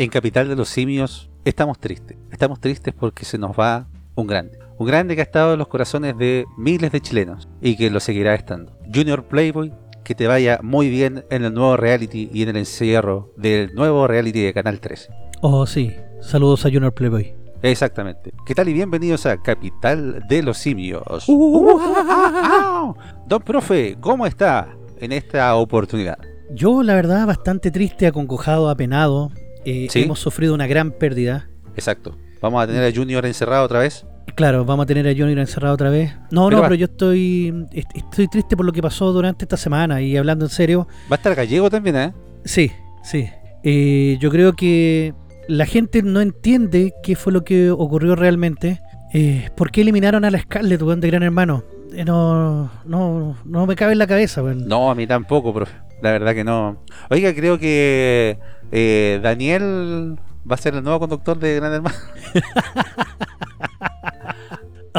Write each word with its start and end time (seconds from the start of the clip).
En 0.00 0.10
Capital 0.10 0.48
de 0.48 0.54
los 0.54 0.68
Simios 0.68 1.28
estamos 1.44 1.80
tristes. 1.80 2.16
Estamos 2.30 2.60
tristes 2.60 2.94
porque 2.94 3.24
se 3.24 3.36
nos 3.36 3.58
va 3.58 3.88
un 4.14 4.28
grande. 4.28 4.56
Un 4.78 4.86
grande 4.86 5.16
que 5.16 5.22
ha 5.22 5.24
estado 5.24 5.54
en 5.54 5.58
los 5.58 5.66
corazones 5.66 6.16
de 6.16 6.44
miles 6.56 6.92
de 6.92 7.00
chilenos 7.00 7.48
y 7.60 7.76
que 7.76 7.90
lo 7.90 7.98
seguirá 7.98 8.32
estando. 8.36 8.78
Junior 8.94 9.24
Playboy, 9.24 9.72
que 10.04 10.14
te 10.14 10.28
vaya 10.28 10.60
muy 10.62 10.88
bien 10.88 11.24
en 11.30 11.44
el 11.44 11.52
nuevo 11.52 11.76
reality 11.76 12.30
y 12.32 12.44
en 12.44 12.50
el 12.50 12.58
encierro 12.58 13.32
del 13.36 13.74
nuevo 13.74 14.06
reality 14.06 14.40
de 14.40 14.54
Canal 14.54 14.78
13. 14.78 15.08
Oh, 15.40 15.66
sí. 15.66 15.96
Saludos 16.20 16.64
a 16.64 16.70
Junior 16.70 16.94
Playboy. 16.94 17.34
Exactamente. 17.62 18.32
¿Qué 18.46 18.54
tal 18.54 18.68
y 18.68 18.74
bienvenidos 18.74 19.26
a 19.26 19.42
Capital 19.42 20.22
de 20.28 20.44
los 20.44 20.58
Simios? 20.58 21.26
Don 23.26 23.42
Profe, 23.44 23.96
¿cómo 23.98 24.26
está 24.26 24.68
en 25.00 25.10
esta 25.10 25.56
oportunidad? 25.56 26.18
Yo, 26.52 26.84
la 26.84 26.94
verdad, 26.94 27.26
bastante 27.26 27.72
triste, 27.72 28.06
acongojado, 28.06 28.70
apenado. 28.70 29.32
Eh, 29.64 29.88
¿Sí? 29.90 30.02
Hemos 30.02 30.18
sufrido 30.20 30.54
una 30.54 30.66
gran 30.66 30.90
pérdida. 30.92 31.48
Exacto. 31.74 32.16
¿Vamos 32.40 32.62
a 32.62 32.66
tener 32.66 32.84
a 32.84 32.94
Junior 32.94 33.24
encerrado 33.26 33.64
otra 33.64 33.80
vez? 33.80 34.06
Claro, 34.34 34.64
vamos 34.64 34.84
a 34.84 34.86
tener 34.86 35.06
a 35.08 35.10
Junior 35.12 35.38
encerrado 35.38 35.74
otra 35.74 35.90
vez. 35.90 36.12
No, 36.30 36.46
Pero 36.46 36.56
no, 36.58 36.62
va- 36.62 36.68
pero 36.68 36.74
yo 36.76 36.84
estoy 36.84 37.66
est- 37.72 37.90
estoy 37.96 38.28
triste 38.28 38.56
por 38.56 38.64
lo 38.66 38.72
que 38.72 38.82
pasó 38.82 39.12
durante 39.12 39.44
esta 39.44 39.56
semana 39.56 40.00
y 40.02 40.16
hablando 40.16 40.44
en 40.44 40.50
serio, 40.50 40.86
Va 41.10 41.14
a 41.14 41.16
estar 41.16 41.34
Gallego 41.34 41.68
también, 41.70 41.96
¿eh? 41.96 42.12
sí, 42.44 42.70
sí. 43.02 43.28
Eh, 43.64 44.16
yo 44.20 44.30
creo 44.30 44.52
que 44.52 45.14
la 45.48 45.66
gente 45.66 46.02
no 46.02 46.20
entiende 46.20 46.92
qué 47.02 47.16
fue 47.16 47.32
lo 47.32 47.42
que 47.42 47.70
ocurrió 47.70 48.14
realmente. 48.14 48.80
Eh, 49.12 49.48
¿Por 49.56 49.70
qué 49.72 49.80
eliminaron 49.80 50.24
a 50.24 50.30
la 50.30 50.38
Scarlett, 50.38 50.82
weón, 50.82 51.00
de 51.00 51.08
Gran 51.08 51.22
Hermano? 51.24 51.64
Eh, 51.92 52.04
no, 52.04 52.70
no, 52.84 53.36
no 53.44 53.66
me 53.66 53.74
cabe 53.74 53.92
en 53.92 53.98
la 53.98 54.06
cabeza, 54.06 54.42
weón. 54.42 54.68
No, 54.68 54.90
a 54.90 54.94
mí 54.94 55.06
tampoco, 55.06 55.52
profe. 55.52 55.72
La 56.02 56.12
verdad 56.12 56.34
que 56.34 56.44
no. 56.44 56.82
Oiga, 57.10 57.34
creo 57.34 57.58
que 57.58 58.38
eh, 58.70 59.20
Daniel 59.22 60.18
va 60.50 60.54
a 60.54 60.58
ser 60.58 60.74
el 60.74 60.82
nuevo 60.82 61.00
conductor 61.00 61.38
de 61.38 61.56
Gran 61.56 61.72
Hermano. 61.72 61.96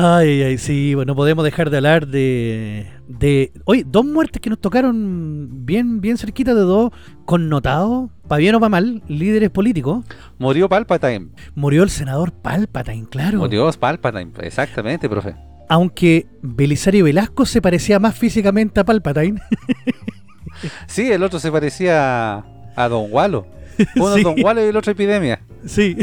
Ay, 0.02 0.44
ay, 0.44 0.58
sí, 0.58 0.95
bueno, 0.95 1.11
no 1.11 1.16
podemos 1.16 1.44
dejar 1.44 1.69
de 1.69 1.78
hablar 1.78 2.08
de, 2.08 2.88
de... 3.08 3.52
Oye, 3.66 3.83
dos 3.86 4.06
muertes 4.06 4.41
que 4.41 4.50
nos 4.50 4.59
tocaron 4.59 5.66
bien, 5.66 6.00
bien 6.00 6.17
cerquita 6.17 6.53
de 6.53 6.61
dos 6.61 6.91
connotados, 7.25 8.09
para 8.28 8.39
bien 8.39 8.56
o 8.56 8.61
para 8.61 8.69
mal, 8.69 9.03
líderes 9.09 9.50
políticos. 9.50 10.06
Murió 10.38 10.69
Palpatine. 10.69 11.30
Murió 11.53 11.84
el 11.84 11.89
senador 11.89 12.31
Palpatine, 12.31 13.08
claro. 13.09 13.39
Murió 13.39 13.69
Palpatine, 13.72 14.31
exactamente, 14.41 15.09
profe. 15.09 15.36
Aunque 15.67 16.28
Belisario 16.41 17.03
Velasco 17.03 17.45
se 17.45 17.61
parecía 17.61 18.00
más 18.00 18.17
físicamente 18.17 18.80
a 18.80 18.86
Palpatine. 18.86 19.41
Sí, 20.88 21.11
el 21.11 21.23
otro 21.23 21.39
se 21.39 21.52
parecía 21.52 22.35
a, 22.35 22.45
a 22.75 22.89
Don 22.89 23.07
Walo. 23.11 23.45
Uno 23.95 24.15
Sí. 24.15 24.23
Don 24.23 24.35
Walo 24.43 24.63
y 24.63 24.69
el 24.69 24.75
otro 24.77 24.91
Epidemia. 24.91 25.39
sí. 25.66 25.97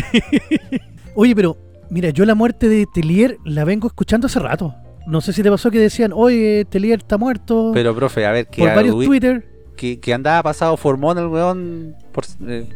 Oye, 1.14 1.34
pero 1.34 1.56
mira, 1.88 2.10
yo 2.10 2.24
la 2.26 2.34
muerte 2.34 2.68
de 2.68 2.86
Telier 2.92 3.38
la 3.44 3.64
vengo 3.64 3.86
escuchando 3.86 4.26
hace 4.26 4.38
rato. 4.38 4.74
No 5.06 5.20
sé 5.22 5.32
si 5.32 5.42
te 5.42 5.50
pasó 5.50 5.70
que 5.70 5.78
decían, 5.78 6.12
oye, 6.14 6.66
Telier 6.68 6.98
está 6.98 7.16
muerto. 7.16 7.70
Pero, 7.72 7.94
profe, 7.94 8.26
a 8.26 8.32
ver, 8.32 8.48
que, 8.48 8.60
por 8.62 8.74
varios 8.74 8.96
Twitter. 9.04 9.48
que, 9.76 9.98
que 10.00 10.12
andaba 10.12 10.42
pasado 10.42 10.76
formón 10.76 11.16
el 11.16 11.28
weón 11.28 11.94
por, 12.12 12.24
eh, 12.46 12.68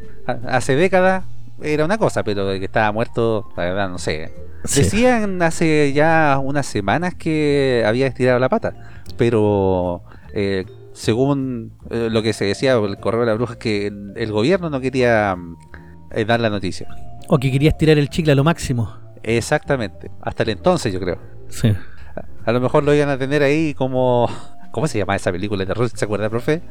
hace 0.47 0.75
décadas 0.77 1.25
era 1.61 1.85
una 1.85 1.99
cosa, 1.99 2.23
pero 2.23 2.47
que 2.59 2.65
estaba 2.65 2.91
muerto, 2.93 3.49
la 3.57 3.65
verdad, 3.65 3.89
no 3.91 3.99
sé. 3.99 4.33
Sí. 4.65 4.83
Decían 4.83 5.43
hace 5.43 5.93
ya 5.93 6.41
unas 6.43 6.65
semanas 6.67 7.15
que 7.15 7.83
había 7.85 8.07
estirado 8.07 8.39
la 8.39 8.49
pata, 8.49 8.73
pero 9.19 10.03
eh, 10.33 10.65
según 11.01 11.73
eh, 11.89 12.09
lo 12.11 12.23
que 12.23 12.35
se 12.35 12.45
decía 12.45 12.79
por 12.79 12.91
el 12.91 12.99
correo 12.99 13.21
de 13.21 13.27
la 13.27 13.35
bruja, 13.35 13.55
es 13.55 13.59
que 13.59 13.87
el, 13.87 14.13
el 14.17 14.33
gobierno 14.33 14.69
no 14.69 14.81
quería 14.83 15.35
mm, 15.35 15.57
eh, 16.11 16.25
dar 16.27 16.41
la 16.41 16.51
noticia. 16.51 16.89
O 17.27 17.39
que 17.39 17.51
querías 17.51 17.79
tirar 17.79 17.97
el 17.97 18.11
chicle 18.11 18.33
a 18.33 18.35
lo 18.35 18.45
máximo. 18.45 18.95
Exactamente, 19.23 20.11
hasta 20.21 20.43
el 20.43 20.51
entonces 20.51 20.93
yo 20.93 21.01
creo. 21.01 21.19
Sí. 21.49 21.69
A, 22.15 22.51
a 22.51 22.53
lo 22.53 22.61
mejor 22.61 22.85
lo 22.85 22.95
iban 22.95 23.09
a 23.09 23.17
tener 23.17 23.43
ahí 23.43 23.73
como... 23.75 24.29
¿Cómo 24.73 24.87
se 24.87 24.99
llama 24.99 25.17
esa 25.17 25.33
película 25.33 25.65
de 25.65 25.67
terror? 25.67 25.89
¿Se 25.89 26.05
acuerda, 26.05 26.31
profe? 26.31 26.63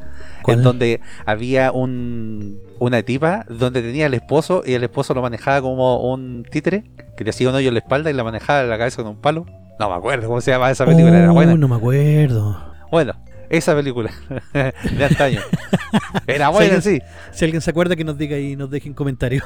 ¿Cuál? 0.42 0.56
En 0.56 0.62
donde 0.64 1.00
había 1.26 1.70
un, 1.70 2.58
una 2.78 3.02
tipa 3.02 3.44
donde 3.46 3.82
tenía 3.82 4.06
el 4.06 4.14
esposo 4.14 4.62
y 4.64 4.72
el 4.72 4.82
esposo 4.82 5.12
lo 5.12 5.20
manejaba 5.20 5.60
como 5.60 6.10
un 6.10 6.46
títere 6.50 6.84
que 7.14 7.24
le 7.24 7.30
hacía 7.30 7.50
un 7.50 7.56
hoyo 7.56 7.68
en 7.68 7.74
la 7.74 7.80
espalda 7.80 8.08
y 8.08 8.14
la 8.14 8.24
manejaba 8.24 8.62
en 8.62 8.70
la 8.70 8.78
cabeza 8.78 9.02
con 9.02 9.08
un 9.08 9.20
palo. 9.20 9.44
No 9.78 9.90
me 9.90 9.96
acuerdo 9.96 10.28
cómo 10.28 10.40
se 10.40 10.50
llama 10.50 10.70
esa 10.70 10.86
película, 10.86 11.18
era 11.18 11.30
buena. 11.30 11.54
no 11.56 11.68
me 11.68 11.76
acuerdo. 11.76 12.72
Bueno, 12.90 13.12
esa 13.50 13.74
película 13.74 14.10
de 14.54 15.04
antaño. 15.04 15.40
Era 16.26 16.48
buena, 16.48 16.80
sí. 16.80 17.00
Si 17.32 17.44
alguien 17.44 17.60
se 17.60 17.70
acuerda 17.70 17.96
que 17.96 18.04
nos 18.04 18.16
diga 18.16 18.38
y 18.38 18.56
nos 18.56 18.70
deje 18.70 18.88
en 18.88 18.94
comentarios. 18.94 19.44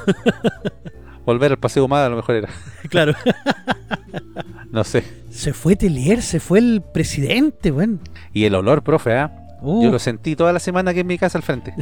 Volver 1.25 1.51
al 1.51 1.57
paseo 1.59 1.83
humano 1.85 2.05
a 2.05 2.09
lo 2.09 2.15
mejor 2.17 2.35
era. 2.35 2.49
claro. 2.87 3.15
No 4.69 4.83
sé. 4.83 5.03
Se 5.31 5.53
fue 5.53 5.75
Telier, 5.75 6.21
se 6.21 6.39
fue 6.39 6.59
el 6.59 6.83
presidente, 6.93 7.71
weón. 7.71 7.99
Y 8.31 8.45
el 8.45 8.53
olor, 8.53 8.83
profe, 8.83 9.17
¿ah? 9.17 9.31
Uh, 9.61 9.83
Yo 9.85 9.91
lo 9.91 9.97
sentí 9.97 10.35
toda 10.35 10.53
la 10.53 10.59
semana 10.59 10.91
aquí 10.91 10.99
en 10.99 11.07
mi 11.07 11.17
casa 11.17 11.39
al 11.39 11.43
frente. 11.43 11.73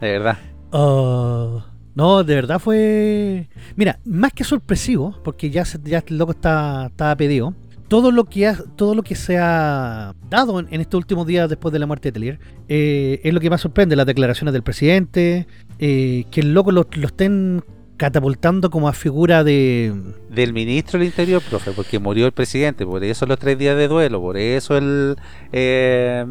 De 0.00 0.10
verdad. 0.18 0.38
oh, 0.72 1.62
no, 1.94 2.24
de 2.24 2.34
verdad 2.34 2.58
fue... 2.58 3.48
Mira, 3.76 3.98
más 4.04 4.32
que 4.32 4.42
sorpresivo, 4.44 5.20
porque 5.22 5.50
ya, 5.50 5.64
se- 5.64 5.78
ya 5.84 6.02
el 6.06 6.18
loco 6.18 6.32
está, 6.32 6.86
estaba 6.86 7.14
pedido. 7.16 7.54
Todo 7.88 8.10
lo 8.12 8.24
que 8.26 8.46
ha, 8.46 8.54
todo 8.76 8.94
lo 8.94 9.02
que 9.02 9.14
se 9.14 9.38
ha 9.38 10.14
dado 10.28 10.60
en, 10.60 10.68
en 10.70 10.80
estos 10.82 10.98
últimos 10.98 11.26
días 11.26 11.48
después 11.48 11.72
de 11.72 11.78
la 11.78 11.86
muerte 11.86 12.08
de 12.08 12.12
Telier 12.12 12.38
eh, 12.68 13.20
es 13.24 13.32
lo 13.32 13.40
que 13.40 13.48
más 13.48 13.62
sorprende, 13.62 13.96
las 13.96 14.04
declaraciones 14.06 14.52
del 14.52 14.62
presidente, 14.62 15.46
eh, 15.78 16.24
que 16.30 16.40
el 16.42 16.52
loco 16.52 16.70
lo, 16.70 16.86
lo 16.92 17.06
estén 17.06 17.64
catapultando 17.96 18.70
como 18.70 18.88
a 18.88 18.92
figura 18.92 19.42
de... 19.42 19.92
Del 20.30 20.52
ministro 20.52 20.98
del 20.98 21.08
Interior, 21.08 21.42
profe, 21.48 21.72
porque 21.72 21.98
murió 21.98 22.26
el 22.26 22.32
presidente, 22.32 22.84
por 22.86 23.02
eso 23.02 23.24
los 23.26 23.38
tres 23.38 23.58
días 23.58 23.76
de 23.76 23.88
duelo, 23.88 24.20
por 24.20 24.36
eso 24.36 24.76
el 24.76 25.16
eh, 25.52 26.24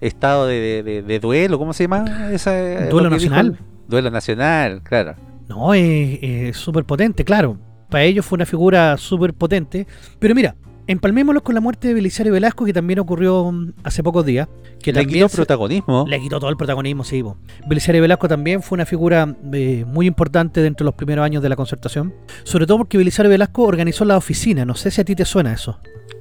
estado 0.00 0.46
de, 0.46 0.54
de- 0.60 0.82
de- 0.82 1.02
de 1.02 1.20
duelo, 1.20 1.58
¿cómo 1.58 1.72
se 1.72 1.84
llama? 1.84 2.30
Esa, 2.32 2.58
eh, 2.58 2.88
Duelo 2.88 3.08
dijo 3.10 3.16
nacional. 3.30 3.46
el- 3.46 3.88
Duelo 3.88 4.10
nacional, 4.10 4.82
claro. 4.82 5.16
No, 5.48 5.74
es 5.74 6.18
es 6.22 6.56
súper 6.56 6.84
potente, 6.84 7.24
claro. 7.24 7.58
Para 7.90 8.04
ellos 8.04 8.24
fue 8.26 8.36
una 8.36 8.46
figura 8.46 8.96
súper 8.96 9.32
potente. 9.34 9.86
Pero 10.18 10.34
mira, 10.34 10.56
empalmémoslo 10.86 11.42
con 11.42 11.54
la 11.54 11.60
muerte 11.60 11.88
de 11.88 11.94
Belisario 11.94 12.32
Velasco, 12.32 12.64
que 12.64 12.72
también 12.72 12.98
ocurrió 12.98 13.50
mm, 13.50 13.72
hace 13.84 14.02
pocos 14.02 14.24
días. 14.24 14.48
Que 14.82 14.92
Le 14.92 15.06
quitó 15.06 15.28
se- 15.28 15.36
protagonismo. 15.36 16.04
le 16.08 16.20
quitó 16.20 16.38
todo 16.38 16.50
el 16.50 16.56
protagonismo, 16.56 17.02
sí. 17.04 17.22
po. 17.22 17.36
Belisario 17.66 18.00
Velasco 18.02 18.28
también 18.28 18.62
fue 18.62 18.76
una 18.76 18.86
figura 18.86 19.34
eh, 19.52 19.84
muy 19.86 20.06
importante 20.06 20.60
dentro 20.60 20.84
de 20.84 20.88
los 20.88 20.94
primeros 20.94 21.24
años 21.24 21.42
de 21.42 21.48
la 21.48 21.56
concertación. 21.56 22.14
Sobre 22.44 22.66
todo 22.66 22.78
porque 22.78 22.98
Belisario 22.98 23.30
Velasco 23.30 23.62
organizó 23.64 24.04
la 24.04 24.16
oficina. 24.16 24.64
No 24.64 24.74
sé 24.74 24.90
si 24.90 25.00
a 25.00 25.04
ti 25.04 25.14
te 25.16 25.24
suena 25.24 25.52
eso. 25.52 25.80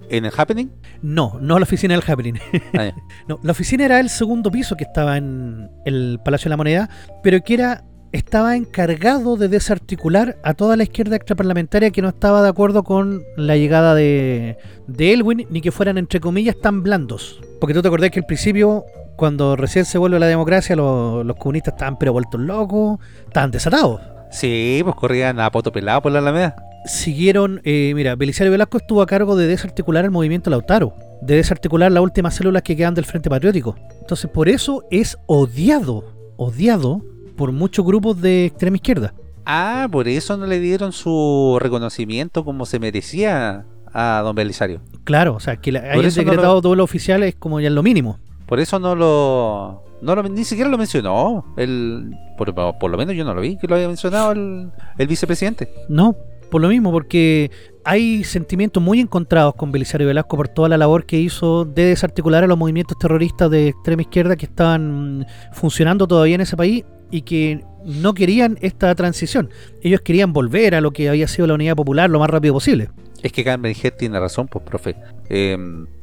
¿En 0.09 0.23
el 0.25 0.31
Happening? 0.37 0.69
No, 1.01 1.37
no 1.41 1.57
la 1.59 1.63
oficina 1.63 1.95
del 1.95 2.03
Happening. 2.07 2.35
Ah. 2.77 2.91
No, 3.27 3.39
la 3.41 3.51
oficina 3.53 3.85
era 3.85 3.99
el 3.99 4.09
segundo 4.09 4.51
piso 4.51 4.75
que 4.77 4.83
estaba 4.83 5.17
en 5.17 5.69
el 5.85 6.19
Palacio 6.23 6.45
de 6.45 6.49
la 6.51 6.57
Moneda, 6.57 6.89
pero 7.23 7.41
que 7.41 7.55
era 7.55 7.83
estaba 8.15 8.55
encargado 8.55 9.35
de 9.35 9.49
desarticular 9.49 10.37
a 10.41 10.53
toda 10.53 10.77
la 10.77 10.83
izquierda 10.83 11.17
extraparlamentaria 11.17 11.91
que 11.91 12.01
no 12.01 12.09
estaba 12.09 12.41
de 12.41 12.49
acuerdo 12.49 12.83
con 12.83 13.23
la 13.35 13.57
llegada 13.57 13.93
de, 13.93 14.57
de 14.87 15.13
Elwin, 15.13 15.45
ni 15.49 15.59
que 15.59 15.71
fueran, 15.71 15.97
entre 15.97 16.21
comillas, 16.21 16.55
tan 16.61 16.81
blandos. 16.81 17.41
Porque 17.59 17.73
tú 17.73 17.81
te 17.81 17.89
acordás 17.89 18.11
que 18.11 18.19
al 18.19 18.25
principio, 18.25 18.85
cuando 19.17 19.57
recién 19.57 19.83
se 19.83 19.97
vuelve 19.97 20.17
la 20.19 20.27
democracia, 20.27 20.77
los, 20.77 21.25
los 21.25 21.35
comunistas 21.35 21.73
estaban 21.73 21.97
pero 21.97 22.13
vueltos 22.13 22.39
locos, 22.39 22.99
estaban 23.27 23.51
desatados. 23.51 23.99
Sí, 24.31 24.79
pues 24.83 24.95
corrían 24.95 25.39
a 25.41 25.51
poto 25.51 25.73
pelado 25.73 26.01
por 26.01 26.11
la 26.13 26.19
Alameda. 26.19 26.55
Siguieron, 26.85 27.59
eh, 27.65 27.91
mira, 27.95 28.15
Belisario 28.15 28.51
Velasco 28.51 28.77
estuvo 28.77 29.01
a 29.01 29.07
cargo 29.07 29.35
de 29.35 29.47
desarticular 29.47 30.05
el 30.05 30.11
movimiento 30.11 30.49
Lautaro, 30.49 30.93
de 31.21 31.35
desarticular 31.35 31.91
las 31.91 32.03
últimas 32.03 32.35
células 32.35 32.61
que 32.61 32.77
quedan 32.77 32.93
del 32.93 33.05
Frente 33.05 33.29
Patriótico. 33.29 33.75
Entonces, 33.99 34.29
por 34.29 34.47
eso 34.47 34.83
es 34.89 35.17
odiado, 35.25 36.05
odiado 36.37 37.01
por 37.35 37.51
muchos 37.51 37.85
grupos 37.85 38.21
de 38.21 38.45
extrema 38.45 38.77
izquierda. 38.77 39.13
Ah, 39.45 39.87
por 39.91 40.07
eso 40.07 40.37
no 40.37 40.45
le 40.47 40.59
dieron 40.59 40.91
su 40.91 41.57
reconocimiento 41.61 42.43
como 42.43 42.65
se 42.65 42.79
merecía 42.79 43.65
a 43.93 44.21
don 44.23 44.35
Belisario. 44.35 44.81
Claro, 45.03 45.35
o 45.35 45.39
sea, 45.39 45.57
que 45.57 45.71
la- 45.71 45.79
hayan 45.81 46.05
eso 46.05 46.21
no 46.23 46.31
decretado 46.31 46.75
lo- 46.75 46.83
oficial 46.83 47.23
es 47.23 47.35
como 47.35 47.59
ya 47.59 47.69
lo 47.69 47.83
mínimo. 47.83 48.17
Por 48.47 48.59
eso 48.59 48.79
no 48.79 48.95
lo, 48.95 49.83
no 50.01 50.15
lo 50.15 50.23
ni 50.23 50.43
siquiera 50.43 50.69
lo 50.69 50.77
mencionó. 50.77 51.45
El, 51.57 52.11
por, 52.37 52.53
por 52.53 52.91
lo 52.91 52.97
menos 52.97 53.15
yo 53.15 53.23
no 53.23 53.33
lo 53.33 53.41
vi 53.41 53.57
que 53.57 53.67
lo 53.67 53.75
había 53.75 53.87
mencionado 53.87 54.31
el, 54.31 54.71
el 54.97 55.07
vicepresidente. 55.07 55.69
No, 55.89 56.15
por 56.51 56.61
lo 56.61 56.67
mismo, 56.69 56.91
porque 56.91 57.51
hay 57.83 58.23
sentimientos 58.23 58.81
muy 58.81 58.99
encontrados 58.99 59.55
con 59.55 59.71
Belisario 59.71 60.07
Velasco 60.07 60.37
por 60.37 60.47
toda 60.47 60.69
la 60.69 60.77
labor 60.77 61.05
que 61.05 61.19
hizo 61.19 61.65
de 61.65 61.85
desarticular 61.85 62.43
a 62.43 62.47
los 62.47 62.57
movimientos 62.57 62.97
terroristas 62.97 63.49
de 63.51 63.69
extrema 63.69 64.01
izquierda 64.01 64.35
que 64.35 64.45
estaban 64.45 65.19
mm, 65.19 65.25
funcionando 65.53 66.07
todavía 66.07 66.35
en 66.35 66.41
ese 66.41 66.57
país 66.57 66.83
y 67.11 67.21
que 67.21 67.63
no 67.85 68.13
querían 68.13 68.57
esta 68.61 68.93
transición. 68.95 69.49
Ellos 69.81 70.01
querían 70.01 70.33
volver 70.33 70.75
a 70.75 70.81
lo 70.81 70.91
que 70.91 71.09
había 71.09 71.27
sido 71.27 71.47
la 71.47 71.53
unidad 71.53 71.75
popular 71.75 72.09
lo 72.09 72.19
más 72.19 72.29
rápido 72.29 72.53
posible. 72.53 72.89
Es 73.21 73.31
que 73.31 73.43
Carmen 73.43 73.75
Head 73.81 73.93
tiene 73.93 74.19
razón, 74.19 74.47
pues, 74.47 74.63
profe. 74.65 74.95
Eh, 75.29 75.57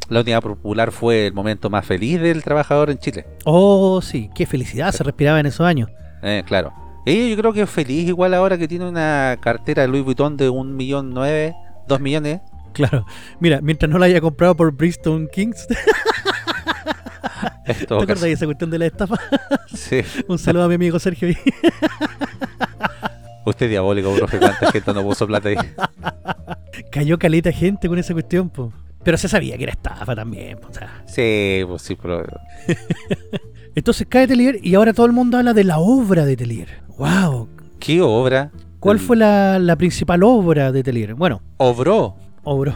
la 0.08 0.20
unidad 0.20 0.43
popular 0.43 0.93
fue 0.93 1.28
el 1.28 1.32
momento 1.32 1.70
más 1.70 1.87
feliz 1.87 2.20
del 2.20 2.43
trabajador 2.43 2.90
en 2.90 2.99
Chile. 2.99 3.26
Oh, 3.44 4.00
sí, 4.02 4.31
qué 4.34 4.46
felicidad 4.46 4.93
se 4.93 5.04
respiraba 5.04 5.40
en 5.40 5.46
esos 5.46 5.66
años. 5.66 5.88
Eh, 6.22 6.43
claro. 6.46 6.72
Ella 7.05 7.28
yo 7.28 7.37
creo 7.37 7.52
que 7.52 7.62
es 7.62 7.70
feliz 7.70 8.06
igual 8.08 8.34
ahora 8.34 8.56
que 8.56 8.69
tiene 8.69 8.88
una 8.88 9.37
cartera 9.40 9.82
de 9.82 9.88
Louis 9.88 10.05
Vuitton 10.05 10.37
de 10.37 10.48
un 10.48 10.76
millón 10.76 11.10
nueve, 11.10 11.55
dos 11.88 12.00
millones. 12.00 12.40
Claro. 12.72 13.05
Mira, 13.40 13.60
mientras 13.60 13.90
no 13.90 13.98
la 13.98 14.06
haya 14.06 14.20
comprado 14.20 14.56
por 14.56 14.72
Bristol 14.72 15.28
Kings. 15.31 15.66
¿Te 17.66 17.72
acuerdas 17.84 18.20
de 18.20 18.32
esa 18.32 18.46
cuestión 18.46 18.70
de 18.70 18.78
la 18.78 18.86
estafa? 18.86 19.16
Sí. 19.74 20.02
Un 20.28 20.38
saludo 20.38 20.64
a 20.64 20.69
mi 20.69 20.74
amigo 20.74 20.98
Sergio. 20.98 21.28
Usted 23.44 23.66
es 23.66 23.70
diabólico, 23.70 24.14
profe. 24.14 24.38
¿Cuánta 24.38 24.70
gente 24.70 24.92
no 24.94 25.02
puso 25.02 25.26
plata 25.26 25.48
ahí? 25.48 25.56
Cayó 26.90 27.19
caleta 27.19 27.50
gente 27.52 27.88
con 27.88 27.98
esa 27.98 28.12
cuestión, 28.12 28.50
po. 28.50 28.72
Pero 29.02 29.16
se 29.16 29.28
sabía 29.28 29.56
que 29.56 29.64
era 29.64 29.72
estafa 29.72 30.14
también, 30.14 30.58
po, 30.58 30.69
o 30.69 30.74
sea. 30.74 31.02
Sí, 31.06 31.62
pues 31.66 31.82
sí, 31.82 31.96
pero... 32.00 32.24
Entonces 33.74 34.06
cae 34.08 34.28
Telier 34.28 34.58
y 34.62 34.74
ahora 34.74 34.92
todo 34.92 35.06
el 35.06 35.12
mundo 35.12 35.38
habla 35.38 35.54
de 35.54 35.64
la 35.64 35.78
obra 35.78 36.24
de 36.24 36.36
Telier. 36.36 36.82
¡Wow! 36.98 37.48
¿Qué 37.80 38.00
obra? 38.00 38.52
¿Cuál 38.78 38.98
fue 39.00 39.16
la, 39.16 39.58
la 39.58 39.76
principal 39.76 40.22
obra 40.22 40.70
de 40.70 40.82
Telier? 40.82 41.14
Bueno, 41.14 41.40
Obró. 41.56 42.16
obró. 42.44 42.74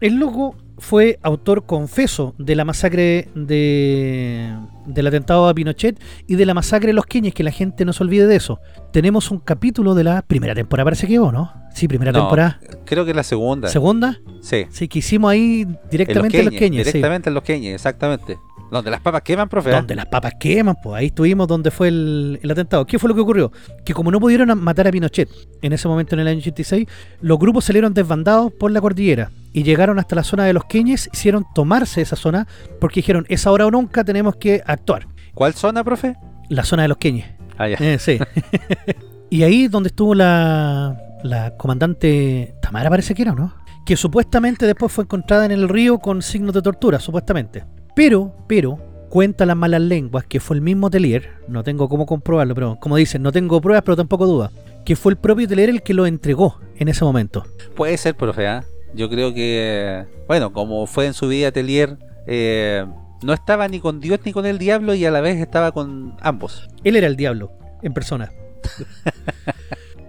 El 0.00 0.16
loco 0.16 0.56
fue 0.78 1.18
autor 1.22 1.66
confeso 1.66 2.34
de 2.38 2.56
la 2.56 2.64
masacre 2.64 3.28
de 3.34 4.54
del 4.86 5.06
atentado 5.06 5.48
a 5.48 5.54
Pinochet 5.54 5.98
y 6.26 6.34
de 6.34 6.46
la 6.46 6.54
masacre 6.54 6.88
de 6.88 6.92
los 6.92 7.06
Queñes, 7.06 7.34
que 7.34 7.42
la 7.42 7.50
gente 7.50 7.84
no 7.84 7.92
se 7.92 8.02
olvide 8.02 8.26
de 8.26 8.36
eso. 8.36 8.60
Tenemos 8.92 9.30
un 9.30 9.38
capítulo 9.38 9.94
de 9.94 10.04
la 10.04 10.22
primera 10.22 10.54
temporada, 10.54 10.84
parece 10.84 11.06
que 11.06 11.18
vos, 11.18 11.32
¿no? 11.32 11.63
Sí, 11.74 11.88
primera 11.88 12.12
No, 12.12 12.20
temporada. 12.20 12.60
Creo 12.84 13.04
que 13.04 13.10
es 13.10 13.16
la 13.16 13.22
segunda. 13.24 13.68
Segunda, 13.68 14.20
sí. 14.40 14.66
sí, 14.70 14.88
que 14.88 15.00
hicimos 15.00 15.30
ahí 15.32 15.62
En 15.62 15.78
directamente 15.90 16.38
en 16.38 16.44
los 16.46 16.54
Queñes. 16.54 16.86
sí. 16.86 16.92
Directamente 16.92 17.28
en 17.30 17.34
los 17.34 17.42
Queñes, 17.42 17.74
exactamente. 17.74 18.38
Donde 18.70 18.90
las 18.90 19.00
papas 19.00 19.22
queman, 19.22 19.48
profe. 19.48 19.70
¿eh? 19.70 19.74
Donde 19.74 19.94
las 19.94 20.06
papas 20.06 20.32
queman, 20.40 20.76
pues 20.82 20.96
ahí 20.96 21.06
estuvimos 21.06 21.46
donde 21.46 21.70
fue 21.70 21.88
el, 21.88 22.40
el 22.42 22.50
atentado. 22.50 22.86
¿Qué 22.86 22.98
fue 22.98 23.08
lo 23.08 23.14
que 23.14 23.20
ocurrió? 23.20 23.52
Que 23.84 23.92
como 23.94 24.10
no 24.10 24.18
pudieron 24.18 24.58
matar 24.60 24.88
a 24.88 24.90
Pinochet 24.90 25.28
en 25.62 25.72
ese 25.72 25.86
momento 25.86 26.14
en 26.16 26.20
el 26.20 26.28
año 26.28 26.38
86, 26.38 26.86
los 27.20 27.38
grupos 27.38 27.64
salieron 27.66 27.94
desbandados 27.94 28.52
por 28.52 28.72
la 28.72 28.80
cordillera 28.80 29.30
y 29.52 29.62
llegaron 29.62 29.98
hasta 29.98 30.16
la 30.16 30.24
zona 30.24 30.44
de 30.44 30.52
los 30.54 30.64
Queñes, 30.64 31.08
hicieron 31.12 31.44
tomarse 31.54 32.00
esa 32.00 32.16
zona 32.16 32.48
porque 32.80 32.96
dijeron, 33.00 33.26
es 33.28 33.46
ahora 33.46 33.66
o 33.66 33.70
nunca, 33.70 34.02
tenemos 34.02 34.36
que 34.36 34.62
actuar. 34.66 35.06
¿Cuál 35.34 35.54
zona, 35.54 35.84
profe? 35.84 36.16
La 36.48 36.64
zona 36.64 36.82
de 36.82 36.88
los 36.88 36.98
Queñes. 36.98 37.26
Ah, 37.58 37.68
ya. 37.68 37.76
Eh, 37.78 37.98
sí. 38.00 38.18
y 39.30 39.42
ahí 39.44 39.68
donde 39.68 39.88
estuvo 39.88 40.14
la, 40.16 40.96
la 41.24 41.56
comandante 41.56 42.54
Tamara, 42.60 42.90
parece 42.90 43.14
que 43.14 43.22
era, 43.22 43.32
¿o 43.32 43.34
¿no? 43.34 43.54
Que 43.86 43.96
supuestamente 43.96 44.66
después 44.66 44.92
fue 44.92 45.04
encontrada 45.04 45.46
en 45.46 45.52
el 45.52 45.68
río 45.68 45.98
con 45.98 46.22
signos 46.22 46.54
de 46.54 46.62
tortura, 46.62 47.00
supuestamente. 47.00 47.64
Pero, 47.96 48.36
pero, 48.46 48.78
cuenta 49.08 49.46
las 49.46 49.56
malas 49.56 49.80
lenguas 49.80 50.26
que 50.26 50.38
fue 50.38 50.56
el 50.56 50.62
mismo 50.62 50.90
Telier, 50.90 51.30
no 51.48 51.64
tengo 51.64 51.88
cómo 51.88 52.04
comprobarlo, 52.04 52.54
pero 52.54 52.76
como 52.78 52.96
dicen, 52.96 53.22
no 53.22 53.32
tengo 53.32 53.60
pruebas, 53.60 53.82
pero 53.84 53.96
tampoco 53.96 54.26
dudas, 54.26 54.52
que 54.84 54.96
fue 54.96 55.12
el 55.12 55.18
propio 55.18 55.48
Telier 55.48 55.70
el 55.70 55.82
que 55.82 55.94
lo 55.94 56.06
entregó 56.06 56.60
en 56.76 56.88
ese 56.88 57.04
momento. 57.04 57.44
Puede 57.74 57.96
ser, 57.96 58.14
profe. 58.14 58.46
¿ah? 58.46 58.64
Yo 58.94 59.08
creo 59.08 59.32
que, 59.32 60.04
bueno, 60.28 60.52
como 60.52 60.86
fue 60.86 61.06
en 61.06 61.14
su 61.14 61.28
vida 61.28 61.52
Telier, 61.52 61.96
eh, 62.26 62.84
no 63.22 63.32
estaba 63.32 63.66
ni 63.68 63.80
con 63.80 63.98
Dios 64.00 64.20
ni 64.26 64.32
con 64.32 64.44
el 64.44 64.58
diablo 64.58 64.94
y 64.94 65.06
a 65.06 65.10
la 65.10 65.22
vez 65.22 65.40
estaba 65.40 65.72
con 65.72 66.16
ambos. 66.20 66.68
Él 66.84 66.96
era 66.96 67.06
el 67.06 67.16
diablo, 67.16 67.52
en 67.82 67.94
persona. 67.94 68.30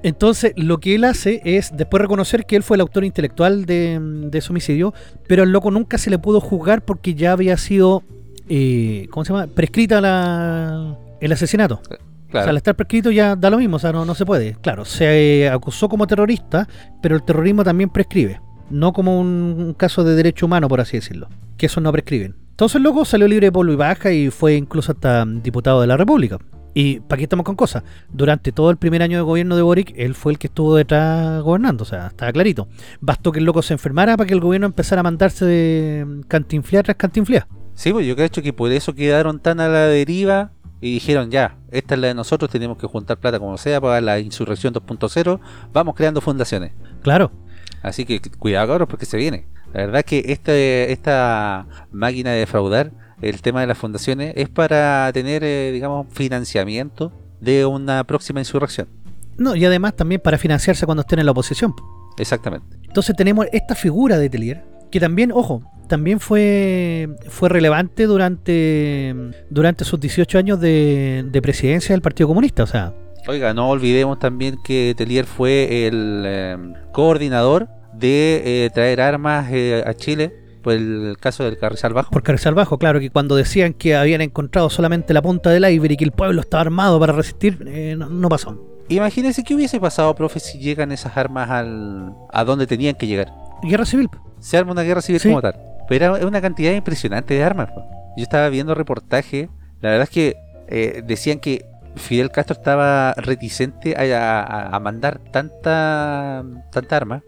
Entonces, 0.05 0.53
lo 0.55 0.79
que 0.79 0.93
él 0.93 1.03
hace 1.03 1.41
es 1.45 1.75
después 1.75 1.99
reconocer 1.99 2.45
que 2.45 2.55
él 2.55 2.61
fue 2.61 2.77
el 2.77 2.81
autor 2.81 3.03
intelectual 3.05 3.65
de, 3.65 3.99
de 3.99 4.37
ese 4.37 4.51
homicidio, 4.51 4.93
pero 5.27 5.41
al 5.41 5.51
loco 5.51 5.71
nunca 5.71 5.97
se 5.97 6.11
le 6.11 6.19
pudo 6.19 6.39
juzgar 6.39 6.85
porque 6.85 7.15
ya 7.15 7.31
había 7.31 7.57
sido, 7.57 8.03
eh, 8.47 9.07
¿cómo 9.09 9.25
se 9.25 9.33
llama? 9.33 9.47
Prescrita 9.47 10.01
la, 10.01 10.95
el 11.19 11.31
asesinato. 11.31 11.81
O 11.81 11.87
sea, 11.87 11.97
Claro. 12.29 12.49
al 12.49 12.57
estar 12.57 12.75
prescrito 12.75 13.11
ya 13.11 13.35
da 13.35 13.49
lo 13.49 13.57
mismo, 13.57 13.77
o 13.77 13.79
sea, 13.79 13.93
no, 13.93 14.03
no 14.03 14.13
se 14.13 14.25
puede. 14.25 14.57
Claro, 14.61 14.85
se 14.85 15.43
eh, 15.43 15.49
acusó 15.49 15.89
como 15.89 16.05
terrorista, 16.05 16.67
pero 17.01 17.15
el 17.15 17.23
terrorismo 17.23 17.63
también 17.63 17.89
prescribe. 17.89 18.41
No 18.69 18.93
como 18.93 19.19
un, 19.19 19.73
caso 19.77 20.03
de 20.03 20.15
derecho 20.15 20.45
humano, 20.45 20.67
por 20.67 20.81
así 20.81 20.97
decirlo. 20.97 21.29
Que 21.57 21.65
eso 21.65 21.81
no 21.81 21.91
prescriben. 21.91 22.35
Entonces 22.51 22.75
el 22.75 22.83
loco 22.83 23.05
salió 23.05 23.27
libre 23.27 23.47
de 23.47 23.51
polvo 23.51 23.73
y 23.73 23.75
baja 23.75 24.11
y 24.11 24.29
fue 24.29 24.55
incluso 24.55 24.91
hasta 24.91 25.25
diputado 25.25 25.81
de 25.81 25.87
la 25.87 25.97
República. 25.97 26.37
Y 26.75 26.99
para 26.99 27.17
qué 27.17 27.23
estamos 27.23 27.43
con 27.43 27.55
cosas. 27.55 27.81
Durante 28.11 28.51
todo 28.51 28.69
el 28.69 28.77
primer 28.77 29.01
año 29.01 29.17
de 29.17 29.23
gobierno 29.23 29.55
de 29.55 29.63
Boric, 29.63 29.93
él 29.95 30.13
fue 30.13 30.33
el 30.33 30.37
que 30.37 30.45
estuvo 30.45 30.75
detrás 30.75 31.41
gobernando, 31.41 31.81
o 31.81 31.87
sea, 31.87 32.07
estaba 32.07 32.31
clarito. 32.31 32.67
Bastó 33.01 33.31
que 33.31 33.39
el 33.39 33.45
loco 33.45 33.63
se 33.63 33.73
enfermara 33.73 34.15
para 34.15 34.27
que 34.27 34.35
el 34.35 34.41
gobierno 34.41 34.67
empezara 34.67 34.99
a 34.99 35.03
mandarse 35.03 35.45
de 35.45 36.05
mm, 36.05 36.21
cantinflea 36.27 36.83
tras 36.83 36.97
cantinflea. 36.97 37.47
Sí, 37.73 37.91
pues 37.91 38.05
yo 38.05 38.15
creo 38.15 38.29
que 38.29 38.53
por 38.53 38.71
eso 38.71 38.93
quedaron 38.93 39.39
tan 39.39 39.59
a 39.59 39.67
la 39.67 39.87
deriva 39.87 40.51
y 40.79 40.93
dijeron 40.93 41.31
ya, 41.31 41.57
esta 41.71 41.95
es 41.95 42.01
la 42.01 42.07
de 42.07 42.13
nosotros, 42.13 42.51
tenemos 42.51 42.77
que 42.77 42.85
juntar 42.85 43.17
plata 43.17 43.39
como 43.39 43.57
sea 43.57 43.81
para 43.81 43.99
la 44.01 44.19
insurrección 44.19 44.73
2.0, 44.73 45.39
vamos 45.73 45.95
creando 45.95 46.21
fundaciones. 46.21 46.73
Claro, 47.01 47.31
Así 47.85 48.03
que 48.03 48.19
cuidado 48.39 48.69
cabros 48.69 48.87
porque 48.89 49.05
se 49.05 49.15
viene. 49.15 49.45
La 49.71 49.85
verdad 49.85 50.03
que 50.03 50.23
este, 50.29 50.91
esta 50.91 51.67
máquina 51.91 52.31
de 52.31 52.39
defraudar, 52.39 52.91
el 53.21 53.41
tema 53.41 53.61
de 53.61 53.67
las 53.67 53.77
fundaciones, 53.77 54.33
es 54.35 54.49
para 54.49 55.11
tener, 55.13 55.43
eh, 55.43 55.71
digamos, 55.71 56.07
financiamiento 56.11 57.11
de 57.39 57.65
una 57.65 58.03
próxima 58.03 58.39
insurrección. 58.39 58.87
no, 59.37 59.55
y 59.55 59.65
además 59.65 59.95
también 59.95 60.21
para 60.21 60.37
financiarse 60.37 60.85
cuando 60.85 61.01
estén 61.01 61.19
en 61.19 61.25
la 61.25 61.31
oposición. 61.31 61.73
Exactamente. 62.17 62.77
Entonces 62.83 63.15
tenemos 63.15 63.47
esta 63.51 63.75
figura 63.75 64.17
de 64.17 64.29
Telier, 64.29 64.63
que 64.89 64.99
también, 64.99 65.31
ojo, 65.33 65.61
también 65.87 66.19
fue, 66.19 67.09
fue 67.27 67.49
relevante 67.49 68.05
durante, 68.05 69.13
durante 69.49 69.83
sus 69.83 69.99
18 69.99 70.37
años 70.37 70.59
de, 70.59 71.25
de 71.29 71.41
presidencia 71.41 71.93
del 71.93 72.01
Partido 72.01 72.29
Comunista. 72.29 72.63
O 72.63 72.67
sea, 72.67 72.93
Oiga, 73.27 73.55
no 73.55 73.69
olvidemos 73.69 74.19
también 74.19 74.57
que 74.63 74.93
Telier 74.95 75.25
fue 75.25 75.87
el 75.87 76.23
eh, 76.25 76.57
coordinador 76.91 77.67
de 77.93 78.65
eh, 78.65 78.69
traer 78.69 79.01
armas 79.01 79.47
eh, 79.51 79.83
a 79.85 79.95
Chile 79.95 80.44
por 80.65 80.73
el 80.73 81.15
caso 81.19 81.43
del 81.43 81.57
Carrizal 81.57 81.93
Bajo. 81.93 82.09
por 82.11 82.23
Carrizal 82.23 82.55
Bajo, 82.55 82.77
claro, 82.79 82.99
que 82.99 83.11
cuando 83.11 83.35
decían 83.35 83.73
que 83.73 83.95
habían 83.95 84.21
encontrado 84.21 84.69
solamente 84.69 85.13
la 85.13 85.21
punta 85.21 85.51
del 85.51 85.63
iceberg 85.69 85.91
y 85.93 85.97
que 85.97 86.03
el 86.05 86.11
pueblo 86.11 86.41
estaba 86.41 86.61
armado 86.61 86.99
para 86.99 87.13
resistir, 87.13 87.63
eh, 87.67 87.95
no, 87.97 88.09
no 88.09 88.27
pasó. 88.29 88.59
Imagínense 88.89 89.43
qué 89.43 89.53
hubiese 89.55 89.79
pasado, 89.79 90.13
profe, 90.15 90.39
si 90.39 90.57
llegan 90.57 90.91
esas 90.91 91.15
armas 91.17 91.49
al, 91.51 92.13
a 92.33 92.43
donde 92.43 92.65
tenían 92.67 92.95
que 92.95 93.07
llegar. 93.07 93.31
Guerra 93.63 93.85
civil. 93.85 94.09
se 94.39 94.57
arma 94.57 94.71
una 94.73 94.81
guerra 94.83 95.01
civil 95.01 95.21
Sí. 95.21 95.29
como 95.29 95.41
tal. 95.41 95.55
Pero 95.87 96.15
era 96.17 96.25
una 96.27 96.41
cantidad 96.41 96.73
impresionante 96.73 97.35
de 97.35 97.43
armas. 97.43 97.69
po. 97.71 97.81
Yo 98.17 98.23
estaba 98.23 98.49
viendo 98.49 98.73
reportajes, 98.75 99.49
la 99.81 99.89
verdad 99.91 100.03
es 100.03 100.09
que 100.09 100.35
eh, 100.67 101.03
decían 101.05 101.39
que 101.39 101.63
Fidel 101.95 102.31
Castro 102.31 102.55
estaba 102.57 103.13
reticente 103.13 103.95
a, 103.95 104.41
a- 104.41 104.75
a 104.75 104.79
mandar 104.79 105.19
tanta, 105.31 106.43
tanta 106.71 106.95
arma, 106.97 107.23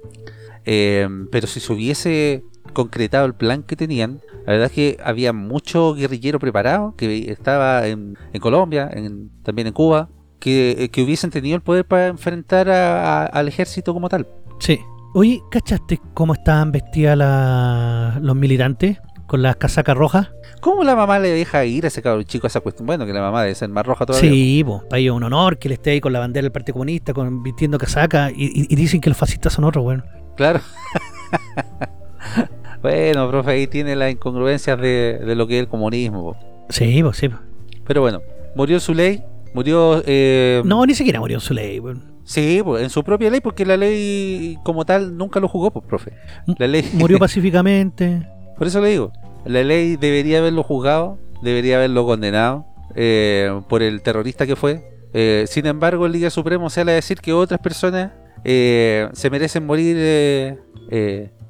eh, 0.65 1.08
pero 1.32 1.48
si 1.48 1.60
se 1.60 1.72
hubiese 1.72 2.44
concretado 2.74 3.26
el 3.26 3.34
plan 3.34 3.64
que 3.64 3.76
tenían, 3.76 4.22
la 4.46 4.54
verdad 4.54 4.66
es 4.68 4.72
que 4.72 4.98
había 5.04 5.34
mucho 5.34 5.94
guerrillero 5.94 6.40
preparado 6.40 6.96
que 6.98 7.32
estaba 7.32 7.88
en, 7.88 8.18
en 8.34 8.42
Colombia, 8.42 8.90
en- 8.94 9.30
también 9.44 9.68
en 9.68 9.74
Cuba, 9.74 10.10
que, 10.40 10.90
que 10.92 11.02
hubiesen 11.04 11.30
tenido 11.32 11.56
el 11.56 11.62
poder 11.62 11.86
para 11.86 12.08
enfrentar 12.08 12.70
a- 12.70 13.24
a- 13.24 13.26
al 13.26 13.48
ejército 13.48 13.94
como 13.94 14.10
tal. 14.10 14.28
Sí. 14.60 14.80
Oye, 15.14 15.42
¿cachaste 15.50 16.00
cómo 16.14 16.34
estaban 16.34 16.72
vestidas 16.72 17.18
la- 17.18 18.20
los 18.22 18.36
militantes? 18.36 18.98
Con 19.26 19.42
las 19.42 19.58
casacas 19.58 19.98
rojas. 19.98 20.30
¿Cómo 20.62 20.86
la 20.86 20.96
mamá 20.96 21.20
le 21.20 21.28
deja 21.30 21.66
ir 21.66 21.84
a 21.84 21.90
ese 21.90 22.02
cabrón 22.02 22.24
chico 22.24 22.46
a 22.46 22.48
esa 22.48 22.62
cuestión? 22.62 22.86
Bueno, 22.86 23.06
que 23.06 23.12
la 23.12 23.20
mamá 23.20 23.42
debe 23.44 23.56
ser 23.56 23.68
más 23.68 23.86
roja 23.86 24.06
todavía. 24.06 24.30
Sí, 24.32 24.64
pues, 24.66 24.84
para 24.90 25.00
ellos 25.00 25.14
es 25.14 25.18
un 25.18 25.24
honor 25.24 25.58
que 25.60 25.68
él 25.68 25.74
esté 25.74 25.90
ahí 25.92 26.00
con 26.00 26.14
la 26.14 26.20
bandera 26.20 26.44
del 26.44 26.54
Partido 26.54 26.76
Comunista, 26.76 27.14
con, 27.14 27.44
vistiendo 27.44 27.78
casaca, 27.78 28.32
y, 28.32 28.46
y- 28.46 28.68
y 28.70 28.76
dicen 28.78 29.02
que 29.02 29.10
los 29.10 29.18
fascistas 29.18 29.52
son 29.52 29.66
otros, 29.66 29.84
bueno. 29.84 30.04
Claro. 30.38 30.62
bueno, 32.81 33.29
profe, 33.29 33.51
ahí 33.51 33.67
tiene 33.67 33.96
las 33.96 34.12
incongruencias 34.12 34.79
de, 34.79 35.19
de 35.25 35.36
lo 35.36 35.48
que 35.48 35.55
es 35.57 35.62
el 35.62 35.67
comunismo. 35.67 36.24
po. 36.34 36.38
Sí, 36.69 37.01
pues 37.03 37.17
sí. 37.17 37.29
po. 37.29 37.38
Pero 37.86 38.01
bueno, 38.01 38.22
murió 38.55 38.79
su 38.79 38.93
ley, 38.93 39.24
murió... 39.53 40.01
eh, 40.05 40.62
No, 40.65 40.86
ni 40.86 40.93
siquiera 40.93 41.19
murió 41.19 41.39
su 41.39 41.53
ley, 41.53 41.79
bueno. 41.79 42.01
Sí, 42.25 42.62
pues, 42.63 42.84
en 42.84 42.89
su 42.89 43.03
propia 43.03 43.29
ley, 43.29 43.39
porque 43.39 43.65
la 43.65 43.77
ley 43.77 44.57
como 44.63 44.84
tal 44.86 45.15
nunca 45.17 45.39
lo 45.39 45.48
jugó, 45.48 45.72
pues, 45.72 45.86
profe. 45.86 46.12
La 46.57 46.67
ley... 46.67 46.84
Murió 46.93 47.17
pacíficamente. 47.19 48.27
Por 48.57 48.67
eso 48.67 48.81
le 48.81 48.89
digo, 48.89 49.13
la 49.46 49.63
ley 49.63 49.96
debería 49.96 50.39
haberlo 50.39 50.63
juzgado, 50.63 51.17
debería 51.41 51.77
haberlo 51.77 52.05
condenado 52.05 52.65
eh, 52.96 53.62
por 53.69 53.81
el 53.81 54.01
terrorista 54.01 54.46
que 54.46 54.55
fue. 54.57 54.84
Eh, 55.13 55.46
sin 55.48 55.65
embargo, 55.67 56.05
el 56.05 56.12
Liga 56.12 56.29
Supremo 56.29 56.69
sale 56.69 56.91
a 56.91 56.96
decir 56.96 57.19
que 57.22 57.31
otras 57.31 57.62
personas 57.62 58.12
eh, 58.43 59.07
se 59.13 59.29
merecen 59.29 59.65
morir. 59.65 60.57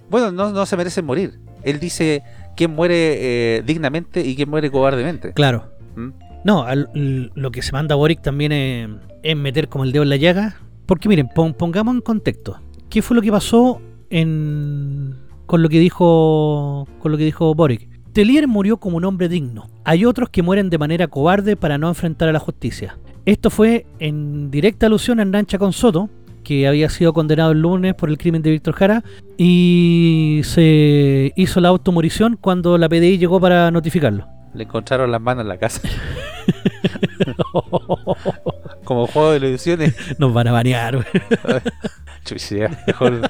Bueno, 0.10 0.32
no, 0.32 0.52
no 0.52 0.66
se 0.66 0.78
merecen 0.78 1.06
morir. 1.06 1.40
Él 1.64 1.80
dice 1.80 2.24
quién 2.56 2.72
muere 2.72 2.96
eh, 3.58 3.64
dignamente 3.66 4.22
y 4.26 4.36
quién 4.36 4.50
muere 4.50 4.70
cobardemente. 4.72 5.34
Claro. 5.34 5.72
¿Mm? 5.96 6.10
No, 6.44 6.64
al- 6.64 7.32
lo 7.36 7.52
que 7.52 7.62
se 7.62 7.72
manda 7.74 7.96
Boric 7.96 8.22
también 8.22 8.52
es, 8.52 8.90
es 9.24 9.36
meter 9.36 9.68
como 9.68 9.84
el 9.84 9.92
dedo 9.92 10.04
en 10.04 10.10
la 10.10 10.16
llaga. 10.18 10.58
Porque 10.86 11.10
miren, 11.10 11.28
pon- 11.34 11.54
pongamos 11.54 11.96
en 11.96 12.02
contexto. 12.02 12.62
¿Qué 12.90 13.02
fue 13.02 13.16
lo 13.16 13.22
que 13.22 13.32
pasó 13.32 13.82
en 14.10 15.16
con 15.46 15.62
lo 15.62 15.70
que 15.70 15.80
dijo 15.80 16.88
con 17.00 17.12
lo 17.12 17.18
que 17.18 17.26
dijo 17.26 17.54
Boric? 17.56 17.90
Telier 18.14 18.48
murió 18.48 18.78
como 18.78 18.98
un 18.98 19.06
hombre 19.06 19.30
digno. 19.30 19.70
Hay 19.84 20.06
otros 20.06 20.30
que 20.30 20.42
mueren 20.42 20.70
de 20.70 20.78
manera 20.78 21.08
cobarde 21.08 21.56
para 21.56 21.78
no 21.78 21.88
enfrentar 21.90 22.30
a 22.30 22.32
la 22.32 22.40
justicia. 22.40 22.98
Esto 23.26 23.50
fue 23.50 23.86
en 24.00 24.50
directa 24.50 24.86
alusión 24.88 25.20
a 25.20 25.24
Hernán 25.24 25.46
con 25.60 25.74
Soto, 25.74 26.10
que 26.48 26.66
había 26.66 26.89
sido 26.89 27.12
condenado 27.12 27.51
el 27.51 27.60
lunes 27.60 27.94
por 27.94 28.08
el 28.08 28.18
crimen 28.18 28.42
de 28.42 28.51
Víctor 28.51 28.74
Jara 28.74 29.04
y 29.38 30.39
se 30.46 31.34
hizo 31.36 31.60
la 31.60 31.68
automorición 31.68 32.38
cuando 32.39 32.77
la 32.77 32.88
PDI 32.88 33.18
llegó 33.18 33.42
para 33.42 33.70
notificarlo. 33.70 34.25
Le 34.54 34.63
encontraron 34.63 35.12
las 35.12 35.20
manos 35.20 35.42
en 35.42 35.50
la 35.50 35.58
casa. 35.58 35.82
Como 38.86 39.08
juego 39.08 39.32
de 39.34 39.46
ilusiones. 39.46 39.94
Nos 40.20 40.34
van 40.34 40.48
a 40.48 40.54
banear. 40.54 40.96
mejor 42.88 43.30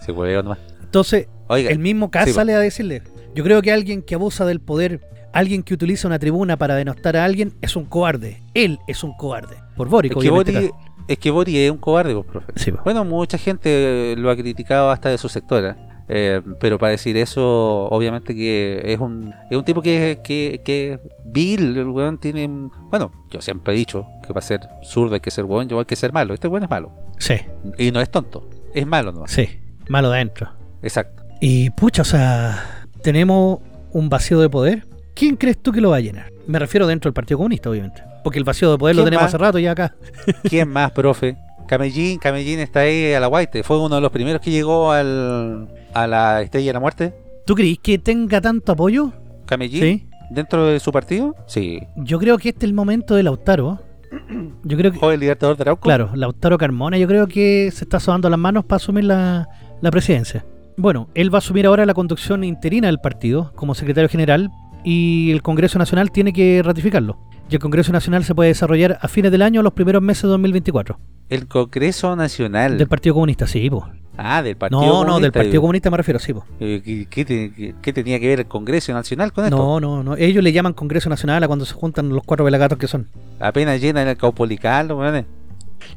se 0.00 0.12
nomás. 0.12 0.58
Entonces, 0.80 1.26
Oiga, 1.48 1.70
el 1.70 1.80
mismo 1.80 2.12
K 2.12 2.24
sí, 2.26 2.30
po. 2.30 2.36
sale 2.36 2.54
a 2.54 2.60
decirle, 2.60 3.02
yo 3.34 3.42
creo 3.42 3.62
que 3.62 3.72
alguien 3.72 4.00
que 4.00 4.14
abusa 4.14 4.44
del 4.44 4.60
poder, 4.60 5.00
alguien 5.34 5.62
que 5.62 5.74
utiliza 5.74 6.08
una 6.08 6.18
tribuna 6.18 6.56
para 6.56 6.74
denostar 6.76 7.16
a 7.16 7.24
alguien, 7.24 7.52
es 7.60 7.76
un 7.76 7.84
cobarde. 7.84 8.42
Él 8.54 8.78
es 8.86 9.04
un 9.04 9.14
cobarde. 9.16 9.56
Por 9.76 9.88
Boric, 9.88 10.12
es 10.12 10.14
que 10.22 10.30
obviamente, 10.30 10.52
Bori, 10.52 10.68
claro. 10.68 10.84
es 11.08 11.18
que 11.18 11.66
es 11.66 11.70
un 11.70 11.78
cobarde, 11.78 12.14
pues, 12.14 12.26
profe. 12.26 12.52
Sí, 12.56 12.72
po. 12.72 12.80
Bueno, 12.84 13.04
mucha 13.04 13.36
gente 13.38 14.14
lo 14.16 14.30
ha 14.30 14.36
criticado 14.36 14.90
hasta 14.90 15.08
de 15.10 15.18
su 15.18 15.28
sectora. 15.28 15.76
eh, 16.08 16.40
pero 16.60 16.78
para 16.78 16.90
decir 16.92 17.16
eso, 17.16 17.84
obviamente 17.90 18.34
que 18.34 18.82
es 18.84 18.98
un, 19.00 19.32
es 19.50 19.56
un 19.56 19.64
tipo 19.64 19.80
que, 19.82 20.20
que, 20.22 20.60
que 20.64 20.92
es 20.94 21.00
vil, 21.24 21.76
el 21.78 21.88
weón 21.88 22.18
tiene... 22.18 22.46
Bueno, 22.90 23.10
yo 23.30 23.40
siempre 23.40 23.72
he 23.74 23.76
dicho 23.76 24.06
que 24.26 24.28
para 24.34 24.42
ser 24.46 24.60
zurdo 24.82 25.14
hay 25.14 25.20
que 25.20 25.30
ser 25.30 25.44
weón, 25.46 25.68
yo 25.68 25.78
hay 25.78 25.84
que 25.86 25.96
ser 25.96 26.12
malo. 26.12 26.34
Este 26.34 26.46
weón 26.48 26.62
es 26.64 26.70
malo. 26.70 26.92
Sí, 27.18 27.36
Y 27.78 27.90
no 27.90 28.00
es 28.00 28.10
tonto, 28.10 28.48
es 28.74 28.86
malo 28.86 29.12
nomás. 29.12 29.30
sí. 29.30 29.48
Malo 29.88 30.08
de 30.10 30.16
adentro. 30.16 30.50
Exacto. 30.82 31.24
Y 31.42 31.68
pucha, 31.70 32.02
o 32.02 32.04
sea, 32.06 32.86
tenemos 33.02 33.58
un 33.92 34.08
vacío 34.08 34.40
de 34.40 34.48
poder. 34.48 34.86
¿Quién 35.14 35.36
crees 35.36 35.58
tú 35.62 35.72
que 35.72 35.80
lo 35.80 35.90
va 35.90 35.96
a 35.96 36.00
llenar? 36.00 36.30
Me 36.46 36.58
refiero 36.58 36.86
dentro 36.86 37.08
del 37.08 37.14
Partido 37.14 37.38
Comunista, 37.38 37.70
obviamente. 37.70 38.02
Porque 38.22 38.38
el 38.38 38.44
vacío 38.44 38.70
de 38.72 38.78
poder 38.78 38.96
lo 38.96 39.02
¿Quién 39.02 39.06
tenemos 39.10 39.22
más? 39.24 39.34
hace 39.34 39.38
rato 39.38 39.58
ya 39.58 39.72
acá. 39.72 39.94
¿Quién 40.48 40.68
más, 40.68 40.90
profe? 40.92 41.36
Camellín, 41.68 42.18
Camellín 42.18 42.58
está 42.58 42.80
ahí 42.80 43.12
a 43.14 43.20
la 43.20 43.28
White. 43.28 43.62
Fue 43.62 43.78
uno 43.80 43.94
de 43.94 44.00
los 44.00 44.10
primeros 44.10 44.40
que 44.42 44.50
llegó 44.50 44.92
al, 44.92 45.68
a 45.94 46.06
la 46.06 46.42
Estrella 46.42 46.66
de 46.68 46.72
la 46.74 46.80
Muerte. 46.80 47.14
¿Tú 47.46 47.54
crees 47.54 47.78
que 47.78 47.98
tenga 47.98 48.40
tanto 48.40 48.72
apoyo? 48.72 49.12
Camellín, 49.46 49.80
Sí. 49.80 50.06
dentro 50.30 50.66
de 50.66 50.80
su 50.80 50.90
partido. 50.92 51.34
Sí. 51.46 51.80
Yo 51.96 52.18
creo 52.18 52.36
que 52.38 52.50
este 52.50 52.66
es 52.66 52.70
el 52.70 52.74
momento 52.74 53.14
de 53.14 53.22
Lautaro. 53.22 53.80
Yo 54.64 54.76
creo 54.76 54.92
que, 54.92 54.98
Joven 54.98 55.20
libertador 55.20 55.56
de 55.56 55.62
Arauco. 55.62 55.82
claro, 55.82 56.10
Lautaro 56.14 56.56
Carmona, 56.58 56.96
yo 56.98 57.06
creo 57.08 57.26
que 57.26 57.70
se 57.72 57.84
está 57.84 57.98
sobando 58.00 58.30
las 58.30 58.38
manos 58.38 58.64
para 58.64 58.76
asumir 58.76 59.04
la, 59.04 59.48
la 59.80 59.90
presidencia. 59.90 60.44
Bueno, 60.76 61.08
él 61.14 61.32
va 61.32 61.38
a 61.38 61.40
asumir 61.40 61.66
ahora 61.66 61.84
la 61.86 61.94
conducción 61.94 62.44
interina 62.44 62.86
del 62.88 62.98
partido 63.00 63.52
como 63.54 63.74
secretario 63.74 64.08
general 64.08 64.50
y 64.84 65.30
el 65.32 65.42
Congreso 65.42 65.78
Nacional 65.78 66.10
tiene 66.12 66.32
que 66.32 66.62
ratificarlo. 66.62 67.18
Y 67.50 67.54
el 67.54 67.60
Congreso 67.60 67.92
Nacional 67.92 68.24
se 68.24 68.34
puede 68.34 68.48
desarrollar 68.48 68.98
a 69.02 69.08
fines 69.08 69.30
del 69.32 69.42
año 69.42 69.60
o 69.60 69.62
los 69.62 69.72
primeros 69.72 70.02
meses 70.02 70.22
de 70.22 70.28
2024. 70.28 70.98
El 71.28 71.46
Congreso 71.48 72.14
Nacional. 72.16 72.78
Del 72.78 72.88
Partido 72.88 73.14
Comunista, 73.14 73.46
sí, 73.46 73.68
po. 73.70 73.88
Ah, 74.16 74.42
del 74.42 74.56
Partido 74.56 74.80
No, 74.80 74.86
Comunista. 74.88 75.12
no, 75.12 75.20
del 75.20 75.32
Partido 75.32 75.52
digo. 75.52 75.62
Comunista 75.62 75.90
me 75.90 75.96
refiero, 75.96 76.18
sí, 76.20 76.32
po. 76.32 76.44
Eh, 76.60 76.80
¿Qué, 76.84 77.06
qué 77.10 77.24
te- 77.24 77.52
qué- 77.52 77.74
qué 77.82 77.92
tenía 77.92 78.20
que 78.20 78.28
ver 78.28 78.40
el 78.40 78.46
Congreso 78.46 78.92
Nacional 78.92 79.32
con 79.32 79.44
esto? 79.44 79.56
No, 79.56 79.80
no, 79.80 80.02
no. 80.02 80.16
Ellos 80.16 80.42
le 80.44 80.52
llaman 80.52 80.72
Congreso 80.72 81.08
Nacional 81.10 81.42
a 81.42 81.46
cuando 81.46 81.64
se 81.64 81.74
juntan 81.74 82.08
los 82.10 82.22
cuatro 82.24 82.44
velagatos 82.44 82.78
que 82.78 82.86
son. 82.86 83.08
Apenas 83.40 83.80
llenan 83.80 84.06
el 84.08 84.16
Caupolicán, 84.16 84.88
los 84.88 84.98
weones. 84.98 85.24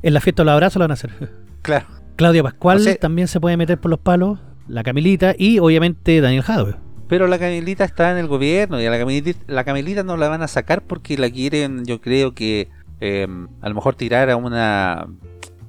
En 0.01 0.13
la 0.13 0.19
fiesta 0.21 0.41
de 0.41 0.45
los 0.45 0.53
abrazos 0.53 0.75
lo 0.77 0.83
van 0.83 0.91
a 0.91 0.93
hacer. 0.95 1.11
Claro. 1.61 1.85
Claudia 2.15 2.41
Pascual 2.43 2.77
No 2.77 2.83
sé. 2.85 2.95
también 2.95 3.27
se 3.27 3.39
puede 3.41 3.57
meter 3.57 3.77
por 3.79 3.91
los 3.91 3.99
palos. 3.99 4.39
La 4.67 4.83
Camilita 4.83 5.35
y 5.37 5.59
obviamente 5.59 6.19
Daniel 6.21 6.43
Jadwe. 6.43 6.75
Pero 7.07 7.27
la 7.27 7.39
Camilita 7.39 7.83
está 7.85 8.11
en 8.11 8.17
el 8.17 8.27
gobierno 8.27 8.81
y 8.81 8.85
a 8.85 8.89
la 8.91 8.97
Camilita, 8.99 9.39
la 9.47 9.63
Camilita 9.63 10.03
no 10.03 10.17
la 10.17 10.27
van 10.29 10.41
a 10.41 10.47
sacar 10.47 10.81
porque 10.81 11.17
la 11.17 11.29
quieren, 11.29 11.85
yo 11.85 12.01
creo 12.01 12.33
que 12.33 12.67
eh, 12.99 13.27
a 13.61 13.69
lo 13.69 13.75
mejor 13.75 13.95
tirar 13.95 14.29
a 14.29 14.35
una 14.35 15.07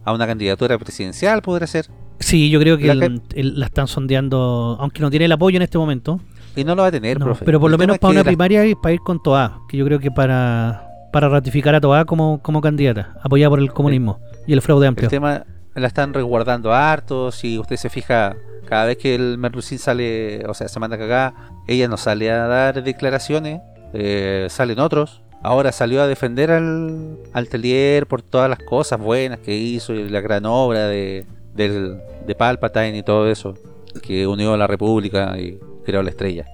a 0.05 0.13
una 0.13 0.27
candidatura 0.27 0.79
presidencial, 0.79 1.43
podría 1.43 1.67
ser. 1.67 1.87
Sí, 2.19 2.49
yo 2.51 2.59
creo 2.61 2.79
que 2.79 2.93
La 2.95 3.05
el- 3.07 3.23
el- 3.35 3.61
la 3.61 3.67
están 3.67 3.87
sondeando, 3.87 4.77
aunque 4.81 5.01
no 5.03 5.11
tiene 5.11 5.27
el 5.27 5.33
apoyo 5.33 5.57
en 5.57 5.63
este 5.63 5.77
momento. 5.79 6.19
Y 6.57 6.65
no 6.65 6.75
lo 6.75 6.83
va 6.83 6.89
a 6.89 6.91
tener, 6.91 7.19
No, 7.21 7.27
profe. 7.27 7.45
pero 7.45 7.61
por 7.61 7.69
El 7.69 7.73
lo 7.73 7.79
menos 7.79 7.99
para 7.99 8.13
una 8.13 8.25
primaria 8.25 8.67
y 8.67 8.75
para 8.75 8.95
ir 8.95 9.01
con 9.01 9.23
Toa, 9.23 9.61
que 9.69 9.77
yo 9.77 9.85
creo 9.85 10.01
que 10.01 10.11
para, 10.11 10.89
para 11.13 11.29
ratificar 11.29 11.75
a 11.75 11.81
Toa 11.81 12.05
como, 12.07 12.41
como 12.43 12.61
candidata, 12.63 13.17
apoyada 13.23 13.51
por 13.51 13.59
el 13.61 13.71
comunismo 13.73 14.19
y 14.47 14.55
el 14.55 14.63
fraude 14.63 14.87
El 14.87 14.89
amplio. 14.89 15.09
tema 15.11 15.45
la 15.81 15.87
están 15.89 16.15
resguardando 16.15 16.73
harto. 16.73 17.31
Si 17.33 17.59
usted 17.59 17.77
se 17.77 17.89
fija, 17.91 18.37
cada 18.67 18.85
vez 18.87 18.97
que 18.99 19.15
el 19.15 19.39
Merlucín 19.39 19.79
sale, 19.79 20.45
o 20.47 20.55
sea, 20.55 20.69
se 20.69 20.79
manda 20.81 20.97
a 20.97 20.99
cagar, 20.99 21.35
ella 21.67 21.89
no 21.89 21.97
sale 21.97 22.31
a 22.31 22.47
dar 22.47 22.83
declaraciones, 22.83 23.61
eh, 23.95 24.47
salen 24.51 24.79
otros. 24.81 25.23
Ahora 25.43 25.71
salió 25.73 26.03
a 26.03 26.07
defender 26.09 26.51
al, 26.51 27.17
al 27.33 27.49
Telier 27.49 28.07
por 28.07 28.23
todas 28.23 28.51
las 28.51 28.59
cosas 28.59 28.99
buenas 28.99 29.39
que 29.39 29.55
hizo 29.57 29.95
y 29.95 30.09
la 30.09 30.21
gran 30.21 30.45
obra 30.47 30.89
de, 30.89 31.27
del, 31.55 31.99
de 32.27 32.35
Palpatine 32.35 32.99
y 32.99 33.03
todo 33.05 33.29
eso, 33.31 33.55
que 34.03 34.27
unió 34.27 34.55
a 34.55 34.57
la 34.57 34.67
República 34.67 35.39
y 35.39 35.59
creó 35.85 36.03
la 36.03 36.11
estrella. 36.11 36.45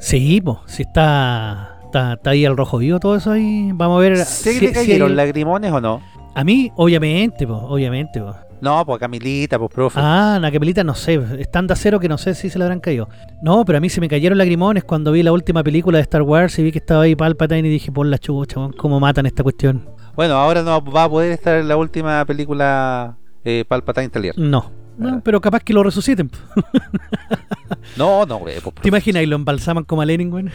Sí, 0.00 0.40
pues, 0.40 0.56
si 0.66 0.82
está, 0.84 1.80
está, 1.84 2.14
está 2.14 2.30
ahí 2.30 2.44
el 2.44 2.56
rojo 2.56 2.78
vivo, 2.78 2.98
todo 2.98 3.16
eso 3.16 3.32
ahí. 3.32 3.70
Vamos 3.74 3.98
a 3.98 4.00
ver. 4.00 4.16
¿Se 4.24 4.52
si- 4.54 4.60
le 4.60 4.68
si 4.68 4.74
cayeron 4.74 5.10
hay- 5.10 5.16
lagrimones 5.16 5.70
o 5.72 5.80
no? 5.80 6.00
A 6.38 6.44
mí, 6.44 6.70
obviamente, 6.76 7.44
pues, 7.48 7.58
obviamente. 7.62 8.22
No, 8.60 8.86
pues 8.86 8.96
a 8.96 8.98
Camilita, 9.00 9.58
pues 9.58 9.72
profe. 9.72 9.98
Ah, 10.00 10.38
la 10.40 10.52
Capelita 10.52 10.84
no 10.84 10.94
sé, 10.94 11.20
es 11.36 11.50
tan 11.50 11.66
de 11.66 11.72
acero 11.72 11.98
que 11.98 12.08
no 12.08 12.16
sé 12.16 12.32
si 12.34 12.48
se 12.48 12.58
le 12.58 12.64
habrán 12.64 12.78
caído. 12.78 13.08
No, 13.42 13.64
pero 13.64 13.78
a 13.78 13.80
mí 13.80 13.88
se 13.88 14.00
me 14.00 14.08
cayeron 14.08 14.38
lagrimones 14.38 14.84
cuando 14.84 15.10
vi 15.10 15.24
la 15.24 15.32
última 15.32 15.64
película 15.64 15.98
de 15.98 16.02
Star 16.02 16.22
Wars 16.22 16.56
y 16.60 16.62
vi 16.62 16.70
que 16.70 16.78
estaba 16.78 17.02
ahí 17.02 17.16
Palpatine 17.16 17.66
y 17.66 17.70
dije, 17.72 17.90
por 17.90 18.06
la 18.06 18.18
chucha, 18.18 18.60
cómo 18.76 19.00
matan 19.00 19.26
esta 19.26 19.42
cuestión. 19.42 19.88
Bueno, 20.14 20.34
ahora 20.34 20.62
no 20.62 20.80
va 20.80 21.04
a 21.04 21.10
poder 21.10 21.32
estar 21.32 21.56
en 21.56 21.66
la 21.66 21.76
última 21.76 22.24
película 22.24 23.16
eh, 23.44 23.64
Palpatine 23.66 24.08
Telier. 24.10 24.38
No, 24.38 24.70
no, 24.96 25.08
Ah. 25.08 25.20
pero 25.24 25.40
capaz 25.40 25.60
que 25.64 25.72
lo 25.72 25.82
resuciten. 25.82 26.30
No, 27.96 28.24
no, 28.26 28.38
güey, 28.38 28.60
pues, 28.60 28.74
¿Te 28.76 28.88
imaginas? 28.88 29.22
Y 29.24 29.26
lo 29.26 29.34
embalsaman 29.36 29.82
como 29.84 30.02
a 30.02 30.06
Lenin, 30.06 30.32
weón. 30.32 30.50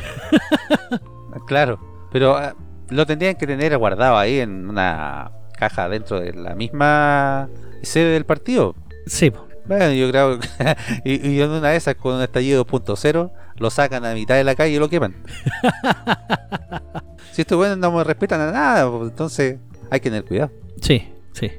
Claro, 1.47 1.77
pero 2.11 2.37
ah, 2.37 2.55
lo 2.89 3.05
tendrían 3.05 3.35
que 3.35 3.45
tener 3.45 3.77
guardado 3.77 4.17
ahí 4.17 4.39
en 4.39 4.69
una 4.69 5.31
caja 5.70 5.88
dentro 5.89 6.20
de 6.20 6.34
la 6.34 6.55
misma 6.55 7.50
sede 7.82 8.13
del 8.13 8.25
partido. 8.25 8.75
Sí. 9.05 9.32
Bueno, 9.65 9.93
yo 9.93 10.10
creo 10.10 10.39
que 10.39 10.48
y, 11.05 11.29
y 11.29 11.41
en 11.41 11.50
una 11.51 11.70
de 11.70 11.77
esas 11.77 11.96
con 11.96 12.15
un 12.15 12.22
estallido 12.22 12.65
2.0 12.65 13.32
lo 13.58 13.70
sacan 13.70 14.03
a 14.05 14.13
mitad 14.13 14.36
de 14.36 14.43
la 14.43 14.55
calle 14.55 14.75
y 14.75 14.79
lo 14.79 14.89
queman. 14.89 15.15
si 17.32 17.41
estos 17.41 17.58
buenos 17.58 17.77
no 17.77 17.91
me 17.91 18.03
respetan 18.03 18.41
a 18.41 18.51
nada, 18.51 18.91
entonces 19.03 19.58
hay 19.89 20.00
que 20.00 20.10
tener 20.10 20.25
cuidado. 20.25 20.51
sí, 20.82 21.10
sí. 21.34 21.50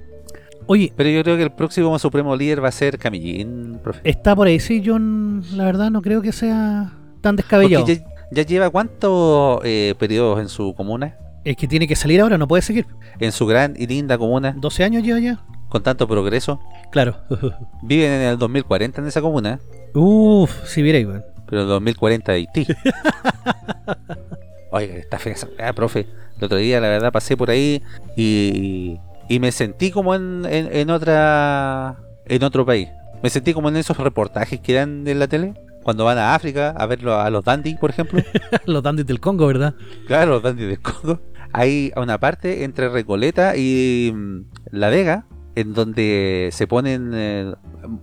Oye, 0.67 0.93
Pero 0.97 1.11
yo 1.11 1.23
creo 1.23 1.37
que 1.37 1.43
el 1.43 1.53
próximo 1.53 1.99
supremo 1.99 2.35
líder 2.35 2.65
va 2.65 2.69
a 2.69 2.73
ser 2.73 2.99
Camillín, 2.99 3.79
profe. 3.83 4.01
está 4.03 4.35
por 4.35 4.47
ahí, 4.47 4.59
sí, 4.61 4.81
yo 4.81 4.99
la 4.99 5.65
verdad 5.67 5.91
no 5.91 6.01
creo 6.01 6.23
que 6.23 6.33
sea 6.33 6.91
tan 7.21 7.37
descabellado. 7.37 7.85
ya, 7.87 8.03
ya 8.31 8.43
lleva 8.45 8.71
cuántos 8.71 9.61
eh, 9.63 9.95
periodos 9.99 10.41
en 10.41 10.49
su 10.49 10.73
comuna, 10.75 11.19
Es 11.45 11.57
que 11.57 11.69
tiene 11.69 11.87
que 11.87 11.95
salir 11.97 12.21
ahora, 12.21 12.39
no 12.39 12.49
puede 12.49 12.63
seguir. 12.63 12.87
en 13.21 13.33
su 13.33 13.47
gran 13.47 13.75
y 13.77 13.87
linda 13.87 14.17
comuna, 14.19 14.55
12 14.57 14.85
años 14.85 15.03
lleva 15.03 15.19
ya. 15.21 15.45
con 15.69 15.83
tanto 15.83 16.09
progreso. 16.09 16.61
Claro. 16.91 17.17
Viven 17.83 18.11
en 18.13 18.23
el 18.23 18.39
2040 18.39 19.01
en 19.03 19.07
esa 19.09 19.21
comuna, 19.21 19.61
Uf, 19.95 20.51
si 20.67 20.83
vierais, 20.83 21.07
weón. 21.07 21.25
pero 21.47 21.63
el 21.63 21.69
2040 21.69 22.33
de 22.33 22.39
Haití. 22.39 22.67
Oiga, 24.71 24.95
está 24.97 25.19
fea 25.19 25.33
esa 25.35 25.49
weá, 25.59 25.73
profe. 25.73 26.07
El 26.39 26.45
otro 26.45 26.57
día, 26.59 26.81
la 26.81 26.89
verdad, 26.89 27.13
pasé 27.13 27.37
por 27.37 27.51
ahí 27.51 27.81
y, 28.17 28.99
y 29.29 29.39
me 29.39 29.53
sentí 29.53 29.91
como 29.93 30.15
en, 30.15 30.45
en, 30.51 30.69
en 30.75 30.91
otra 30.91 31.97
en 32.27 32.43
otro 32.43 32.67
país. 32.67 32.89
Me 33.23 33.31
sentí 33.31 33.55
como 33.55 33.69
en 33.69 33.77
esos 33.77 33.97
reportajes 33.99 34.61
que 34.61 34.75
dan 34.75 35.07
en 35.07 35.19
la 35.19 35.29
tele. 35.29 35.55
Cuando 35.85 36.05
van 36.07 36.17
a 36.19 36.35
África 36.35 36.71
a 36.71 36.87
ver 36.87 37.07
a 37.07 37.29
los 37.29 37.45
dandy, 37.45 37.75
por 37.75 37.91
ejemplo. 37.91 38.23
Los 38.65 38.83
dandis 38.83 39.05
del 39.07 39.21
Congo, 39.21 39.47
¿verdad? 39.47 39.75
Claro, 40.07 40.33
los 40.33 40.43
dandy 40.43 40.65
del 40.65 40.81
Congo. 40.81 41.21
Hay 41.57 41.93
una 41.97 42.19
parte 42.19 42.65
entre 42.65 42.89
Recoleta 42.89 43.57
y 43.57 44.13
mm, 44.15 44.41
La 44.73 44.89
Vega 44.89 45.25
en 45.55 45.73
donde 45.73 46.49
se 46.53 46.67
ponen 46.67 47.13
eh, 47.15 47.55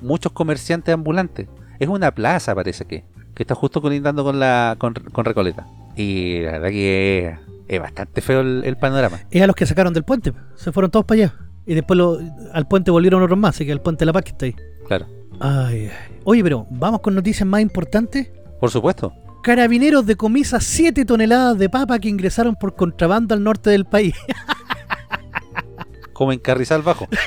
muchos 0.01 0.31
comerciantes 0.31 0.93
ambulantes. 0.93 1.47
Es 1.79 1.89
una 1.89 2.11
plaza, 2.11 2.55
parece 2.55 2.85
que, 2.85 3.03
que 3.35 3.43
está 3.43 3.53
justo 3.55 3.81
colindando 3.81 4.23
con 4.23 4.39
la 4.39 4.75
con, 4.79 4.93
con 4.93 5.25
Recoleta. 5.25 5.67
Y 5.97 6.39
la 6.43 6.53
verdad 6.53 6.69
que 6.69 7.27
es, 7.27 7.39
es 7.67 7.79
bastante 7.81 8.21
feo 8.21 8.39
el, 8.39 8.63
el 8.65 8.77
panorama. 8.77 9.19
Es 9.29 9.41
a 9.41 9.47
los 9.47 9.55
que 9.55 9.65
sacaron 9.65 9.93
del 9.93 10.03
puente. 10.05 10.31
Se 10.55 10.71
fueron 10.71 10.89
todos 10.89 11.05
para 11.05 11.23
allá. 11.23 11.35
Y 11.65 11.73
después 11.75 11.97
lo- 11.97 12.19
al 12.53 12.67
puente 12.67 12.89
volvieron 12.89 13.21
otros 13.21 13.37
más. 13.37 13.55
Así 13.55 13.65
que 13.65 13.71
el 13.73 13.81
puente 13.81 13.99
de 14.01 14.05
la 14.07 14.13
paz 14.13 14.23
que 14.23 14.29
está 14.31 14.45
ahí. 14.45 14.55
Claro, 14.87 15.07
Ay, 15.41 15.89
ay. 15.91 16.17
Oye, 16.23 16.43
pero 16.43 16.67
vamos 16.69 17.01
con 17.01 17.15
noticias 17.15 17.45
más 17.47 17.61
importantes. 17.61 18.31
por 18.61 18.69
supuesto. 18.71 19.11
Carabineros 19.41 20.05
decomisa 20.05 20.59
7 20.59 21.05
toneladas 21.05 21.57
de 21.57 21.69
papa 21.69 21.99
que 21.99 22.09
ingresaron 22.09 22.55
por 22.55 22.75
contrabando 22.75 23.33
al 23.33 23.43
norte 23.43 23.69
del 23.69 23.85
país. 23.85 24.15
Como 26.13 26.31
en 26.31 26.39
Carrizal 26.39 26.83
Bajo. 26.83 27.07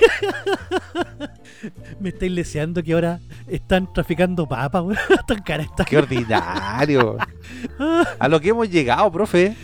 Me 2.01 2.11
estáis 2.11 2.31
leseando 2.31 2.83
que 2.83 2.93
ahora 2.93 3.21
están 3.49 3.93
traficando 3.93 4.47
papa, 4.47 4.83
weón. 4.83 4.99
Tan 5.27 5.43
cara 5.43 5.63
está. 5.63 5.85
¡Qué 5.85 5.99
ordinario! 5.99 7.17
A 8.19 8.29
lo 8.29 8.41
que 8.41 8.51
hemos 8.51 8.71
llegado, 8.71 9.11
profe. 9.11 9.57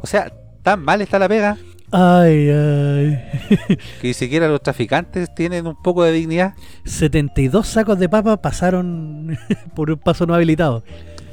O 0.00 0.06
sea, 0.06 0.32
tan 0.62 0.82
mal 0.82 1.02
está 1.02 1.18
la 1.18 1.28
pega 1.28 1.58
Ay, 1.90 2.50
ay. 2.50 3.24
que 4.00 4.08
ni 4.08 4.14
siquiera 4.14 4.48
los 4.48 4.62
traficantes 4.62 5.34
tienen 5.34 5.66
un 5.66 5.80
poco 5.80 6.04
de 6.04 6.12
dignidad. 6.12 6.54
72 6.84 7.66
sacos 7.66 7.98
de 7.98 8.08
papa 8.08 8.36
pasaron 8.36 9.38
por 9.74 9.90
un 9.90 9.98
paso 9.98 10.26
no 10.26 10.34
habilitado. 10.34 10.84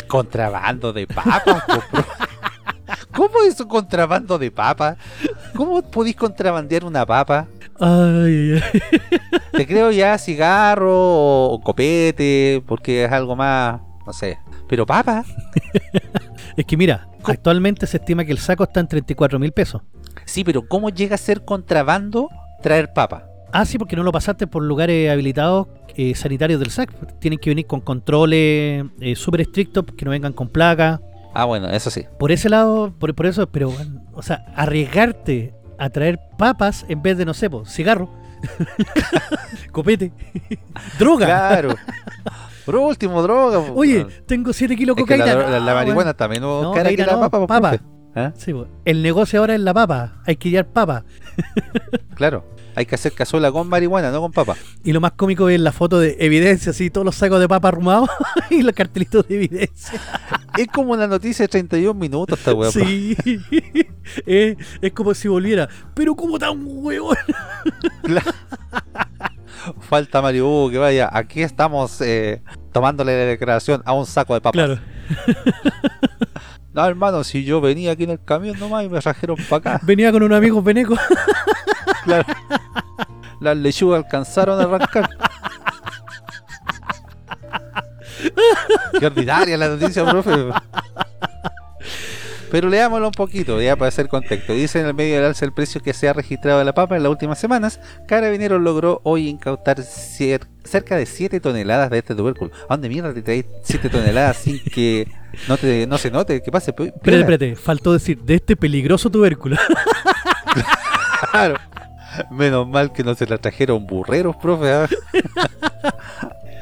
Contrabando 0.07 0.93
de 0.93 1.07
papas. 1.07 1.63
¿Cómo 3.11 3.41
es 3.47 3.59
un 3.59 3.67
contrabando 3.67 4.37
de 4.37 4.51
papa? 4.51 4.97
¿Cómo 5.55 5.81
podéis 5.81 6.15
contrabandear 6.15 6.85
una 6.85 7.05
papa? 7.05 7.47
Ay, 7.79 8.61
ay. 8.61 8.81
Te 9.51 9.65
creo 9.65 9.91
ya 9.91 10.17
cigarro 10.17 10.93
o, 10.93 11.53
o 11.53 11.61
copete, 11.61 12.61
porque 12.65 13.05
es 13.05 13.11
algo 13.11 13.35
más, 13.35 13.81
no 14.05 14.13
sé. 14.13 14.37
Pero 14.67 14.85
papa, 14.85 15.23
Es 16.55 16.65
que 16.65 16.77
mira, 16.77 17.07
actualmente 17.23 17.87
se 17.87 17.97
estima 17.97 18.23
que 18.23 18.31
el 18.31 18.37
saco 18.37 18.63
está 18.63 18.79
en 18.79 18.87
34 18.87 19.39
mil 19.39 19.51
pesos. 19.51 19.81
Sí, 20.25 20.43
pero 20.43 20.67
¿cómo 20.67 20.89
llega 20.89 21.15
a 21.15 21.17
ser 21.17 21.45
contrabando 21.45 22.29
traer 22.61 22.91
papa? 22.93 23.25
Ah, 23.53 23.65
sí, 23.65 23.77
porque 23.77 23.95
no 23.95 24.03
lo 24.03 24.11
pasaste 24.11 24.47
por 24.47 24.63
lugares 24.63 25.09
habilitados 25.09 25.67
eh, 25.95 26.13
sanitarios 26.15 26.59
del 26.59 26.71
SAC. 26.71 26.91
Tienen 27.19 27.39
que 27.39 27.49
venir 27.51 27.65
con 27.65 27.79
controles 27.79 28.85
eh, 28.99 29.15
súper 29.15 29.41
estrictos, 29.41 29.85
que 29.97 30.03
no 30.03 30.11
vengan 30.11 30.33
con 30.33 30.49
placa. 30.49 30.99
Ah, 31.33 31.45
bueno, 31.45 31.69
eso 31.69 31.89
sí. 31.89 32.05
Por 32.19 32.31
ese 32.33 32.49
lado, 32.49 32.93
por, 32.99 33.13
por 33.15 33.25
eso, 33.27 33.47
pero, 33.47 33.69
bueno, 33.69 34.01
o 34.13 34.21
sea, 34.21 34.45
arriesgarte 34.55 35.53
a 35.77 35.89
traer 35.89 36.19
papas 36.37 36.85
en 36.89 37.01
vez 37.01 37.17
de, 37.17 37.25
no 37.25 37.33
sé, 37.33 37.49
po, 37.49 37.65
cigarro, 37.65 38.09
copete, 39.71 40.11
droga. 40.99 41.25
Claro. 41.25 41.75
Por 42.65 42.75
último, 42.77 43.21
droga. 43.21 43.59
Oye, 43.75 44.05
tengo 44.25 44.51
7 44.51 44.75
kilos 44.75 44.95
de 44.95 45.03
es 45.03 45.07
que 45.07 45.17
cocaína. 45.17 45.35
la, 45.37 45.49
la- 45.49 45.59
la 45.59 45.71
No, 45.71 45.75
marihuana 45.79 46.11
está 46.11 46.27
menos 46.27 46.63
No, 46.63 46.71
cara 46.71 46.89
que 46.89 46.95
cocaína 46.97 47.05
la 47.17 47.21
no, 47.25 47.29
papa, 47.29 47.47
papa. 47.47 47.79
¿Ah? 48.15 48.31
Sí, 48.37 48.53
el 48.85 49.03
negocio 49.03 49.41
ahora 49.41 49.55
es 49.55 49.61
la 49.61 49.73
papa. 49.73 50.21
Hay 50.25 50.37
que 50.37 50.49
llevar 50.49 50.67
papa. 50.67 51.05
Claro. 52.15 52.45
Hay 52.75 52.85
que 52.85 52.95
hacer 52.95 53.11
cazuela 53.11 53.51
con 53.51 53.67
marihuana, 53.67 54.09
no 54.09 54.21
con 54.21 54.31
papa. 54.31 54.55
Y 54.85 54.93
lo 54.93 55.01
más 55.01 55.13
cómico 55.13 55.49
es 55.49 55.59
la 55.59 55.73
foto 55.73 55.99
de 55.99 56.15
evidencia, 56.19 56.71
así, 56.71 56.89
todos 56.89 57.03
los 57.03 57.15
sacos 57.15 57.41
de 57.41 57.47
papa 57.47 57.67
arrumados 57.67 58.09
y 58.49 58.61
los 58.61 58.73
cartelitos 58.73 59.27
de 59.27 59.35
evidencia. 59.35 59.99
Es 60.57 60.67
como 60.67 60.93
una 60.93 61.05
noticia 61.05 61.43
de 61.43 61.49
31 61.49 61.93
minutos 61.99 62.39
esta 62.39 62.53
weá. 62.53 62.71
Sí, 62.71 63.17
es 64.25 64.93
como 64.93 65.13
si 65.13 65.27
volviera. 65.27 65.67
Pero 65.93 66.15
como 66.15 66.39
tan 66.39 66.61
huevón. 66.65 67.17
Claro. 68.03 68.31
Falta 69.81 70.21
Mario 70.21 70.47
Hugo 70.47 70.69
que 70.69 70.77
vaya. 70.77 71.09
Aquí 71.11 71.41
estamos 71.41 71.99
eh, 71.99 72.41
tomándole 72.71 73.17
la 73.17 73.25
declaración 73.25 73.81
a 73.83 73.91
un 73.91 74.05
saco 74.05 74.33
de 74.33 74.39
papas. 74.39 74.53
Claro. 74.53 74.79
No, 76.75 76.85
hermano, 76.85 77.23
si 77.23 77.45
yo 77.45 77.61
venía 77.61 77.93
aquí 77.93 78.03
en 78.03 78.09
el 78.09 78.21
camión 78.21 78.59
nomás 78.59 78.83
y 78.83 78.89
me 78.89 78.99
trajeron 78.99 79.37
para 79.49 79.75
acá. 79.75 79.79
Venía 79.85 80.11
con 80.11 80.23
un 80.23 80.33
amigo 80.33 80.61
veneco. 80.61 80.95
Claro. 82.03 82.25
Las 83.39 83.55
lechugas 83.55 84.03
alcanzaron 84.03 84.59
a 84.59 84.63
arrancar. 84.63 85.09
Qué 88.99 89.05
ordinaria 89.05 89.57
la 89.57 89.69
noticia, 89.69 90.03
profe. 90.03 90.31
Pero 92.51 92.69
leámoslo 92.69 93.07
un 93.07 93.11
poquito, 93.13 93.61
ya 93.61 93.75
para 93.75 93.89
hacer 93.89 94.07
contexto. 94.07 94.53
Dice 94.53 94.79
en 94.79 94.85
el 94.85 94.93
medio 94.93 95.15
del 95.15 95.25
alza 95.25 95.45
el 95.45 95.53
precio 95.53 95.81
que 95.81 95.93
se 95.93 96.07
ha 96.07 96.13
registrado 96.13 96.59
de 96.59 96.65
la 96.65 96.73
papa 96.73 96.95
en 96.95 97.03
las 97.03 97.09
últimas 97.09 97.39
semanas. 97.39 97.79
Carabineros 98.07 98.61
logró 98.61 99.01
hoy 99.03 99.27
incautar 99.27 99.77
cier- 99.79 100.47
cerca 100.63 100.95
de 100.95 101.05
7 101.05 101.39
toneladas 101.39 101.89
de 101.89 101.97
este 101.99 102.15
tubérculo. 102.15 102.51
¿A 102.69 102.73
dónde 102.75 102.89
mierda 102.89 103.13
te 103.13 103.21
traes 103.21 103.45
7 103.63 103.89
toneladas 103.89 104.37
sin 104.37 104.59
que 104.63 105.07
no, 105.47 105.57
te, 105.57 105.85
no 105.87 105.97
se 105.97 106.11
note 106.11 106.41
que 106.41 106.51
pase? 106.51 106.71
Espérate, 106.71 107.19
espérate. 107.19 107.55
Faltó 107.55 107.91
decir, 107.93 108.21
de 108.21 108.35
este 108.35 108.55
peligroso 108.55 109.09
tubérculo. 109.09 109.57
Claro. 111.31 111.55
Menos 112.31 112.67
mal 112.67 112.93
que 112.93 113.03
no 113.03 113.13
se 113.15 113.25
la 113.25 113.37
trajeron 113.37 113.85
burreros, 113.85 114.35
profe. 114.37 114.71